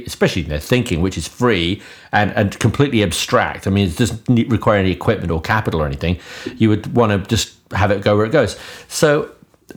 especially 0.05 0.43
in 0.43 0.49
their 0.49 0.59
thinking, 0.59 1.01
which 1.01 1.17
is 1.17 1.27
free 1.27 1.81
and, 2.11 2.31
and 2.31 2.59
completely 2.59 3.01
abstract. 3.01 3.65
I 3.65 3.69
mean, 3.69 3.87
it 3.87 3.97
doesn't 3.97 4.27
require 4.49 4.77
any 4.77 4.91
equipment 4.91 5.31
or 5.31 5.41
capital 5.41 5.81
or 5.81 5.85
anything. 5.85 6.19
You 6.57 6.69
would 6.69 6.95
want 6.95 7.11
to 7.11 7.27
just 7.27 7.55
have 7.71 7.91
it 7.91 8.03
go 8.03 8.15
where 8.15 8.25
it 8.25 8.31
goes. 8.31 8.57
So, 8.87 9.31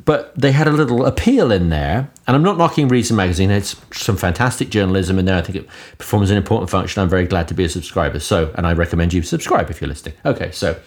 but 0.04 0.38
they 0.38 0.52
had 0.52 0.68
a 0.68 0.70
little 0.70 1.06
appeal 1.06 1.50
in 1.50 1.70
there, 1.70 2.10
and 2.26 2.36
I'm 2.36 2.42
not 2.42 2.58
knocking 2.58 2.88
Reason 2.88 3.16
Magazine. 3.16 3.50
It's 3.50 3.74
some 3.92 4.16
fantastic 4.16 4.68
journalism 4.68 5.18
in 5.18 5.24
there. 5.24 5.36
I 5.36 5.42
think 5.42 5.56
it 5.56 5.68
performs 5.96 6.30
an 6.30 6.36
important 6.36 6.68
function. 6.68 7.02
I'm 7.02 7.08
very 7.08 7.26
glad 7.26 7.48
to 7.48 7.54
be 7.54 7.64
a 7.64 7.68
subscriber. 7.68 8.20
So, 8.20 8.52
and 8.56 8.66
I 8.66 8.74
recommend 8.74 9.14
you 9.14 9.22
subscribe 9.22 9.70
if 9.70 9.80
you're 9.80 9.88
listening. 9.88 10.14
Okay, 10.26 10.50
so 10.50 10.78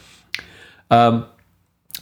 um, 0.91 1.25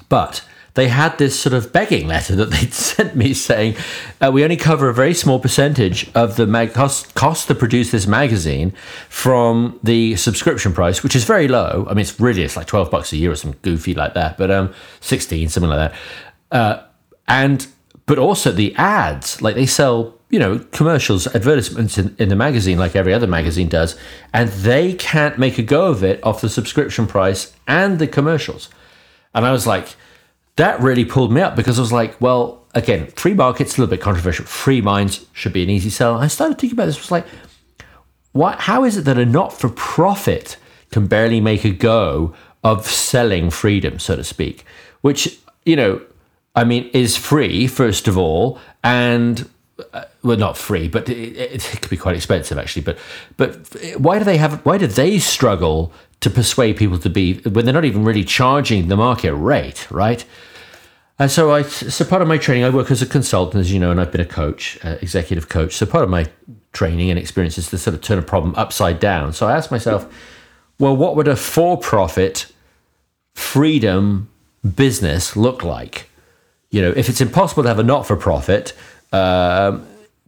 but 0.09 0.43
they 0.77 0.87
had 0.87 1.17
this 1.17 1.37
sort 1.37 1.53
of 1.53 1.73
begging 1.73 2.07
letter 2.07 2.35
that 2.35 2.51
they'd 2.51 2.71
sent 2.73 3.15
me 3.15 3.33
saying, 3.33 3.75
uh, 4.21 4.29
we 4.31 4.43
only 4.43 4.55
cover 4.55 4.87
a 4.87 4.93
very 4.93 5.13
small 5.13 5.39
percentage 5.39 6.09
of 6.13 6.35
the 6.35 6.45
mag- 6.45 6.71
cost, 6.71 7.15
cost 7.15 7.47
to 7.47 7.55
produce 7.55 7.89
this 7.89 8.05
magazine 8.05 8.71
from 9.09 9.79
the 9.81 10.15
subscription 10.15 10.71
price, 10.73 11.01
which 11.01 11.15
is 11.15 11.23
very 11.23 11.47
low. 11.47 11.87
I 11.89 11.95
mean, 11.95 12.01
it's 12.01 12.19
really, 12.19 12.43
it's 12.43 12.55
like 12.55 12.67
12 12.67 12.91
bucks 12.91 13.11
a 13.11 13.17
year 13.17 13.31
or 13.31 13.35
something 13.35 13.59
goofy 13.63 13.95
like 13.95 14.13
that, 14.13 14.37
but 14.37 14.51
um, 14.51 14.71
16, 15.01 15.49
something 15.49 15.69
like 15.69 15.91
that. 15.91 16.55
Uh, 16.55 16.83
and, 17.27 17.65
but 18.05 18.19
also 18.19 18.51
the 18.51 18.75
ads, 18.75 19.41
like 19.41 19.55
they 19.55 19.65
sell, 19.65 20.13
you 20.29 20.37
know, 20.37 20.59
commercials, 20.73 21.25
advertisements 21.25 21.97
in, 21.97 22.15
in 22.19 22.29
the 22.29 22.35
magazine, 22.35 22.77
like 22.77 22.95
every 22.95 23.15
other 23.15 23.25
magazine 23.25 23.67
does, 23.67 23.97
and 24.31 24.49
they 24.49 24.93
can't 24.93 25.39
make 25.39 25.57
a 25.57 25.63
go 25.63 25.87
of 25.87 26.03
it 26.03 26.23
off 26.23 26.41
the 26.41 26.49
subscription 26.49 27.07
price 27.07 27.55
and 27.67 27.97
the 27.97 28.05
commercials. 28.05 28.69
And 29.33 29.43
I 29.43 29.51
was 29.51 29.65
like, 29.65 29.95
that 30.57 30.79
really 30.81 31.05
pulled 31.05 31.31
me 31.31 31.41
up 31.41 31.55
because 31.55 31.79
I 31.79 31.81
was 31.81 31.91
like, 31.91 32.19
well, 32.19 32.65
again, 32.75 33.07
free 33.07 33.33
market's 33.33 33.77
a 33.77 33.81
little 33.81 33.95
bit 33.95 34.01
controversial. 34.01 34.45
Free 34.45 34.81
minds 34.81 35.25
should 35.33 35.53
be 35.53 35.63
an 35.63 35.69
easy 35.69 35.89
sell. 35.89 36.17
I 36.17 36.27
started 36.27 36.59
thinking 36.59 36.77
about 36.77 36.87
this. 36.87 36.99
Was 36.99 37.11
like, 37.11 37.27
what? 38.33 38.59
How 38.61 38.83
is 38.83 38.97
it 38.97 39.05
that 39.05 39.17
a 39.17 39.25
not-for-profit 39.25 40.57
can 40.91 41.07
barely 41.07 41.39
make 41.39 41.63
a 41.63 41.71
go 41.71 42.33
of 42.63 42.85
selling 42.85 43.49
freedom, 43.49 43.99
so 43.99 44.15
to 44.15 44.23
speak? 44.23 44.65
Which 45.01 45.39
you 45.65 45.75
know, 45.75 46.01
I 46.55 46.63
mean, 46.63 46.89
is 46.93 47.17
free 47.17 47.67
first 47.67 48.07
of 48.07 48.17
all, 48.17 48.59
and 48.83 49.49
uh, 49.93 50.05
well, 50.27 50.37
not 50.37 50.57
free, 50.57 50.87
but 50.87 51.09
it, 51.09 51.37
it, 51.37 51.73
it 51.73 51.81
could 51.81 51.89
be 51.89 51.97
quite 51.97 52.15
expensive 52.15 52.57
actually. 52.57 52.83
But 52.83 52.97
but 53.37 53.75
why 53.97 54.19
do 54.19 54.25
they 54.25 54.37
have? 54.37 54.65
Why 54.65 54.77
do 54.77 54.87
they 54.87 55.19
struggle 55.19 55.91
to 56.19 56.29
persuade 56.29 56.77
people 56.77 56.97
to 56.99 57.09
be 57.09 57.35
when 57.39 57.65
they're 57.65 57.73
not 57.73 57.85
even 57.85 58.03
really 58.03 58.23
charging 58.23 58.87
the 58.87 58.97
market 58.97 59.33
rate, 59.33 59.89
right? 59.91 60.25
And 61.19 61.31
so 61.31 61.51
I, 61.51 61.63
so 61.63 62.05
part 62.05 62.21
of 62.21 62.27
my 62.27 62.37
training, 62.37 62.63
I 62.63 62.69
work 62.69 62.91
as 62.91 63.01
a 63.01 63.05
consultant, 63.05 63.59
as 63.59 63.71
you 63.71 63.79
know, 63.79 63.89
and 63.89 63.99
I've 63.99 64.11
been 64.11 64.21
a 64.21 64.25
coach, 64.25 64.77
uh, 64.83 64.97
executive 65.01 65.49
coach. 65.49 65.73
So 65.73 65.85
part 65.87 66.03
of 66.03 66.11
my 66.11 66.27
training 66.73 67.09
and 67.09 67.17
experience 67.17 67.57
is 67.57 67.71
to 67.71 67.77
sort 67.77 67.95
of 67.95 68.01
turn 68.01 68.19
a 68.19 68.21
problem 68.21 68.53
upside 68.55 68.99
down. 68.99 69.33
So 69.33 69.47
I 69.47 69.57
asked 69.57 69.71
myself, 69.71 70.05
well, 70.77 70.95
what 70.95 71.15
would 71.15 71.27
a 71.27 71.35
for-profit 71.35 72.51
freedom 73.33 74.29
business 74.75 75.35
look 75.35 75.63
like? 75.63 76.07
You 76.69 76.83
know, 76.83 76.93
if 76.95 77.09
it's 77.09 77.21
impossible 77.21 77.63
to 77.63 77.69
have 77.69 77.79
a 77.79 77.83
not-for-profit, 77.83 78.73
um, 79.11 79.87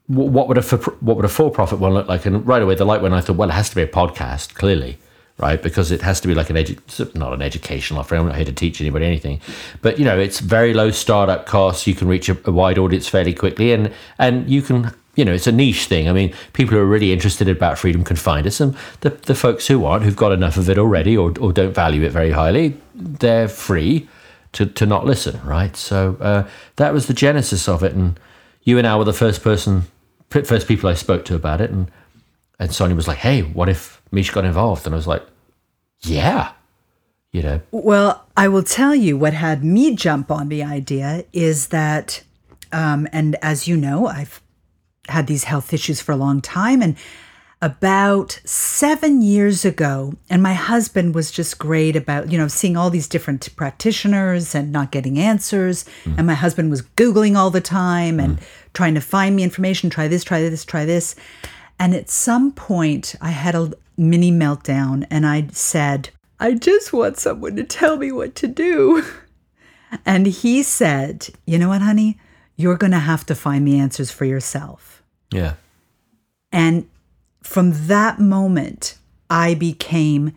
what 0.09 0.47
would 0.47 0.57
a 0.57 0.61
for, 0.61 0.77
what 0.99 1.15
would 1.15 1.25
a 1.25 1.29
for-profit 1.29 1.79
one 1.79 1.93
look 1.93 2.07
like? 2.07 2.25
And 2.25 2.45
right 2.45 2.61
away, 2.61 2.75
the 2.75 2.85
light 2.85 3.01
went. 3.01 3.13
I 3.13 3.21
thought, 3.21 3.37
well, 3.37 3.49
it 3.49 3.53
has 3.53 3.69
to 3.69 3.75
be 3.75 3.83
a 3.83 3.87
podcast, 3.87 4.55
clearly, 4.55 4.97
right? 5.37 5.61
Because 5.61 5.91
it 5.91 6.01
has 6.01 6.19
to 6.21 6.27
be 6.27 6.35
like 6.35 6.49
an 6.49 6.55
edu- 6.55 7.15
not 7.15 7.33
an 7.33 7.41
educational 7.41 7.99
offering. 7.99 8.21
I'm 8.21 8.27
not 8.27 8.35
here 8.35 8.45
to 8.45 8.51
teach 8.51 8.81
anybody 8.81 9.05
anything, 9.05 9.39
but 9.81 9.99
you 9.99 10.05
know, 10.05 10.19
it's 10.19 10.39
very 10.39 10.73
low 10.73 10.91
startup 10.91 11.45
costs. 11.45 11.87
You 11.87 11.95
can 11.95 12.07
reach 12.07 12.27
a, 12.27 12.37
a 12.45 12.51
wide 12.51 12.77
audience 12.77 13.07
fairly 13.07 13.33
quickly, 13.33 13.71
and 13.71 13.93
and 14.17 14.49
you 14.49 14.61
can. 14.61 14.93
You 15.15 15.25
know, 15.25 15.33
it's 15.33 15.47
a 15.47 15.51
niche 15.51 15.87
thing. 15.87 16.07
I 16.07 16.13
mean, 16.13 16.33
people 16.53 16.75
who 16.75 16.79
are 16.79 16.85
really 16.85 17.11
interested 17.11 17.49
about 17.49 17.77
freedom 17.77 18.05
can 18.05 18.15
find 18.15 18.47
us, 18.47 18.61
and 18.61 18.73
the, 19.01 19.09
the 19.09 19.35
folks 19.35 19.67
who 19.67 19.83
aren't, 19.83 20.05
who've 20.05 20.15
got 20.15 20.31
enough 20.31 20.55
of 20.55 20.69
it 20.69 20.77
already 20.77 21.17
or, 21.17 21.33
or 21.41 21.51
don't 21.51 21.73
value 21.73 22.03
it 22.03 22.11
very 22.11 22.31
highly, 22.31 22.77
they're 22.95 23.49
free 23.49 24.07
to, 24.53 24.65
to 24.65 24.85
not 24.85 25.05
listen, 25.05 25.41
right? 25.43 25.75
So 25.75 26.15
uh, 26.21 26.47
that 26.77 26.93
was 26.93 27.07
the 27.07 27.13
genesis 27.13 27.67
of 27.67 27.83
it. 27.83 27.93
And 27.93 28.17
you 28.63 28.77
and 28.77 28.87
I 28.87 28.95
were 28.95 29.03
the 29.03 29.11
first 29.11 29.43
person, 29.43 29.87
first 30.29 30.67
people 30.67 30.89
I 30.89 30.93
spoke 30.93 31.25
to 31.25 31.35
about 31.35 31.61
it. 31.61 31.71
And, 31.71 31.91
and 32.59 32.73
Sonia 32.73 32.95
was 32.95 33.07
like, 33.07 33.19
hey, 33.19 33.41
what 33.41 33.69
if 33.69 34.01
Mish 34.11 34.31
got 34.31 34.45
involved? 34.45 34.85
And 34.85 34.93
I 34.93 34.97
was 34.97 35.07
like, 35.07 35.25
yeah, 36.01 36.51
you 37.31 37.43
know, 37.43 37.61
Well, 37.71 38.25
I 38.35 38.47
will 38.47 38.63
tell 38.63 38.95
you 38.95 39.17
what 39.17 39.33
had 39.33 39.63
me 39.63 39.95
jump 39.95 40.31
on 40.31 40.49
the 40.49 40.63
idea 40.63 41.25
is 41.31 41.67
that, 41.67 42.23
um, 42.71 43.07
and 43.11 43.35
as 43.41 43.67
you 43.67 43.77
know, 43.77 44.07
I've 44.07 44.41
had 45.07 45.27
these 45.27 45.43
health 45.43 45.73
issues 45.73 46.01
for 46.01 46.11
a 46.11 46.15
long 46.15 46.41
time. 46.41 46.81
And 46.81 46.95
about 47.61 48.39
seven 48.45 49.21
years 49.21 49.65
ago, 49.65 50.13
and 50.29 50.41
my 50.41 50.53
husband 50.53 51.13
was 51.13 51.29
just 51.29 51.59
great 51.59 51.95
about, 51.95 52.31
you 52.31 52.37
know, 52.37 52.47
seeing 52.47 52.77
all 52.77 52.89
these 52.89 53.07
different 53.07 53.53
practitioners 53.57 54.55
and 54.55 54.71
not 54.71 54.91
getting 54.91 55.19
answers. 55.19 55.85
Hmm. 56.05 56.15
And 56.17 56.27
my 56.27 56.35
husband 56.35 56.69
was 56.69 56.81
Googling 56.81 57.35
all 57.35 57.49
the 57.49 57.61
time 57.61 58.19
and 58.19 58.39
hmm. 58.39 58.45
trying 58.73 58.95
to 58.95 59.01
find 59.01 59.35
me 59.35 59.43
information 59.43 59.89
try 59.89 60.07
this, 60.07 60.23
try 60.23 60.41
this, 60.41 60.63
try 60.63 60.85
this. 60.85 61.15
And 61.77 61.93
at 61.93 62.09
some 62.09 62.51
point, 62.53 63.15
I 63.21 63.31
had 63.31 63.55
a 63.55 63.73
mini 63.97 64.31
meltdown 64.31 65.05
and 65.09 65.25
I 65.25 65.47
said, 65.51 66.09
I 66.39 66.53
just 66.53 66.93
want 66.93 67.17
someone 67.17 67.57
to 67.57 67.63
tell 67.65 67.97
me 67.97 68.11
what 68.11 68.35
to 68.35 68.47
do. 68.47 69.03
And 70.05 70.27
he 70.27 70.61
said, 70.61 71.29
You 71.47 71.57
know 71.57 71.69
what, 71.69 71.81
honey? 71.81 72.19
You're 72.55 72.77
going 72.77 72.91
to 72.91 72.99
have 72.99 73.25
to 73.25 73.33
find 73.33 73.67
the 73.67 73.79
answers 73.79 74.11
for 74.11 74.25
yourself. 74.25 75.01
Yeah. 75.31 75.55
And 76.51 76.87
from 77.41 77.87
that 77.87 78.19
moment, 78.19 78.97
I 79.29 79.53
became 79.53 80.33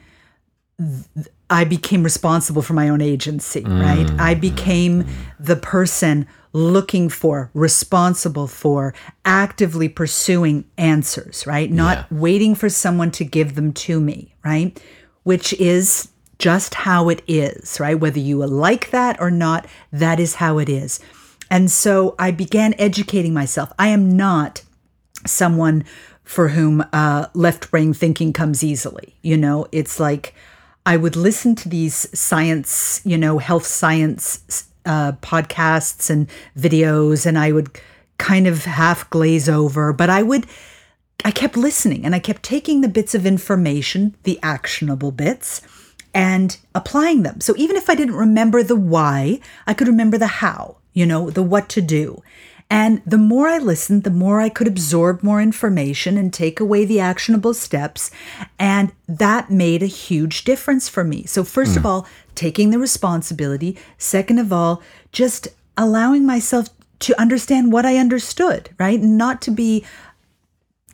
I 1.51 1.65
became 1.65 2.03
responsible 2.03 2.63
for 2.63 2.73
my 2.73 2.89
own 2.89 3.03
agency, 3.03 3.61
mm. 3.63 3.81
right? 3.81 4.11
I 4.19 4.33
mm-hmm. 4.33 4.41
became 4.41 5.03
mm-hmm. 5.05 5.13
the 5.39 5.57
person 5.57 6.27
looking 6.55 7.09
for, 7.09 7.51
responsible 7.55 8.47
for, 8.47 8.95
actively 9.25 9.89
pursuing 9.89 10.65
answers, 10.79 11.47
right? 11.47 11.71
Not 11.71 11.99
Yeah. 12.11 12.19
waiting 12.19 12.55
for 12.55 12.69
someone 12.69 13.11
to 13.13 13.25
give 13.25 13.55
them 13.55 13.73
to 13.75 14.01
me, 14.01 14.35
right? 14.45 14.81
Which 15.25 15.53
is 15.55 16.09
just 16.39 16.75
how 16.75 17.09
it 17.11 17.23
is, 17.29 17.79
right? 17.79 18.01
Whether 18.01 18.19
you 18.19 18.45
like 18.47 18.91
that 18.91 19.21
or 19.21 19.31
not, 19.31 19.67
that 19.93 20.19
is 20.19 20.37
how 20.37 20.59
it 20.59 20.69
is. 20.69 21.01
And 21.51 21.71
so 21.71 22.15
I 22.19 22.31
began 22.31 22.75
educating 22.79 23.35
myself. 23.35 23.71
I 23.79 23.89
am 23.89 24.17
not 24.17 24.63
someone 25.27 25.85
for 26.25 26.49
whom 26.49 26.85
uh, 26.93 27.27
left 27.35 27.71
brain 27.71 27.93
thinking 27.93 28.33
comes 28.33 28.63
easily. 28.63 29.15
You 29.23 29.37
know, 29.37 29.67
it's 29.73 30.01
like 30.01 30.35
I 30.87 30.97
would 30.97 31.17
listen 31.17 31.55
to 31.57 31.69
these 31.69 32.09
science, 32.19 33.01
you 33.05 33.19
know, 33.19 33.39
health 33.39 33.67
science 33.67 34.69
uh, 34.85 35.13
podcasts 35.13 36.11
and 36.11 36.29
videos, 36.59 37.27
and 37.27 37.39
I 37.39 37.53
would 37.53 37.81
kind 38.19 38.47
of 38.47 38.65
half 38.65 39.09
glaze 39.11 39.49
over, 39.49 39.93
but 39.93 40.11
I 40.11 40.23
would. 40.23 40.47
I 41.25 41.31
kept 41.31 41.57
listening 41.57 42.05
and 42.05 42.17
I 42.17 42.19
kept 42.19 42.43
taking 42.43 42.81
the 42.81 42.89
bits 42.89 43.15
of 43.15 43.27
information, 43.27 44.17
the 44.25 44.41
actionable 44.43 45.13
bits, 45.13 45.61
and 46.13 46.57
applying 46.75 47.23
them. 47.23 47.41
So 47.41 47.55
even 47.57 47.77
if 47.77 47.89
I 47.89 47.95
didn't 47.95 48.17
remember 48.17 48.65
the 48.65 48.75
why, 48.77 49.39
I 49.65 49.75
could 49.75 49.87
remember 49.87 50.19
the 50.19 50.27
how, 50.27 50.79
you 50.93 51.07
know, 51.07 51.31
the 51.31 51.43
what 51.43 51.69
to 51.71 51.81
do. 51.81 52.23
And 52.73 53.03
the 53.05 53.19
more 53.19 53.49
I 53.49 53.59
listened, 53.59 54.03
the 54.03 54.11
more 54.11 54.41
I 54.41 54.49
could 54.49 54.67
absorb 54.67 55.23
more 55.23 55.43
information 55.43 56.17
and 56.17 56.33
take 56.33 56.59
away 56.59 56.87
the 56.87 57.01
actionable 57.01 57.53
steps. 57.53 58.11
And 58.59 58.93
that 59.07 59.51
made 59.51 59.83
a 59.83 59.87
huge 59.87 60.45
difference 60.45 60.89
for 60.89 61.05
me. 61.05 61.25
So, 61.25 61.45
first 61.45 61.77
of 61.77 61.83
hmm. 61.83 61.89
all, 61.89 62.07
taking 62.35 62.71
the 62.71 62.79
responsibility. 62.79 63.77
Second 63.99 64.39
of 64.39 64.55
all, 64.55 64.83
just 65.13 65.49
allowing 65.77 66.25
myself 66.25 66.71
to 67.01 67.21
understand 67.21 67.75
what 67.75 67.85
I 67.85 67.99
understood, 67.99 68.71
right? 68.79 69.03
Not 69.03 69.43
to 69.43 69.51
be 69.51 69.85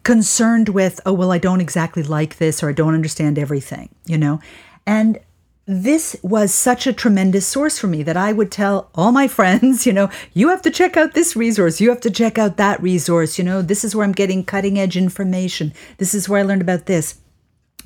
concerned 0.03 0.71
with, 0.71 1.01
oh, 1.07 1.12
well, 1.12 1.31
I 1.31 1.38
don't 1.38 1.61
exactly 1.61 2.03
like 2.03 2.38
this 2.38 2.61
or 2.61 2.71
I 2.71 2.73
don't 2.73 2.95
understand 2.95 3.38
everything, 3.38 3.88
you 4.05 4.19
know? 4.19 4.41
And 4.85 5.21
this 5.70 6.16
was 6.22 6.54
such 6.54 6.87
a 6.87 6.94
tremendous 6.94 7.46
source 7.46 7.78
for 7.78 7.88
me 7.88 8.02
that 8.02 8.16
I 8.16 8.33
would 8.33 8.50
tell 8.50 8.90
all 8.94 9.12
my 9.12 9.28
friends, 9.38 9.87
you 9.87 9.92
know, 9.92 10.09
you 10.33 10.48
have 10.48 10.62
to 10.62 10.70
check 10.70 10.96
out 10.96 11.12
this 11.12 11.37
resource, 11.37 11.81
you 11.81 11.90
have 11.90 12.00
to 12.00 12.11
check 12.11 12.38
out 12.38 12.57
that 12.57 12.83
resource, 12.83 13.38
you 13.38 13.44
know, 13.44 13.61
this 13.61 13.85
is 13.85 13.94
where 13.94 14.04
I'm 14.04 14.12
getting 14.12 14.42
cutting 14.42 14.78
edge 14.78 14.96
information, 14.96 15.74
this 15.98 16.14
is 16.14 16.28
where 16.28 16.40
I 16.40 16.44
learned 16.44 16.62
about 16.62 16.87
this. 16.87 17.20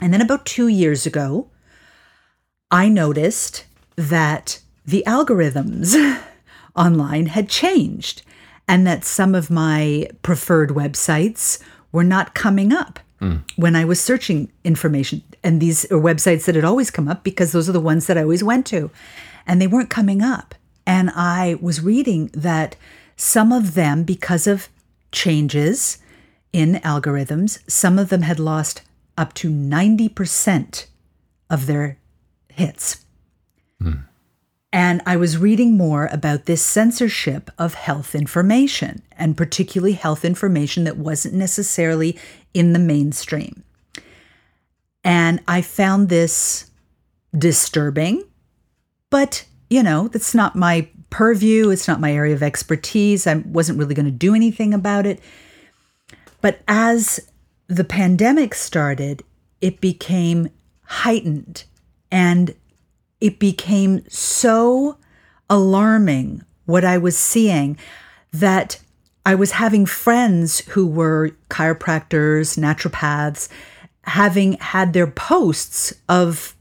And 0.01 0.15
then 0.15 0.21
about 0.21 0.47
two 0.47 0.69
years 0.69 1.07
ago, 1.07 1.49
I 2.71 2.89
noticed 2.89 3.65
that 3.97 4.61
the 4.87 5.03
algorithms 5.07 6.21
online 6.77 7.27
had 7.27 7.49
changed 7.49 8.23
and 8.69 8.87
that 8.87 9.05
some 9.05 9.35
of 9.35 9.51
my 9.51 10.09
preferred 10.23 10.71
websites 10.71 11.61
were 11.91 12.05
not 12.05 12.35
coming 12.35 12.73
up 12.73 13.01
when 13.57 13.77
I 13.77 13.85
was 13.85 14.01
searching 14.01 14.51
information. 14.65 15.23
And 15.45 15.61
these 15.61 15.85
are 15.87 15.99
websites 15.99 16.45
that 16.45 16.55
had 16.55 16.65
always 16.65 16.91
come 16.91 17.09
up 17.09 17.23
because 17.23 17.53
those 17.53 17.69
are 17.69 17.73
the 17.73 17.81
ones 17.81 18.07
that 18.07 18.19
I 18.19 18.23
always 18.23 18.45
went 18.45 18.67
to. 18.67 18.91
And 19.47 19.61
they 19.61 19.67
weren't 19.67 19.91
coming 19.91 20.23
up. 20.23 20.55
And 20.87 21.11
I 21.11 21.57
was 21.61 21.81
reading 21.81 22.31
that 22.35 22.77
some 23.17 23.53
of 23.53 23.75
them, 23.75 24.03
because 24.03 24.47
of 24.47 24.69
changes 25.13 25.99
in 26.53 26.75
algorithms, 26.85 27.59
some 27.71 27.99
of 27.99 28.09
them 28.09 28.23
had 28.23 28.41
lost 28.41 28.83
up 29.17 29.35
to 29.35 29.51
90% 29.51 30.87
of 31.49 31.67
their 31.67 31.99
hits. 32.49 33.05
Hmm. 33.81 33.93
And 34.73 35.03
I 35.05 35.17
was 35.17 35.37
reading 35.37 35.77
more 35.77 36.09
about 36.11 36.47
this 36.47 36.63
censorship 36.63 37.51
of 37.59 37.75
health 37.75 38.15
information, 38.15 39.03
and 39.19 39.37
particularly 39.37 39.93
health 39.93 40.25
information 40.25 40.85
that 40.85 40.97
wasn't 40.97 41.35
necessarily 41.35 42.19
in 42.55 42.73
the 42.73 42.79
mainstream. 42.79 43.65
And 45.05 45.41
I 45.47 45.61
found 45.61 46.09
this 46.09 46.71
disturbing, 47.37 48.23
but 49.11 49.45
you 49.69 49.83
know, 49.83 50.09
that's 50.09 50.35
not 50.35 50.55
my 50.55 50.89
purview, 51.11 51.71
it's 51.71 51.89
not 51.89 52.01
my 52.01 52.13
area 52.13 52.35
of 52.35 52.43
expertise. 52.43 53.27
I 53.27 53.37
wasn't 53.37 53.79
really 53.79 53.95
going 53.95 54.07
to 54.07 54.11
do 54.11 54.35
anything 54.35 54.75
about 54.75 55.07
it. 55.07 55.21
But 56.41 56.61
as 56.69 57.21
the 57.69 57.85
pandemic 57.85 58.55
started, 58.55 59.23
it 59.61 59.81
became 59.81 60.51
heightened 60.85 61.65
and 62.11 62.55
it 63.23 63.39
became 63.39 64.05
so 64.09 64.99
alarming 65.49 66.45
what 66.67 66.85
I 66.85 66.99
was 66.99 67.17
seeing 67.17 67.79
that 68.33 68.81
I 69.25 69.37
was 69.37 69.53
having 69.53 69.87
friends 69.87 70.61
who 70.61 70.87
were 70.87 71.31
chiropractors, 71.49 72.59
naturopaths, 72.59 73.49
having 74.03 74.55
had 74.55 74.93
their 74.93 75.07
posts 75.07 75.93
of 76.09 76.57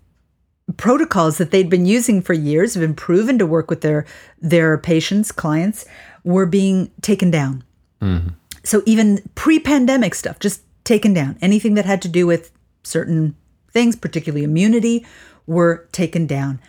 protocols 0.77 1.39
that 1.39 1.49
they'd 1.49 1.69
been 1.69 1.87
using 1.87 2.21
for 2.21 2.33
years, 2.33 2.75
have 2.75 2.81
been 2.81 2.93
proven 2.93 3.39
to 3.39 3.47
work 3.47 3.69
with 3.69 3.81
their 3.81 4.05
their 4.39 4.77
patients, 4.77 5.31
clients, 5.31 5.85
were 6.23 6.45
being 6.45 6.91
taken 7.01 7.31
down. 7.31 7.63
Mm-hmm. 8.01 8.29
So 8.63 8.83
even 8.85 9.19
pre-pandemic 9.33 10.13
stuff, 10.13 10.37
just 10.37 10.61
taken 10.83 11.15
down. 11.15 11.37
Anything 11.41 11.73
that 11.73 11.85
had 11.85 12.03
to 12.03 12.07
do 12.07 12.27
with 12.27 12.51
certain 12.83 13.35
things, 13.71 13.95
particularly 13.95 14.43
immunity, 14.43 15.05
were 15.47 15.87
taken 15.91 16.27
down. 16.27 16.59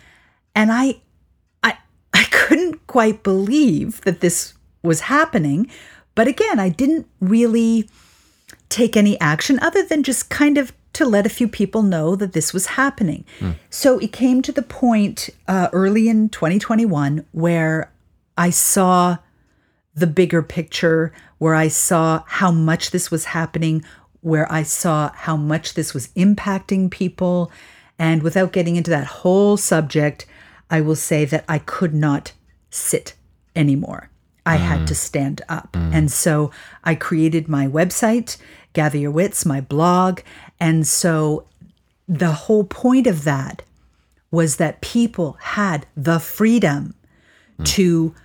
And 0.55 0.71
I 0.71 1.01
I 1.63 1.77
I 2.13 2.23
couldn't 2.25 2.85
quite 2.87 3.23
believe 3.23 4.01
that 4.01 4.21
this 4.21 4.53
was 4.81 5.01
happening. 5.01 5.69
But 6.15 6.27
again, 6.27 6.59
I 6.59 6.69
didn't 6.69 7.07
really 7.19 7.89
take 8.69 8.95
any 8.97 9.19
action 9.19 9.59
other 9.61 9.83
than 9.83 10.03
just 10.03 10.29
kind 10.29 10.57
of 10.57 10.73
to 10.93 11.05
let 11.05 11.25
a 11.25 11.29
few 11.29 11.47
people 11.47 11.81
know 11.81 12.15
that 12.15 12.33
this 12.33 12.53
was 12.53 12.67
happening. 12.67 13.25
So 13.71 13.97
it 13.97 14.11
came 14.11 14.43
to 14.43 14.51
the 14.51 14.61
point 14.61 15.29
uh, 15.47 15.69
early 15.73 16.07
in 16.07 16.29
2021 16.29 17.25
where 17.31 17.91
I 18.37 18.51
saw 18.51 19.17
the 19.95 20.07
bigger 20.07 20.41
picture, 20.43 21.11
where 21.39 21.55
I 21.55 21.67
saw 21.67 22.23
how 22.27 22.51
much 22.51 22.91
this 22.91 23.09
was 23.09 23.25
happening, 23.25 23.83
where 24.23 24.51
I 24.51 24.63
saw 24.63 25.11
how 25.13 25.37
much 25.37 25.73
this 25.73 25.93
was 25.93 26.07
impacting 26.09 26.89
people. 26.89 27.51
And 27.99 28.23
without 28.23 28.53
getting 28.53 28.75
into 28.75 28.89
that 28.89 29.05
whole 29.05 29.57
subject, 29.57 30.25
I 30.69 30.81
will 30.81 30.95
say 30.95 31.25
that 31.25 31.45
I 31.47 31.59
could 31.59 31.93
not 31.93 32.33
sit 32.69 33.13
anymore. 33.55 34.09
I 34.45 34.55
had 34.55 34.87
to 34.87 34.93
mm. 34.93 34.97
stand 34.97 35.41
up. 35.47 35.73
Mm. 35.73 35.93
And 35.93 36.11
so 36.11 36.51
I 36.83 36.95
created 36.95 37.47
my 37.47 37.67
website, 37.67 38.37
Gather 38.73 38.97
Your 38.97 39.11
Wits, 39.11 39.45
my 39.45 39.61
blog. 39.61 40.19
And 40.59 40.85
so 40.87 41.47
the 42.07 42.31
whole 42.31 42.65
point 42.65 43.07
of 43.07 43.23
that 43.23 43.61
was 44.31 44.57
that 44.57 44.81
people 44.81 45.37
had 45.39 45.85
the 45.95 46.19
freedom 46.19 46.95
mm. 47.59 47.65
to 47.67 48.15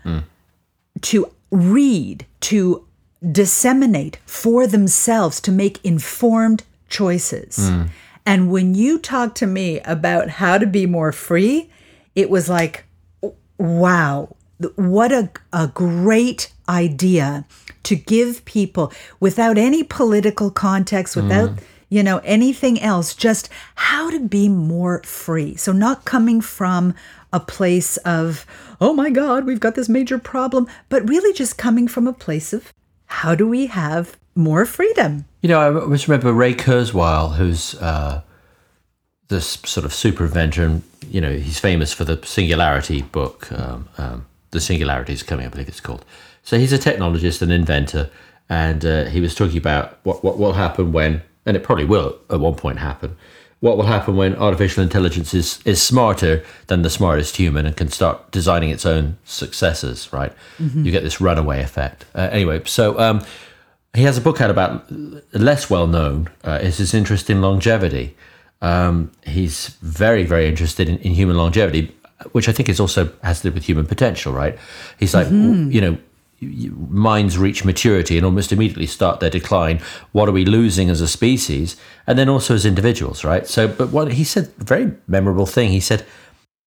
to 1.02 1.32
read, 1.50 2.26
to 2.40 2.87
disseminate 3.32 4.18
for 4.26 4.66
themselves, 4.66 5.40
to 5.40 5.52
make 5.52 5.84
informed 5.84 6.64
choices. 6.88 7.70
And 8.24 8.50
when 8.50 8.74
you 8.74 8.98
talk 8.98 9.34
to 9.36 9.46
me 9.46 9.80
about 9.80 10.28
how 10.28 10.58
to 10.58 10.66
be 10.66 10.86
more 10.86 11.12
free, 11.12 11.70
it 12.14 12.28
was 12.28 12.48
like, 12.48 12.84
wow, 13.56 14.36
what 14.76 15.12
a, 15.12 15.30
a 15.52 15.68
great 15.68 16.52
idea 16.68 17.44
to 17.84 17.96
give 17.96 18.44
people 18.44 18.92
without 19.18 19.56
any 19.56 19.82
political 19.82 20.50
context, 20.50 21.16
without 21.16 21.50
mm. 21.50 21.62
you 21.88 22.02
know 22.02 22.18
anything 22.18 22.78
else, 22.80 23.14
just 23.14 23.48
how 23.76 24.10
to 24.10 24.20
be 24.20 24.48
more 24.48 25.02
free. 25.04 25.56
So 25.56 25.72
not 25.72 26.04
coming 26.04 26.40
from 26.40 26.94
a 27.32 27.40
place 27.40 27.96
of, 27.98 28.44
oh 28.80 28.92
my 28.92 29.10
God, 29.10 29.46
we've 29.46 29.60
got 29.60 29.74
this 29.74 29.88
major 29.88 30.18
problem, 30.18 30.66
but 30.88 31.08
really 31.08 31.32
just 31.32 31.56
coming 31.56 31.88
from 31.88 32.06
a 32.06 32.12
place 32.12 32.52
of 32.52 32.72
how 33.08 33.34
do 33.34 33.48
we 33.48 33.66
have 33.66 34.16
more 34.34 34.64
freedom? 34.64 35.24
You 35.42 35.48
know, 35.48 35.60
I 35.60 35.74
always 35.74 36.08
remember 36.08 36.32
Ray 36.32 36.54
Kurzweil, 36.54 37.34
who's 37.34 37.74
uh, 37.76 38.22
this 39.28 39.58
sort 39.64 39.84
of 39.84 39.92
super 39.92 40.24
inventor, 40.24 40.64
and 40.64 40.82
you 41.08 41.20
know, 41.20 41.32
he's 41.32 41.58
famous 41.58 41.92
for 41.92 42.04
the 42.04 42.24
Singularity 42.24 43.02
book. 43.02 43.50
Um, 43.50 43.88
um, 43.98 44.26
the 44.50 44.60
Singularity 44.60 45.12
is 45.12 45.22
coming, 45.22 45.46
up, 45.46 45.52
I 45.52 45.54
believe 45.54 45.68
it's 45.68 45.80
called. 45.80 46.04
So 46.42 46.58
he's 46.58 46.72
a 46.72 46.78
technologist 46.78 47.42
and 47.42 47.52
inventor, 47.52 48.10
and 48.48 48.84
uh, 48.84 49.04
he 49.06 49.20
was 49.20 49.34
talking 49.34 49.58
about 49.58 49.98
what 50.04 50.22
what 50.22 50.38
will 50.38 50.52
happen 50.52 50.92
when, 50.92 51.22
and 51.44 51.56
it 51.56 51.62
probably 51.62 51.84
will 51.84 52.18
at 52.30 52.40
one 52.40 52.54
point 52.54 52.78
happen. 52.78 53.16
What 53.60 53.76
will 53.76 53.86
happen 53.86 54.16
when 54.16 54.36
artificial 54.36 54.84
intelligence 54.84 55.34
is, 55.34 55.58
is 55.64 55.82
smarter 55.82 56.44
than 56.68 56.82
the 56.82 56.90
smartest 56.90 57.36
human 57.36 57.66
and 57.66 57.76
can 57.76 57.88
start 57.88 58.30
designing 58.30 58.70
its 58.70 58.86
own 58.86 59.16
successors, 59.24 60.12
right? 60.12 60.32
You 60.84 60.92
get 60.92 61.02
this 61.02 61.20
runaway 61.20 61.60
effect. 61.62 62.04
Uh, 62.14 62.28
anyway, 62.30 62.62
so 62.66 62.98
um, 63.00 63.24
he 63.94 64.02
has 64.02 64.16
a 64.16 64.20
book 64.20 64.40
out 64.40 64.50
about 64.50 64.86
less 65.32 65.68
well 65.68 65.88
known 65.88 66.28
uh, 66.44 66.60
is 66.62 66.78
his 66.78 66.94
interest 66.94 67.30
in 67.30 67.40
longevity. 67.42 68.16
Um, 68.62 69.10
he's 69.26 69.68
very, 69.82 70.24
very 70.24 70.46
interested 70.46 70.88
in, 70.88 70.98
in 70.98 71.12
human 71.14 71.36
longevity, 71.36 71.94
which 72.32 72.48
I 72.48 72.52
think 72.52 72.68
is 72.68 72.78
also 72.80 73.12
has 73.22 73.40
to 73.40 73.50
do 73.50 73.54
with 73.54 73.64
human 73.64 73.86
potential, 73.86 74.32
right? 74.32 74.56
He's 74.98 75.14
like, 75.14 75.28
you 75.72 75.80
know, 75.80 75.98
minds 76.40 77.36
reach 77.36 77.64
maturity 77.64 78.16
and 78.16 78.24
almost 78.24 78.52
immediately 78.52 78.86
start 78.86 79.20
their 79.20 79.30
decline. 79.30 79.80
What 80.12 80.28
are 80.28 80.32
we 80.32 80.44
losing 80.44 80.90
as 80.90 81.00
a 81.00 81.08
species, 81.08 81.76
and 82.06 82.18
then 82.18 82.28
also 82.28 82.54
as 82.54 82.64
individuals, 82.64 83.24
right? 83.24 83.46
So, 83.46 83.66
but 83.66 83.90
what 83.90 84.12
he 84.12 84.24
said, 84.24 84.52
very 84.56 84.92
memorable 85.06 85.46
thing. 85.46 85.70
He 85.70 85.80
said, 85.80 86.04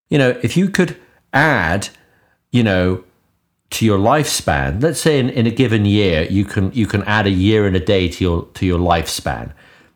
you 0.09 0.17
know, 0.17 0.37
if 0.43 0.57
you 0.57 0.69
could 0.69 0.97
add, 1.33 1.89
you 2.51 2.63
know, 2.63 3.03
to 3.71 3.85
your 3.85 3.97
lifespan, 3.97 4.83
let's 4.83 4.99
say 4.99 5.17
in, 5.17 5.29
in 5.29 5.47
a 5.47 5.51
given 5.51 5.85
year, 5.85 6.23
you 6.23 6.43
can 6.43 6.71
you 6.73 6.85
can 6.85 7.03
add 7.03 7.25
a 7.25 7.31
year 7.31 7.65
and 7.65 7.75
a 7.75 7.79
day 7.79 8.09
to 8.09 8.23
your 8.23 8.45
to 8.53 8.65
your 8.65 8.79
lifespan, 8.79 9.53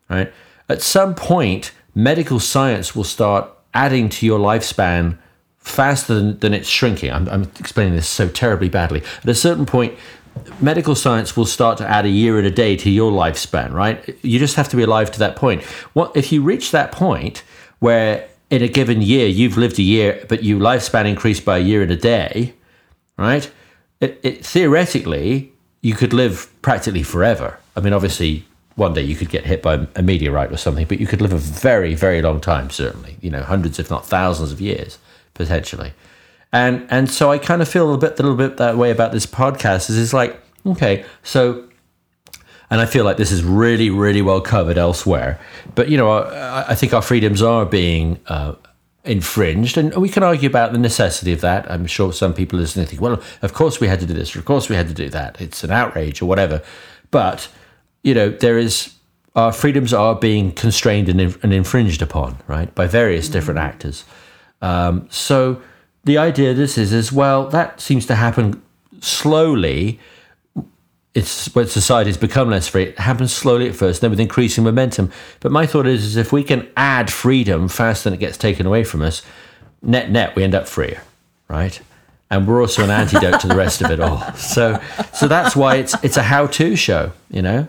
right? 0.09 0.31
At 0.69 0.81
some 0.81 1.13
point, 1.13 1.71
medical 1.93 2.39
science 2.39 2.95
will 2.95 3.03
start 3.03 3.49
adding 3.73 4.07
to 4.07 4.25
your 4.25 4.39
lifespan 4.39 5.17
faster 5.65 6.13
than, 6.13 6.39
than 6.39 6.53
it's 6.53 6.69
shrinking. 6.69 7.11
I'm, 7.11 7.27
I'm 7.27 7.43
explaining 7.59 7.95
this 7.95 8.07
so 8.07 8.29
terribly 8.29 8.69
badly. 8.69 9.01
At 9.23 9.29
a 9.29 9.35
certain 9.35 9.65
point, 9.65 9.97
medical 10.61 10.95
science 10.95 11.35
will 11.35 11.45
start 11.45 11.77
to 11.79 11.87
add 11.87 12.05
a 12.05 12.09
year 12.09 12.37
and 12.37 12.45
a 12.45 12.51
day 12.51 12.77
to 12.77 12.89
your 12.89 13.11
lifespan, 13.11 13.73
right? 13.73 14.15
You 14.23 14.37
just 14.37 14.55
have 14.55 14.69
to 14.69 14.75
be 14.75 14.83
alive 14.83 15.11
to 15.11 15.19
that 15.19 15.35
point. 15.35 15.63
What 15.93 16.15
if 16.15 16.31
you 16.31 16.43
reach 16.43 16.71
that 16.71 16.91
point 16.91 17.43
where 17.79 18.27
in 18.49 18.61
a 18.61 18.67
given 18.67 19.01
year 19.01 19.27
you've 19.27 19.57
lived 19.57 19.79
a 19.79 19.83
year, 19.83 20.23
but 20.29 20.43
your 20.43 20.59
lifespan 20.59 21.07
increased 21.07 21.43
by 21.43 21.57
a 21.57 21.61
year 21.61 21.81
and 21.81 21.91
a 21.91 21.97
day, 21.97 22.53
right? 23.17 23.51
It, 23.99 24.19
it 24.23 24.45
theoretically 24.45 25.51
you 25.81 25.95
could 25.95 26.13
live 26.13 26.51
practically 26.61 27.03
forever. 27.03 27.59
I 27.75 27.81
mean, 27.81 27.93
obviously, 27.93 28.45
one 28.75 28.93
day 28.93 29.01
you 29.01 29.15
could 29.15 29.29
get 29.29 29.45
hit 29.45 29.63
by 29.63 29.87
a 29.95 30.03
meteorite 30.03 30.51
or 30.51 30.57
something, 30.57 30.85
but 30.85 30.99
you 30.99 31.07
could 31.07 31.21
live 31.21 31.33
a 31.33 31.37
very, 31.37 31.95
very 31.95 32.21
long 32.21 32.39
time. 32.39 32.69
Certainly, 32.69 33.17
you 33.21 33.31
know, 33.31 33.41
hundreds, 33.41 33.79
if 33.79 33.89
not 33.89 34.05
thousands, 34.05 34.51
of 34.51 34.61
years 34.61 34.99
potentially. 35.35 35.93
And 36.51 36.87
and 36.89 37.09
so 37.09 37.31
I 37.31 37.37
kind 37.37 37.61
of 37.61 37.67
feel 37.67 37.93
a 37.93 37.97
bit, 37.97 38.19
a 38.19 38.23
little 38.23 38.37
bit 38.37 38.57
that 38.57 38.77
way 38.77 38.89
about 38.89 39.11
this 39.11 39.27
podcast. 39.27 39.89
Is 39.89 39.99
it's 39.99 40.13
like 40.13 40.39
okay, 40.65 41.05
so 41.21 41.67
and 42.69 42.81
I 42.81 42.85
feel 42.85 43.05
like 43.05 43.17
this 43.17 43.31
is 43.31 43.43
really, 43.43 43.89
really 43.89 44.21
well 44.21 44.41
covered 44.41 44.77
elsewhere. 44.77 45.39
But 45.75 45.89
you 45.89 45.97
know, 45.97 46.09
I, 46.11 46.71
I 46.71 46.75
think 46.75 46.93
our 46.93 47.01
freedoms 47.01 47.41
are 47.41 47.65
being 47.65 48.19
uh, 48.27 48.55
infringed, 49.03 49.77
and 49.77 49.93
we 49.95 50.09
can 50.09 50.23
argue 50.23 50.49
about 50.49 50.71
the 50.71 50.79
necessity 50.79 51.33
of 51.33 51.41
that. 51.41 51.69
I'm 51.69 51.85
sure 51.85 52.11
some 52.11 52.33
people 52.33 52.57
listening 52.57 52.87
think, 52.87 53.01
well, 53.01 53.21
of 53.41 53.53
course 53.53 53.79
we 53.79 53.87
had 53.87 53.99
to 53.99 54.05
do 54.05 54.13
this, 54.13 54.35
or 54.35 54.39
of 54.39 54.45
course 54.45 54.69
we 54.69 54.75
had 54.75 54.87
to 54.87 54.93
do 54.93 55.09
that. 55.09 55.39
It's 55.39 55.63
an 55.63 55.71
outrage 55.71 56.21
or 56.21 56.25
whatever. 56.25 56.61
But 57.11 57.47
you 58.03 58.13
know, 58.13 58.29
there 58.29 58.57
is 58.57 58.93
our 59.35 59.51
freedoms 59.51 59.93
are 59.93 60.15
being 60.15 60.51
constrained 60.53 61.09
and, 61.09 61.19
and 61.19 61.53
infringed 61.53 62.01
upon, 62.01 62.37
right, 62.47 62.73
by 62.73 62.87
various 62.87 63.27
different 63.27 63.59
actors. 63.59 64.05
Um, 64.61 65.07
so 65.09 65.61
the 66.03 66.17
idea 66.17 66.51
of 66.51 66.57
this 66.57 66.77
is, 66.77 66.93
as 66.93 67.11
well, 67.11 67.47
that 67.49 67.81
seems 67.81 68.05
to 68.07 68.15
happen 68.15 68.61
slowly 69.01 69.99
it's 71.15 71.55
when 71.55 71.65
society's 71.65 72.17
become 72.17 72.49
less 72.49 72.67
free, 72.67 72.83
it 72.83 72.99
happens 72.99 73.33
slowly 73.33 73.69
at 73.69 73.75
first, 73.75 74.01
then 74.01 74.09
with 74.09 74.19
increasing 74.19 74.65
momentum. 74.65 75.11
But 75.39 75.51
my 75.51 75.65
thought 75.65 75.87
is, 75.87 76.03
is 76.03 76.17
if 76.17 76.33
we 76.33 76.43
can 76.43 76.67
add 76.75 77.09
freedom 77.09 77.69
faster 77.69 78.09
than 78.09 78.15
it 78.15 78.19
gets 78.19 78.37
taken 78.37 78.65
away 78.65 78.83
from 78.83 79.01
us, 79.01 79.21
net 79.81 80.11
net 80.11 80.35
we 80.35 80.43
end 80.43 80.53
up 80.53 80.67
freer, 80.67 81.01
right? 81.47 81.79
And 82.29 82.45
we're 82.45 82.59
also 82.59 82.83
an 82.83 82.89
antidote 82.89 83.39
to 83.41 83.47
the 83.47 83.55
rest 83.55 83.81
of 83.81 83.91
it 83.91 84.01
all. 84.01 84.21
So 84.35 84.81
so 85.13 85.27
that's 85.29 85.55
why 85.55 85.77
it's 85.77 85.95
it's 86.03 86.17
a 86.17 86.23
how-to 86.23 86.75
show, 86.75 87.13
you 87.31 87.41
know? 87.41 87.67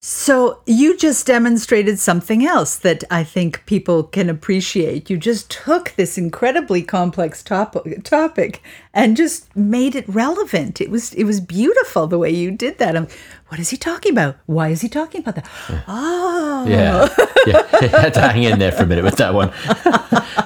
So 0.00 0.60
you 0.64 0.96
just 0.96 1.26
demonstrated 1.26 1.98
something 1.98 2.46
else 2.46 2.76
that 2.76 3.02
I 3.10 3.24
think 3.24 3.66
people 3.66 4.04
can 4.04 4.30
appreciate. 4.30 5.10
You 5.10 5.16
just 5.16 5.50
took 5.50 5.90
this 5.96 6.16
incredibly 6.16 6.82
complex 6.82 7.42
topic 7.42 8.04
topic 8.04 8.62
and 8.94 9.16
just 9.16 9.54
made 9.56 9.96
it 9.96 10.08
relevant. 10.08 10.80
It 10.80 10.88
was 10.90 11.12
it 11.14 11.24
was 11.24 11.40
beautiful 11.40 12.06
the 12.06 12.18
way 12.18 12.30
you 12.30 12.52
did 12.52 12.78
that. 12.78 12.96
I'm, 12.96 13.08
what 13.48 13.58
is 13.58 13.70
he 13.70 13.76
talking 13.76 14.12
about? 14.12 14.36
Why 14.46 14.68
is 14.68 14.82
he 14.82 14.88
talking 14.88 15.22
about 15.22 15.34
that? 15.34 15.48
Yeah. 15.68 15.82
Oh, 15.88 16.64
Yeah, 16.68 17.08
yeah. 17.48 17.66
Had 18.00 18.14
to 18.14 18.20
hang 18.20 18.42
in 18.42 18.58
there 18.58 18.72
for 18.72 18.84
a 18.84 18.86
minute 18.86 19.04
with 19.04 19.16
that 19.16 19.34
one. 19.34 19.52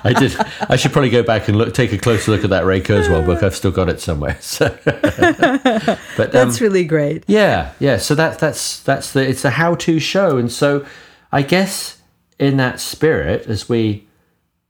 I 0.05 0.15
did. 0.19 0.35
I 0.69 0.77
should 0.77 0.93
probably 0.93 1.11
go 1.11 1.23
back 1.23 1.49
and 1.49 1.57
look, 1.57 1.75
take 1.75 1.93
a 1.93 1.99
closer 1.99 2.31
look 2.31 2.45
at 2.45 2.51
that 2.51 2.65
Ray 2.65 2.81
Kurzweil 2.81 3.25
book. 3.25 3.43
I've 3.43 3.55
still 3.55 3.71
got 3.71 3.89
it 3.89 4.01
somewhere. 4.01 4.39
So, 4.53 4.77
but 4.85 6.19
um, 6.19 6.31
that's 6.31 6.61
really 6.61 6.85
great. 6.85 7.25
Yeah, 7.27 7.73
yeah. 7.79 7.97
So 7.97 8.15
that 8.17 8.39
that's 8.39 8.83
that's 8.83 9.13
the 9.13 9.27
it's 9.27 9.45
a 9.45 9.51
how-to 9.51 9.99
show, 9.99 10.37
and 10.37 10.53
so 10.53 10.85
I 11.31 11.43
guess 11.43 12.03
in 12.39 12.59
that 12.59 12.81
spirit, 12.81 13.47
as 13.47 13.69
we 13.69 14.07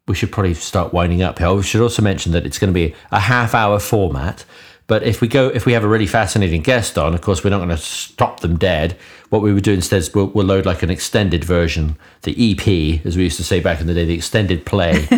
we 0.07 0.15
should 0.15 0.31
probably 0.31 0.55
start 0.55 0.93
winding 0.93 1.23
up 1.23 1.39
here. 1.39 1.53
We 1.53 1.63
should 1.63 1.81
also 1.81 2.03
mention 2.03 2.33
that 2.33 2.47
it's 2.47 2.59
going 2.59 2.73
to 2.73 2.75
be 2.75 2.95
a 3.11 3.21
half-hour 3.21 3.81
format. 3.81 4.45
But 4.87 5.05
if 5.05 5.21
we 5.21 5.29
go, 5.29 5.49
if 5.49 5.65
we 5.65 5.73
have 5.73 5.85
a 5.85 5.89
really 5.89 6.07
fascinating 6.07 6.63
guest 6.63 6.99
on, 6.99 7.15
of 7.15 7.21
course, 7.21 7.43
we're 7.43 7.51
not 7.51 7.59
going 7.59 7.71
to 7.71 7.77
stop 7.77 8.41
them 8.41 8.59
dead. 8.59 8.99
What 9.33 9.41
we 9.41 9.55
would 9.55 9.65
do 9.65 9.73
instead 9.73 9.97
is 9.97 10.15
we'll, 10.15 10.27
we'll 10.27 10.45
load 10.45 10.67
like 10.67 10.83
an 10.83 10.91
extended 10.91 11.43
version, 11.43 11.97
the 12.21 12.33
EP, 12.53 13.01
as 13.07 13.17
we 13.17 13.23
used 13.23 13.39
to 13.39 13.43
say 13.45 13.61
back 13.61 13.81
in 13.81 13.87
the 13.87 13.95
day, 13.95 14.05
the 14.05 14.13
extended 14.13 14.67
play 14.67 14.93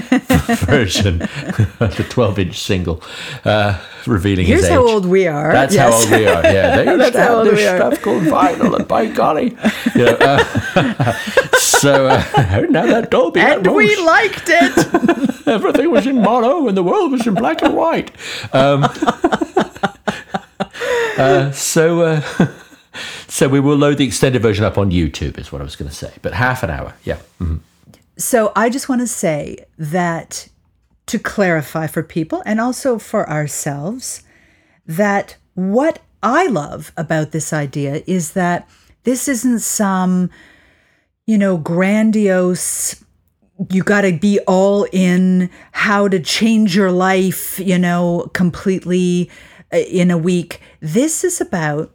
version, 0.68 1.18
the 1.80 2.06
12 2.08 2.38
inch 2.38 2.60
single, 2.60 3.02
uh, 3.44 3.76
revealing 4.06 4.46
Here's 4.46 4.60
his 4.60 4.68
age. 4.70 4.74
how 4.76 4.86
old 4.88 5.04
we 5.06 5.26
are. 5.26 5.52
That's 5.52 5.74
Yes. 5.74 5.92
how 5.92 5.98
old 6.00 6.10
we 6.20 6.26
are. 6.28 6.42
Yeah, 6.44 6.76
they 6.76 6.84
used 6.92 7.00
That's 7.00 7.16
to 7.16 7.22
how 7.22 7.34
old 7.38 7.46
this 7.48 7.58
we 7.58 7.66
are. 7.66 7.76
stuff 7.76 8.02
called 8.02 8.22
vinyl, 8.22 8.76
and 8.76 8.86
by 8.86 9.06
golly, 9.06 9.56
you 9.96 10.04
know, 10.04 10.16
uh, 10.20 11.12
so 11.58 12.06
uh, 12.06 12.66
now 12.70 12.86
that 12.86 13.10
Dolby 13.10 13.40
and 13.40 13.66
Atmos, 13.66 13.74
we 13.74 13.96
liked 13.96 14.44
it. 14.46 15.48
everything 15.48 15.90
was 15.90 16.06
in 16.06 16.22
mono 16.22 16.68
and 16.68 16.76
the 16.76 16.84
world 16.84 17.10
was 17.10 17.26
in 17.26 17.34
black 17.34 17.62
and 17.62 17.74
white. 17.74 18.12
Um, 18.54 18.84
uh, 21.18 21.50
so, 21.52 22.00
uh, 22.00 22.20
so 23.28 23.48
we 23.48 23.60
will 23.60 23.76
load 23.76 23.98
the 23.98 24.04
extended 24.04 24.42
version 24.42 24.64
up 24.64 24.78
on 24.78 24.90
YouTube, 24.90 25.38
is 25.38 25.52
what 25.52 25.60
I 25.60 25.64
was 25.64 25.76
going 25.76 25.88
to 25.88 25.94
say. 25.94 26.12
But 26.22 26.34
half 26.34 26.62
an 26.62 26.70
hour, 26.70 26.94
yeah. 27.04 27.18
Mhm. 27.40 27.60
So 28.16 28.52
I 28.54 28.70
just 28.70 28.88
want 28.88 29.00
to 29.00 29.06
say 29.06 29.64
that 29.76 30.48
to 31.06 31.18
clarify 31.18 31.86
for 31.86 32.02
people 32.02 32.42
and 32.46 32.60
also 32.60 32.98
for 32.98 33.28
ourselves 33.28 34.22
that 34.86 35.36
what 35.54 36.00
I 36.22 36.46
love 36.46 36.92
about 36.96 37.32
this 37.32 37.52
idea 37.52 38.02
is 38.06 38.32
that 38.32 38.68
this 39.02 39.28
isn't 39.28 39.60
some, 39.60 40.30
you 41.26 41.36
know, 41.36 41.58
grandiose, 41.58 43.04
you 43.70 43.82
got 43.82 44.02
to 44.02 44.12
be 44.12 44.40
all 44.46 44.86
in 44.92 45.50
how 45.72 46.08
to 46.08 46.18
change 46.18 46.74
your 46.74 46.90
life, 46.90 47.58
you 47.60 47.78
know, 47.78 48.30
completely 48.32 49.30
uh, 49.72 49.78
in 49.78 50.10
a 50.10 50.18
week. 50.18 50.60
This 50.80 51.24
is 51.24 51.40
about 51.40 51.92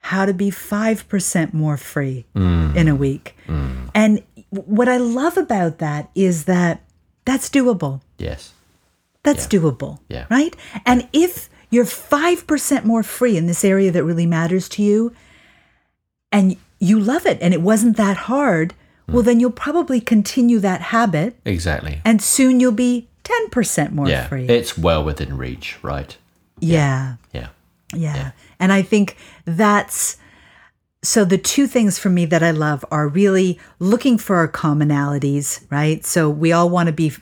how 0.00 0.24
to 0.24 0.32
be 0.34 0.50
5% 0.50 1.52
more 1.52 1.76
free 1.76 2.24
in 2.34 2.88
a 2.88 2.94
week. 2.94 3.36
And 3.94 4.22
what 4.50 4.88
I 4.88 4.96
love 4.96 5.36
about 5.36 5.78
that 5.78 6.10
is 6.14 6.44
that 6.44 6.82
that's 7.24 7.48
doable. 7.48 8.00
Yes. 8.18 8.52
That's 9.22 9.46
doable. 9.46 9.98
Yeah. 10.08 10.26
Right? 10.30 10.56
And 10.86 11.06
if 11.12 11.48
you're 11.70 11.84
5% 11.84 12.84
more 12.84 13.02
free 13.02 13.36
in 13.36 13.46
this 13.46 13.64
area 13.64 13.90
that 13.92 14.02
really 14.04 14.26
matters 14.26 14.68
to 14.70 14.82
you 14.82 15.14
and 16.32 16.56
you 16.78 16.98
love 16.98 17.26
it 17.26 17.38
and 17.42 17.52
it 17.54 17.60
wasn't 17.60 17.96
that 17.98 18.16
hard, 18.16 18.74
Hmm. 19.06 19.12
well, 19.14 19.22
then 19.22 19.38
you'll 19.40 19.50
probably 19.50 20.00
continue 20.00 20.58
that 20.60 20.80
habit 20.80 21.36
Exactly. 21.44 22.00
and 22.04 22.22
soon 22.22 22.58
you'll 22.60 22.72
be 22.72 23.06
10% 23.24 23.92
more 23.92 24.08
Yeah. 24.08 24.26
free. 24.28 24.46
It's 24.48 24.78
well 24.78 25.04
within 25.04 25.36
reach, 25.36 25.76
right? 25.82 26.16
yeah. 26.58 27.16
Yeah. 27.32 27.40
Yeah. 27.42 27.48
And 28.58 28.72
I 28.72 28.82
think 28.82 29.16
that's 29.44 30.16
so 31.02 31.24
the 31.24 31.38
two 31.38 31.66
things 31.66 31.98
for 31.98 32.10
me 32.10 32.26
that 32.26 32.42
I 32.42 32.50
love 32.50 32.84
are 32.90 33.08
really 33.08 33.58
looking 33.78 34.18
for 34.18 34.36
our 34.36 34.48
commonalities, 34.48 35.60
right? 35.70 36.04
So 36.04 36.28
we 36.28 36.52
all 36.52 36.68
want 36.68 36.88
to 36.88 36.92
be 36.92 37.12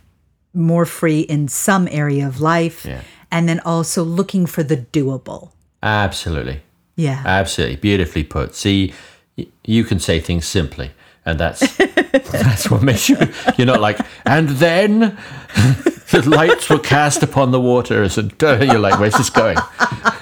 more 0.53 0.85
free 0.85 1.21
in 1.21 1.47
some 1.49 1.87
area 1.91 2.27
of 2.27 2.41
life 2.41 2.85
Yeah. 2.85 3.03
and 3.31 3.49
then 3.49 3.61
also 3.61 4.03
looking 4.03 4.47
for 4.47 4.65
the 4.65 4.77
doable. 4.79 5.53
Absolutely. 5.83 6.61
Yeah. 6.97 7.23
Absolutely, 7.25 7.77
beautifully 7.77 8.25
put. 8.25 8.57
See, 8.57 8.93
y- 9.37 9.47
you 9.65 9.85
can 9.85 10.01
say 10.01 10.19
things 10.19 10.45
simply, 10.47 10.91
and 11.25 11.39
that's 11.39 11.61
that's 12.33 12.69
what 12.69 12.83
makes 12.83 13.09
you. 13.09 13.17
You're 13.57 13.67
not 13.69 13.81
like, 13.81 14.01
and 14.27 14.49
then 14.49 14.99
the 16.11 16.25
lights 16.27 16.69
were 16.69 16.81
cast 16.81 17.23
upon 17.23 17.53
the 17.53 17.61
waters, 17.61 18.19
and 18.19 18.33
you're 18.43 18.81
like, 18.81 18.99
where's 18.99 19.15
this 19.15 19.31
going? 19.31 19.59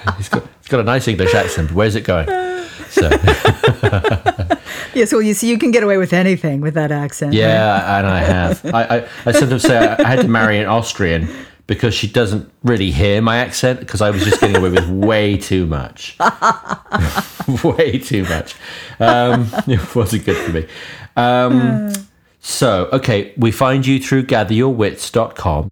He's 0.17 0.29
got, 0.29 0.45
he's 0.61 0.69
got 0.69 0.81
a 0.81 0.85
nice 0.85 1.09
English 1.09 1.35
accent. 1.35 1.73
Where's 1.73 1.95
it 1.95 2.03
going? 2.03 2.27
So 2.91 3.09
Yes, 4.95 5.13
well, 5.13 5.21
you 5.23 5.35
see, 5.35 5.49
you 5.51 5.59
can 5.59 5.71
get 5.71 5.83
away 5.83 5.99
with 5.99 6.13
anything 6.13 6.61
with 6.61 6.75
that 6.75 6.91
accent. 6.91 7.33
right? 7.33 7.39
yeah, 7.39 7.99
and 7.99 8.07
I 8.07 8.19
have. 8.21 8.65
I, 8.67 8.85
I, 8.85 9.09
I 9.27 9.33
sometimes 9.33 9.63
say 9.63 9.77
I, 9.77 10.03
I 10.03 10.07
had 10.09 10.21
to 10.23 10.29
marry 10.29 10.59
an 10.59 10.67
Austrian 10.67 11.29
because 11.67 11.95
she 11.95 12.07
doesn't 12.07 12.51
really 12.63 12.91
hear 12.91 13.21
my 13.21 13.39
accent 13.39 13.81
because 13.81 14.01
I 14.01 14.11
was 14.11 14.25
just 14.25 14.41
getting 14.41 14.57
away 14.57 14.71
with 14.71 14.89
way 14.89 15.37
too 15.37 15.67
much. 15.67 16.17
way 17.65 17.99
too 17.99 18.23
much. 18.25 18.55
Um, 19.01 19.51
it 19.67 19.95
wasn't 19.95 20.25
good 20.25 20.37
for 20.37 20.53
me. 20.53 20.67
Um, 21.17 21.93
so, 22.41 22.89
okay, 22.93 23.35
we 23.37 23.51
find 23.51 23.85
you 23.87 23.99
through 23.99 24.27
gatheryourwits.com. 24.27 25.71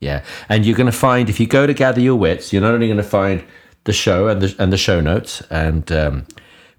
Yeah. 0.00 0.24
And 0.48 0.66
you're 0.66 0.76
going 0.76 0.90
to 0.90 0.96
find, 0.96 1.30
if 1.30 1.40
you 1.40 1.46
go 1.46 1.66
to 1.66 1.72
Gather 1.72 2.00
Your 2.00 2.16
Wits, 2.16 2.52
you're 2.52 2.60
not 2.60 2.74
only 2.74 2.88
going 2.88 2.96
to 2.98 3.02
find 3.02 3.42
the 3.84 3.92
show 3.92 4.28
and 4.28 4.42
the, 4.42 4.54
and 4.58 4.72
the 4.72 4.76
show 4.76 5.00
notes. 5.00 5.42
And 5.50 5.90
um, 5.92 6.26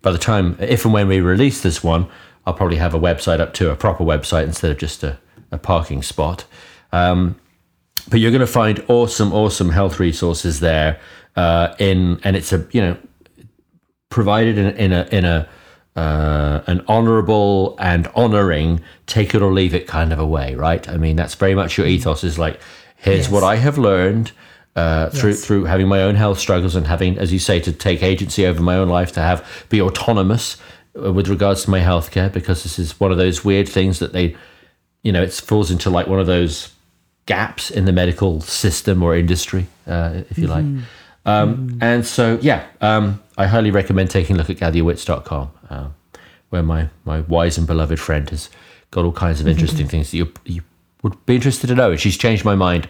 by 0.02 0.12
the 0.12 0.18
time, 0.18 0.58
if 0.60 0.86
and 0.86 0.94
when 0.94 1.08
we 1.08 1.20
release 1.20 1.62
this 1.62 1.84
one, 1.84 2.08
I'll 2.46 2.54
probably 2.54 2.78
have 2.78 2.94
a 2.94 3.00
website 3.00 3.40
up 3.40 3.54
to 3.56 3.72
a 3.72 3.76
proper 3.76 4.04
website 4.04 4.44
instead 4.44 4.72
of 4.72 4.78
just 4.78 5.04
a, 5.04 5.18
a 5.52 5.58
parking 5.58 6.02
spot. 6.04 6.46
Um, 6.92 7.40
but 8.10 8.20
you're 8.20 8.32
going 8.32 8.42
to 8.42 8.48
find 8.48 8.84
awesome, 8.88 9.32
awesome 9.34 9.70
health 9.70 10.00
resources 10.00 10.60
there. 10.60 11.00
Uh, 11.36 11.74
in 11.80 12.20
and 12.24 12.36
it's 12.36 12.54
a 12.54 12.68
you 12.72 12.80
know 12.80 12.96
provided 14.10 14.56
in, 14.58 14.68
in 14.78 14.94
a 14.94 15.08
in 15.12 15.26
a 15.26 15.50
uh, 15.96 16.62
an 16.68 16.84
honorable 16.88 17.76
and 17.80 18.08
honoring 18.16 18.82
take 19.08 19.34
it 19.34 19.42
or 19.42 19.52
leave 19.52 19.74
it 19.74 19.88
kind 19.88 20.12
of 20.14 20.20
a 20.20 20.26
way, 20.26 20.54
right? 20.56 20.88
I 20.90 20.98
mean, 20.98 21.16
that's 21.16 21.36
very 21.36 21.56
much 21.56 21.78
your 21.78 21.88
ethos. 21.88 22.24
Is 22.24 22.38
like, 22.38 22.60
here's 22.98 23.26
Yes. 23.26 23.30
what 23.32 23.44
I 23.44 23.56
have 23.58 23.78
learned 23.78 24.32
uh, 24.76 25.10
through 25.10 25.32
Yes. 25.32 25.46
through 25.46 25.66
having 25.66 25.88
my 25.88 26.02
own 26.02 26.16
health 26.16 26.40
struggles 26.40 26.76
and 26.76 26.88
having, 26.88 27.18
as 27.18 27.32
you 27.32 27.40
say, 27.40 27.60
to 27.60 27.72
take 27.72 28.02
agency 28.04 28.46
over 28.46 28.62
my 28.62 28.76
own 28.76 28.90
life, 28.90 29.12
to 29.14 29.20
have 29.22 29.66
be 29.70 29.82
autonomous 29.82 30.58
uh, 31.02 31.12
with 31.14 31.28
regards 31.28 31.64
to 31.64 31.70
my 31.70 31.80
healthcare, 31.80 32.32
because 32.32 32.64
this 32.64 32.80
is 32.80 33.00
one 33.00 33.12
of 33.12 33.18
those 33.18 33.44
weird 33.46 33.68
things 33.70 34.00
that 34.00 34.14
they, 34.14 34.36
you 35.04 35.12
know, 35.12 35.22
it 35.22 35.34
falls 35.34 35.70
into 35.72 35.90
like 35.90 36.08
one 36.08 36.20
of 36.20 36.26
those 36.28 36.70
gaps 37.26 37.72
in 37.72 37.86
the 37.86 37.92
medical 37.92 38.42
system 38.42 39.02
or 39.04 39.16
industry, 39.16 39.66
uh, 39.88 40.22
if 40.30 40.38
you 40.38 40.48
like. 40.48 40.66
Um, 41.26 41.78
And 41.80 42.06
so, 42.06 42.38
yeah, 42.42 42.66
um, 42.82 43.22
I 43.38 43.48
highly 43.48 43.72
recommend 43.72 44.10
taking 44.10 44.36
a 44.36 44.40
look 44.40 44.50
at 44.50 44.58
gatheryourwits.com, 44.58 45.52
uh, 45.70 45.88
where 46.50 46.64
my, 46.64 46.90
my 47.06 47.22
wise 47.22 47.58
and 47.58 47.66
beloved 47.66 48.00
friend 48.00 48.30
has 48.30 48.50
got 48.92 49.06
all 49.06 49.14
kinds 49.14 49.40
of 49.40 49.48
interesting 49.48 49.88
things 49.88 50.12
that 50.12 50.18
you, 50.18 50.32
you 50.46 50.62
would 51.02 51.26
be 51.26 51.36
interested 51.36 51.68
to 51.68 51.76
know. 51.76 51.92
And 51.92 52.00
she's 52.00 52.18
changed 52.18 52.44
my 52.44 52.56
mind 52.56 52.90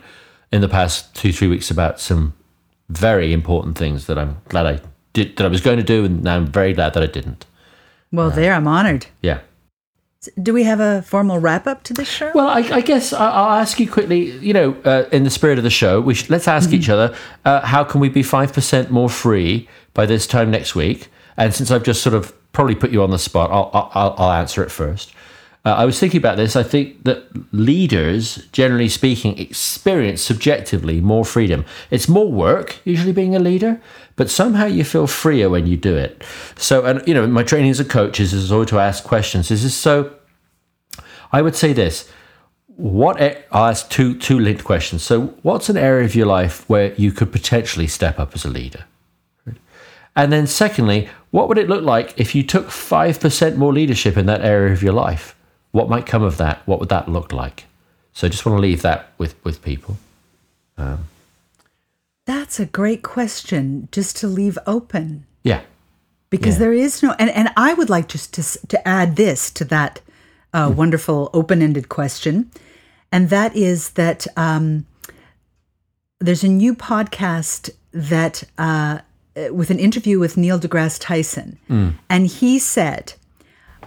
in 0.54 0.62
the 0.62 0.70
past 0.70 1.14
two, 1.16 1.34
three 1.34 1.48
weeks 1.48 1.72
about 1.72 2.00
some 2.00 2.34
very 2.88 3.34
important 3.34 3.76
things 3.76 4.06
that 4.06 4.20
I'm 4.20 4.38
glad 4.50 4.68
I 4.68 4.80
did, 5.12 5.36
that 5.38 5.46
I 5.46 5.48
was 5.50 5.62
going 5.62 5.78
to 5.78 5.84
do, 5.84 6.06
and 6.06 6.24
now 6.24 6.36
I'm 6.36 6.46
very 6.46 6.74
glad 6.74 6.94
that 6.94 7.02
I 7.02 7.08
didn't. 7.08 7.46
Well, 8.12 8.30
there, 8.30 8.54
I'm 8.54 8.68
honored. 8.68 9.08
Yeah. 9.24 9.40
Do 10.42 10.54
we 10.54 10.64
have 10.64 10.80
a 10.80 11.02
formal 11.02 11.40
wrap 11.40 11.66
up 11.66 11.84
to 11.84 11.94
this 11.94 12.08
show? 12.08 12.32
Well, 12.36 12.48
I, 12.48 12.60
I 12.60 12.82
guess 12.82 13.12
I'll 13.12 13.60
ask 13.60 13.80
you 13.80 13.92
quickly. 13.92 14.32
You 14.38 14.54
know, 14.54 14.74
uh, 14.86 15.10
in 15.12 15.24
the 15.24 15.30
spirit 15.30 15.58
of 15.58 15.64
the 15.64 15.70
show, 15.72 16.00
we 16.00 16.14
should, 16.14 16.30
let's 16.30 16.48
ask 16.48 16.72
each 16.72 16.88
other 16.88 17.14
uh, 17.44 17.66
how 17.66 17.84
can 17.84 18.00
we 18.00 18.08
be 18.08 18.24
five 18.24 18.54
percent 18.54 18.92
more 18.92 19.10
free 19.10 19.68
by 19.94 20.06
this 20.06 20.26
time 20.28 20.50
next 20.52 20.76
week? 20.76 21.10
And 21.36 21.54
since 21.54 21.72
I've 21.72 21.84
just 21.84 22.02
sort 22.04 22.14
of 22.14 22.32
probably 22.54 22.76
put 22.76 22.92
you 22.92 23.04
on 23.04 23.10
the 23.10 23.20
spot, 23.20 23.52
I'll 23.52 23.70
I'll, 23.74 24.16
I'll 24.18 24.32
answer 24.32 24.64
it 24.64 24.72
first. 24.72 25.12
Uh, 25.66 25.70
I 25.70 25.86
was 25.86 25.98
thinking 25.98 26.18
about 26.18 26.36
this. 26.36 26.58
I 26.58 26.64
think 26.64 27.04
that 27.06 27.24
leaders, 27.54 28.48
generally 28.52 28.90
speaking, 28.90 29.38
experience 29.40 30.22
subjectively 30.22 31.00
more 31.00 31.24
freedom. 31.24 31.64
It's 31.90 32.10
more 32.10 32.30
work 32.30 32.80
usually 32.84 33.14
being 33.14 33.34
a 33.34 33.40
leader, 33.40 33.82
but 34.18 34.30
somehow 34.30 34.66
you 34.66 34.84
feel 34.84 35.08
freer 35.08 35.50
when 35.50 35.66
you 35.66 35.78
do 35.78 35.96
it. 35.96 36.22
So, 36.58 36.84
and 36.84 37.02
you 37.08 37.14
know, 37.14 37.26
my 37.28 37.44
training 37.44 37.72
as 37.72 37.80
a 37.80 37.86
coach 37.86 38.20
is, 38.20 38.34
is 38.34 38.52
always 38.52 38.70
to 38.70 38.80
ask 38.80 39.06
questions. 39.06 39.48
This 39.48 39.64
Is 39.64 39.76
so? 39.76 40.14
I 41.32 41.42
would 41.42 41.56
say 41.56 41.72
this: 41.72 42.12
what 42.68 43.22
I'll 43.22 43.70
ask 43.70 43.90
two 43.90 44.18
two 44.20 44.40
linked 44.40 44.66
questions. 44.66 45.02
So, 45.02 45.28
what's 45.44 45.70
an 45.70 45.78
area 45.78 46.04
of 46.04 46.14
your 46.14 46.26
life 46.26 46.68
where 46.70 46.94
you 46.96 47.14
could 47.14 47.32
potentially 47.32 47.88
step 47.88 48.20
up 48.20 48.36
as 48.36 48.44
a 48.44 48.50
leader? 48.50 48.84
And 50.16 50.32
then, 50.32 50.46
secondly, 50.46 51.10
what 51.32 51.48
would 51.48 51.58
it 51.58 51.70
look 51.70 51.84
like 51.84 52.20
if 52.20 52.36
you 52.36 52.44
took 52.44 52.70
five 52.70 53.22
percent 53.22 53.56
more 53.58 53.72
leadership 53.72 54.18
in 54.18 54.26
that 54.26 54.42
area 54.42 54.74
of 54.74 54.84
your 54.84 54.94
life? 54.94 55.33
What 55.74 55.90
might 55.90 56.06
come 56.06 56.24
of 56.24 56.38
that? 56.38 56.66
What 56.66 56.80
would 56.80 56.90
that 56.90 57.10
look 57.10 57.34
like? 57.34 57.66
So, 58.14 58.28
I 58.28 58.30
just 58.30 58.46
want 58.46 58.56
to 58.58 58.62
leave 58.62 58.82
that 58.84 59.12
with 59.18 59.36
with 59.44 59.62
people. 59.62 59.98
That's 62.26 62.60
a 62.60 62.66
great 62.66 63.02
question 63.04 63.90
just 63.92 64.16
to 64.18 64.28
leave 64.28 64.58
open 64.66 65.26
Yeah, 65.44 65.62
because 66.30 66.56
Yeah. 66.56 66.60
there 66.60 66.74
is 66.74 67.04
no, 67.04 67.12
and, 67.20 67.30
and 67.30 67.50
I 67.58 67.74
would 67.74 67.90
like 67.90 68.08
just 68.08 68.34
to, 68.36 68.68
to 68.70 68.88
add 68.88 69.16
this 69.18 69.52
to 69.52 69.66
that 69.66 70.00
uh, 70.54 70.70
Hmm. 70.70 70.76
wonderful 70.78 71.30
open 71.34 71.62
ended 71.62 71.90
question. 71.90 72.50
And 73.12 73.30
that 73.30 73.56
is 73.56 73.90
that 73.92 74.26
um, 74.38 74.86
there's 76.20 76.44
a 76.44 76.48
new 76.48 76.76
podcast 76.76 77.72
that, 77.92 78.44
uh, 78.58 79.00
with 79.52 79.70
an 79.70 79.80
interview 79.80 80.18
with 80.20 80.38
Neil 80.38 80.60
deGrasse 80.60 81.00
Tyson. 81.02 81.58
Hmm. 81.68 81.90
And 82.10 82.28
he 82.28 82.58
said, 82.60 83.14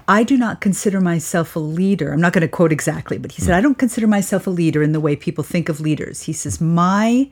I 0.09 0.23
do 0.23 0.37
not 0.37 0.61
consider 0.61 1.01
myself 1.01 1.57
a 1.57 1.59
leader. 1.59 2.13
I'm 2.13 2.21
not 2.21 2.33
going 2.33 2.43
to 2.43 2.49
quote 2.49 2.73
exactly, 2.73 3.19
but 3.19 3.33
he 3.33 3.43
said, 3.43 3.53
hmm. 3.53 3.59
I 3.59 3.61
don't 3.61 3.79
consider 3.79 4.07
myself 4.07 4.47
a 4.47 4.51
leader 4.51 4.83
in 4.83 4.93
the 4.93 5.01
way 5.01 5.17
people 5.17 5.43
think 5.43 5.69
of 5.69 5.81
leaders. 5.81 6.23
He 6.23 6.33
says, 6.33 6.61
My 6.61 7.31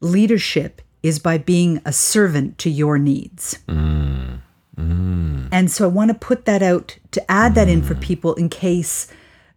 leadership 0.00 0.80
is 1.02 1.18
by 1.18 1.38
being 1.38 1.80
a 1.84 1.92
servant 1.92 2.58
to 2.58 2.70
your 2.70 2.98
needs. 2.98 3.58
Hmm. 3.68 4.36
Hmm. 4.76 5.46
And 5.52 5.70
so 5.70 5.84
I 5.84 5.88
want 5.88 6.08
to 6.10 6.14
put 6.14 6.46
that 6.46 6.62
out 6.62 6.98
to 7.12 7.30
add 7.30 7.54
that 7.54 7.68
in 7.68 7.82
for 7.82 7.94
people 7.94 8.34
in 8.34 8.48
case, 8.48 9.06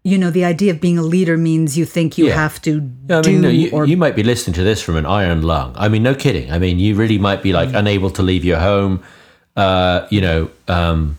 you 0.04 0.18
know, 0.18 0.30
the 0.30 0.46
idea 0.46 0.72
of 0.72 0.80
being 0.80 0.98
a 0.98 1.02
leader 1.04 1.38
means 1.38 1.78
you 1.78 1.86
think 1.86 2.18
you 2.18 2.28
Yeah. 2.28 2.36
have 2.36 2.62
to 2.64 2.90
I 3.10 3.22
do 3.22 3.32
mean, 3.32 3.42
no, 3.42 3.50
you, 3.50 3.72
or 3.72 3.86
you 3.86 3.98
might 3.98 4.16
be 4.16 4.24
listening 4.24 4.54
to 4.56 4.64
this 4.64 4.82
from 4.82 4.96
an 4.96 5.06
iron 5.06 5.42
lung. 5.42 5.74
I 5.76 5.90
mean, 5.90 6.04
no 6.04 6.14
kidding. 6.16 6.52
I 6.52 6.60
mean, 6.60 6.80
you 6.80 6.96
really 6.96 7.18
might 7.18 7.42
be 7.42 7.52
like 7.52 7.74
unable 7.74 8.10
to 8.12 8.24
leave 8.24 8.46
your 8.46 8.60
home, 8.60 9.04
uh, 9.56 10.06
you 10.10 10.22
know, 10.22 10.50
um, 10.68 11.18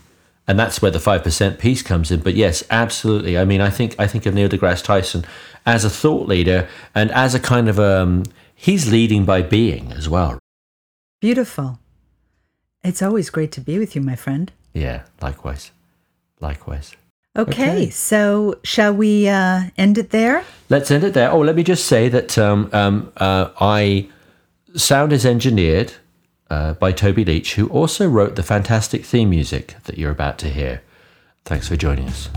and 0.49 0.57
that's 0.59 0.81
where 0.81 0.91
the 0.91 0.99
five 0.99 1.23
percent 1.23 1.59
piece 1.59 1.81
comes 1.83 2.09
in. 2.11 2.19
But 2.21 2.33
yes, 2.33 2.63
absolutely. 2.71 3.37
I 3.37 3.45
mean, 3.45 3.61
I 3.61 3.69
think 3.69 3.95
I 4.03 4.07
think 4.07 4.25
of 4.25 4.33
Neil 4.33 4.49
deGrasse 4.49 4.83
Tyson 4.83 5.23
as 5.65 5.85
a 5.85 5.89
thought 5.89 6.27
leader 6.27 6.67
and 6.95 7.11
as 7.11 7.35
a 7.35 7.39
kind 7.39 7.69
of 7.69 7.79
um, 7.79 8.23
he's 8.55 8.91
leading 8.91 9.23
by 9.25 9.41
being 9.43 9.91
as 9.93 10.09
well. 10.09 10.39
beautiful. 11.21 11.77
It's 12.83 13.01
always 13.01 13.29
great 13.29 13.51
to 13.53 13.61
be 13.61 13.77
with 13.77 13.95
you, 13.95 14.01
my 14.01 14.15
friend. 14.15 14.51
Yeah, 14.73 15.03
likewise, 15.21 15.71
likewise. 16.39 16.95
Okay, 17.37 17.51
Okay. 17.71 17.89
so 17.89 18.55
shall 18.63 18.93
we 18.93 19.27
uh, 19.27 19.63
end 19.77 19.97
it 19.97 20.09
there? 20.09 20.43
Let's 20.69 20.89
end 20.89 21.03
it 21.03 21.13
there. 21.13 21.29
Oh, 21.31 21.39
let 21.41 21.55
me 21.55 21.63
just 21.63 21.85
say 21.85 22.09
that 22.09 22.37
um, 22.37 22.69
um, 22.73 23.11
uh, 23.17 23.49
I 23.59 24.07
sound 24.75 25.11
is 25.13 25.25
engineered 25.25 25.93
uh, 26.49 26.73
by 26.73 26.91
Toby 26.91 27.23
Leach, 27.25 27.55
who 27.55 27.67
also 27.69 28.07
wrote 28.07 28.35
the 28.35 28.43
fantastic 28.43 29.05
theme 29.05 29.29
music 29.29 29.75
that 29.85 29.97
you're 29.97 30.11
about 30.11 30.37
to 30.39 30.49
hear. 30.49 30.81
Thanks 31.45 31.67
for 31.67 31.75
joining 31.75 32.07
us. 32.07 32.29